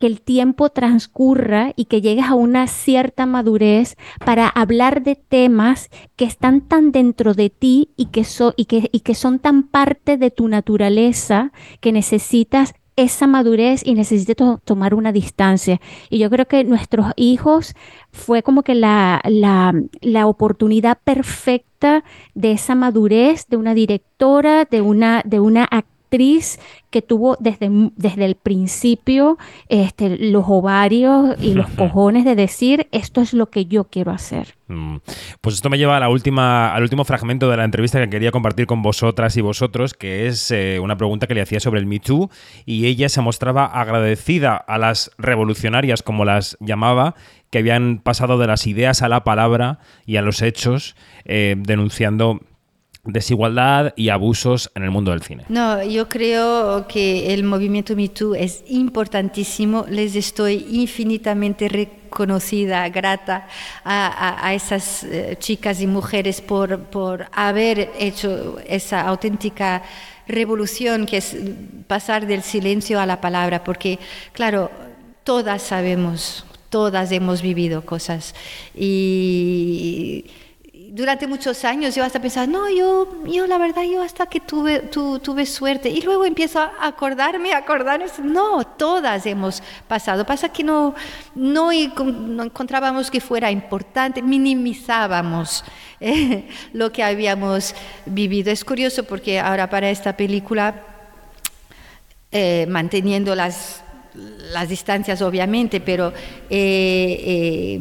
que 0.00 0.06
el 0.06 0.22
tiempo 0.22 0.70
transcurra 0.70 1.72
y 1.76 1.84
que 1.84 2.00
llegues 2.00 2.24
a 2.24 2.34
una 2.34 2.66
cierta 2.68 3.26
madurez 3.26 3.96
para 4.24 4.48
hablar 4.48 5.02
de 5.02 5.14
temas 5.14 5.90
que 6.16 6.24
están 6.24 6.62
tan 6.62 6.90
dentro 6.90 7.34
de 7.34 7.50
ti 7.50 7.90
y 7.96 8.06
que, 8.06 8.24
so, 8.24 8.54
y 8.56 8.64
que, 8.64 8.88
y 8.92 9.00
que 9.00 9.14
son 9.14 9.38
tan 9.38 9.62
parte 9.64 10.16
de 10.16 10.30
tu 10.30 10.48
naturaleza 10.48 11.52
que 11.80 11.92
necesitas 11.92 12.72
esa 12.96 13.26
madurez 13.26 13.82
y 13.84 13.94
necesite 13.94 14.34
to 14.34 14.60
tomar 14.64 14.94
una 14.94 15.12
distancia. 15.12 15.80
Y 16.08 16.18
yo 16.18 16.30
creo 16.30 16.46
que 16.46 16.64
nuestros 16.64 17.06
hijos 17.16 17.74
fue 18.12 18.42
como 18.42 18.62
que 18.62 18.74
la, 18.74 19.20
la, 19.24 19.74
la, 20.00 20.26
oportunidad 20.26 20.98
perfecta 21.02 22.04
de 22.34 22.52
esa 22.52 22.74
madurez 22.74 23.46
de 23.48 23.56
una 23.56 23.74
directora, 23.74 24.64
de 24.64 24.80
una, 24.80 25.22
de 25.24 25.40
una 25.40 25.64
actriz 25.64 25.99
que 26.90 27.02
tuvo 27.02 27.36
desde, 27.40 27.70
desde 27.96 28.24
el 28.24 28.34
principio 28.34 29.38
este, 29.68 30.16
los 30.30 30.44
ovarios 30.48 31.36
y 31.40 31.54
los 31.54 31.68
cojones 31.76 32.24
de 32.24 32.34
decir 32.34 32.88
esto 32.92 33.20
es 33.20 33.32
lo 33.32 33.50
que 33.50 33.66
yo 33.66 33.84
quiero 33.84 34.10
hacer. 34.10 34.54
Pues 35.40 35.56
esto 35.56 35.68
me 35.68 35.78
lleva 35.78 35.96
a 35.96 36.00
la 36.00 36.08
última, 36.08 36.72
al 36.72 36.82
último 36.82 37.04
fragmento 37.04 37.50
de 37.50 37.56
la 37.56 37.64
entrevista 37.64 38.00
que 38.00 38.08
quería 38.08 38.30
compartir 38.30 38.66
con 38.66 38.82
vosotras 38.82 39.36
y 39.36 39.40
vosotros, 39.40 39.94
que 39.94 40.28
es 40.28 40.50
eh, 40.52 40.78
una 40.80 40.96
pregunta 40.96 41.26
que 41.26 41.34
le 41.34 41.42
hacía 41.42 41.58
sobre 41.58 41.80
el 41.80 41.86
Me 41.86 41.98
Too, 41.98 42.30
y 42.66 42.86
ella 42.86 43.08
se 43.08 43.20
mostraba 43.20 43.66
agradecida 43.66 44.56
a 44.56 44.78
las 44.78 45.10
revolucionarias, 45.18 46.02
como 46.02 46.24
las 46.24 46.56
llamaba, 46.60 47.16
que 47.50 47.58
habían 47.58 47.98
pasado 47.98 48.38
de 48.38 48.46
las 48.46 48.66
ideas 48.68 49.02
a 49.02 49.08
la 49.08 49.24
palabra 49.24 49.80
y 50.06 50.16
a 50.16 50.22
los 50.22 50.40
hechos, 50.40 50.94
eh, 51.24 51.56
denunciando 51.58 52.40
desigualdad 53.04 53.94
y 53.96 54.10
abusos 54.10 54.70
en 54.74 54.82
el 54.82 54.90
mundo 54.90 55.10
del 55.10 55.22
cine. 55.22 55.44
No, 55.48 55.82
yo 55.82 56.08
creo 56.08 56.86
que 56.86 57.32
el 57.32 57.44
movimiento 57.44 57.96
MeToo 57.96 58.34
es 58.34 58.62
importantísimo. 58.68 59.86
Les 59.88 60.16
estoy 60.16 60.66
infinitamente 60.70 61.68
reconocida, 61.68 62.88
grata 62.90 63.46
a, 63.84 64.52
esas 64.54 65.04
uh, 65.04 65.34
chicas 65.38 65.80
y 65.80 65.86
mujeres 65.86 66.40
por, 66.40 66.78
por 66.84 67.26
haber 67.32 67.90
hecho 67.98 68.58
esa 68.66 69.02
auténtica 69.02 69.82
revolución 70.26 71.06
que 71.06 71.18
es 71.18 71.36
pasar 71.86 72.26
del 72.26 72.42
silencio 72.42 73.00
a 73.00 73.06
la 73.06 73.20
palabra, 73.20 73.64
porque 73.64 73.98
claro, 74.32 74.70
todas 75.24 75.62
sabemos, 75.62 76.44
todas 76.68 77.10
hemos 77.12 77.42
vivido 77.42 77.84
cosas 77.84 78.34
y 78.74 80.26
durante 80.92 81.28
muchos 81.28 81.64
años 81.64 81.94
yo 81.94 82.02
hasta 82.04 82.20
pensaba, 82.20 82.46
no, 82.46 82.68
yo, 82.68 83.22
yo 83.24 83.46
la 83.46 83.58
verdad, 83.58 83.82
yo 83.84 84.02
hasta 84.02 84.26
que 84.26 84.40
tuve, 84.40 84.80
tuve 84.80 85.46
suerte. 85.46 85.88
Y 85.88 86.00
luego 86.02 86.24
empiezo 86.24 86.58
a 86.58 86.72
acordarme, 86.80 87.52
a 87.52 87.58
acordarme, 87.58 88.06
no, 88.24 88.64
todas 88.64 89.24
hemos 89.26 89.62
pasado. 89.86 90.26
Pasa 90.26 90.48
que 90.48 90.64
no, 90.64 90.94
no, 91.34 91.70
encontrábamos 91.70 93.10
que 93.10 93.20
fuera 93.20 93.50
importante, 93.52 94.20
minimizábamos 94.20 95.64
eh, 96.00 96.48
lo 96.72 96.90
que 96.90 97.04
habíamos 97.04 97.74
vivido. 98.06 98.50
Es 98.50 98.64
curioso 98.64 99.04
porque 99.04 99.38
ahora 99.38 99.70
para 99.70 99.90
esta 99.90 100.16
película, 100.16 100.74
eh, 102.32 102.66
manteniendo 102.68 103.36
las, 103.36 103.84
las 104.14 104.68
distancias 104.68 105.22
obviamente, 105.22 105.80
pero... 105.80 106.12
Eh, 106.50 107.78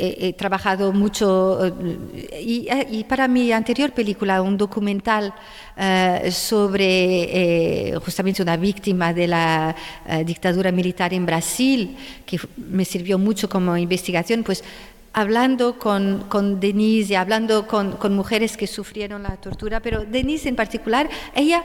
he 0.00 0.32
trabajado 0.32 0.92
mucho 0.92 1.64
eh, 1.64 2.86
y, 2.90 3.04
para 3.04 3.28
mi 3.28 3.52
anterior 3.52 3.92
película, 3.92 4.40
un 4.40 4.56
documental 4.56 5.34
eh, 5.76 6.30
sobre 6.32 7.92
eh, 7.92 7.96
justamente 8.04 8.42
una 8.42 8.56
víctima 8.56 9.12
de 9.12 9.26
la 9.26 9.76
dictadura 10.24 10.72
militar 10.72 11.12
en 11.12 11.26
Brasil, 11.26 11.96
que 12.24 12.40
me 12.56 12.84
sirvió 12.84 13.18
mucho 13.18 13.48
como 13.48 13.76
investigación, 13.76 14.42
pues 14.42 14.64
hablando 15.12 15.78
con, 15.78 16.24
con, 16.28 16.60
Denise 16.60 17.12
y 17.12 17.16
hablando 17.16 17.66
con, 17.66 17.92
con, 17.92 18.14
mujeres 18.14 18.56
que 18.56 18.66
sufrieron 18.66 19.24
la 19.24 19.36
tortura, 19.36 19.80
pero 19.80 20.04
Denise 20.04 20.48
en 20.48 20.56
particular, 20.56 21.08
ella 21.34 21.64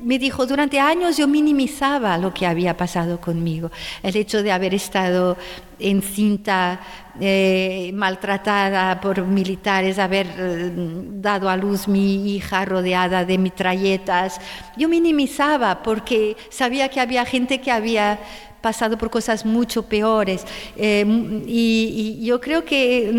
me 0.00 0.18
dijo, 0.18 0.46
durante 0.46 0.80
años 0.80 1.16
yo 1.16 1.28
minimizaba 1.28 2.16
lo 2.16 2.32
que 2.32 2.46
había 2.46 2.76
pasado 2.76 3.20
conmigo, 3.20 3.70
el 4.02 4.16
hecho 4.16 4.42
de 4.42 4.52
haber 4.52 4.74
estado 4.74 5.36
encinta, 5.78 6.80
eh, 7.20 7.90
maltratada 7.94 9.00
por 9.00 9.22
militares, 9.24 9.98
haber 9.98 10.26
eh, 10.36 10.72
dado 10.74 11.48
a 11.50 11.56
luz 11.56 11.88
mi 11.88 12.34
hija 12.34 12.64
rodeada 12.64 13.24
de 13.24 13.38
mitralletas, 13.38 14.40
yo 14.76 14.88
minimizaba 14.88 15.82
porque 15.82 16.36
sabía 16.48 16.88
que 16.88 17.00
había 17.00 17.24
gente 17.24 17.60
que 17.60 17.70
había 17.70 18.18
pasado 18.60 18.98
por 18.98 19.10
cosas 19.10 19.44
mucho 19.44 19.82
peores. 19.84 20.44
Eh, 20.76 21.04
y, 21.46 22.24
yo 22.24 22.40
creo 22.40 22.64
que 22.64 23.12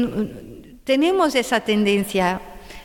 tenemos 0.84 1.36
esa 1.36 1.60
tendencia 1.60 2.42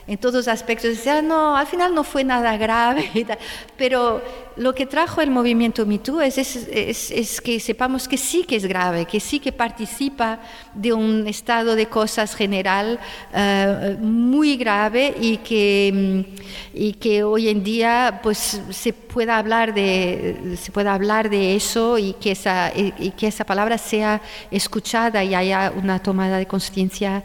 en 0.07 0.19
todos 0.19 0.49
aspectos. 0.49 0.91
Decía, 0.91 1.19
ah, 1.19 1.23
no, 1.23 1.57
al 1.57 1.67
final 1.67 1.95
no 1.95 2.05
fue 2.05 2.25
nada 2.25 2.57
grave, 2.57 3.11
pero 3.77 4.23
lo 4.57 4.75
que 4.75 4.87
trajo 4.87 5.21
el 5.21 5.31
movimiento 5.31 5.85
MeToo 5.85 6.21
es, 6.21 6.39
es, 6.39 7.11
es, 7.11 7.41
que 7.41 7.59
sepamos 7.59 8.07
que 8.07 8.17
sí 8.17 8.45
que 8.45 8.57
es 8.57 8.67
grave, 8.67 9.05
que 9.07 9.19
sí 9.19 9.41
que 9.41 9.51
participa 9.51 10.39
de 10.75 10.93
un 10.93 11.27
estado 11.27 11.75
de 11.75 11.87
cosas 11.87 12.37
general 12.37 13.01
eh, 13.35 13.97
muy 14.01 14.57
grave 14.57 15.15
y 15.21 15.39
que, 15.39 15.91
mm, 15.93 16.43
y 16.75 16.93
que 16.95 17.25
hoy 17.25 17.49
en 17.49 17.65
día 17.65 18.21
pues, 18.23 18.61
se, 18.71 18.93
pueda 18.93 19.39
hablar 19.39 19.75
de, 19.75 20.57
se 20.61 20.71
pueda 20.71 20.95
hablar 20.95 21.31
de 21.31 21.57
eso 21.57 21.99
y 21.99 22.13
que, 22.15 22.33
esa, 22.33 22.73
y 22.75 23.11
que 23.13 23.27
esa 23.27 23.45
palabra 23.45 23.79
sea 23.79 24.21
escuchada 24.51 25.25
y 25.25 25.35
haya 25.35 25.73
una 25.75 26.01
tomada 26.01 26.39
de 26.39 26.47
conciencia 26.47 27.25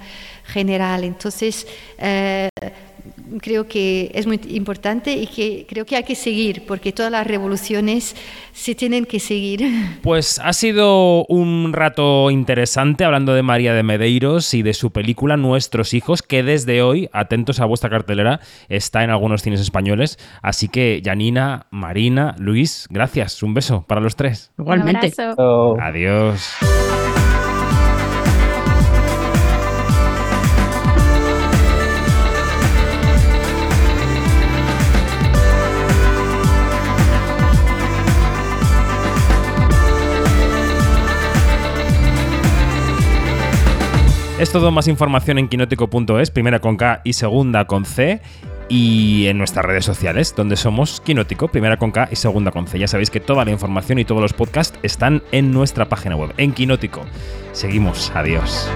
general. 0.50 1.04
Entonces, 1.04 1.68
eh, 1.98 2.50
creo 3.42 3.68
que 3.68 4.12
es 4.14 4.26
muy 4.26 4.40
importante 4.50 5.14
y 5.14 5.28
que 5.28 5.66
creo 5.68 5.86
que 5.86 5.96
hay 5.96 6.04
que 6.04 6.16
seguir, 6.16 6.66
porque 6.66 6.92
todas 6.92 7.12
las 7.12 7.26
revoluciones 7.26 8.16
se 8.54 8.76
tienen 8.76 9.06
que 9.06 9.20
seguir. 9.20 9.60
Pues 10.02 10.40
ha 10.40 10.54
sido 10.54 11.26
un 11.26 11.72
rato 11.74 12.32
interesante 12.32 13.04
hablando 13.04 13.34
de 13.34 13.44
María 13.44 13.74
de 13.74 13.84
Medeiros 13.84 14.54
y 14.54 14.64
de 14.64 14.74
su 14.74 14.92
película 14.92 15.38
Nuestros 15.38 15.94
hijos, 15.94 16.22
que 16.22 16.42
desde 16.42 16.82
hoy, 16.82 17.10
atentos 17.12 17.60
a 17.60 17.66
vuestra 17.66 17.90
cartelera, 17.90 18.40
está 18.70 19.04
en 19.04 19.10
algunos 19.10 19.42
cines 19.42 19.60
españoles. 19.60 20.18
Así 20.42 20.68
que, 20.68 21.02
Janina, 21.04 21.68
Marina, 21.70 22.36
Luis, 22.40 22.88
gracias. 22.90 23.44
Un 23.44 23.54
beso 23.54 23.84
para 23.88 24.02
los 24.02 24.16
tres. 24.16 24.52
Igualmente. 24.58 25.12
Adiós. 25.82 26.58
Es 44.40 44.54
todo 44.54 44.72
más 44.72 44.88
información 44.88 45.38
en 45.38 45.50
quinótico.es, 45.50 46.32
primera 46.32 46.60
con 46.60 46.78
K 46.78 47.02
y 47.04 47.12
segunda 47.12 47.66
con 47.66 47.84
C. 47.84 48.22
Y 48.70 49.28
en 49.28 49.38
nuestras 49.38 49.66
redes 49.66 49.84
sociales, 49.84 50.34
donde 50.34 50.56
somos 50.56 51.02
Quinótico, 51.02 51.50
primera 51.50 51.76
con 51.76 51.92
K 51.92 52.08
y 52.10 52.16
segunda 52.16 52.52
con 52.52 52.66
C. 52.66 52.80
Ya 52.80 52.88
sabéis 52.88 53.10
que 53.10 53.20
toda 53.20 53.44
la 53.44 53.52
información 53.52 54.00
y 54.00 54.06
todos 54.06 54.22
los 54.22 54.32
podcasts 54.32 54.80
están 54.82 55.24
en 55.34 55.52
nuestra 55.52 55.90
página 55.90 56.16
web, 56.16 56.34
en 56.38 56.54
Quinótico. 56.54 57.02
Seguimos, 57.52 58.14
adiós. 58.16 58.70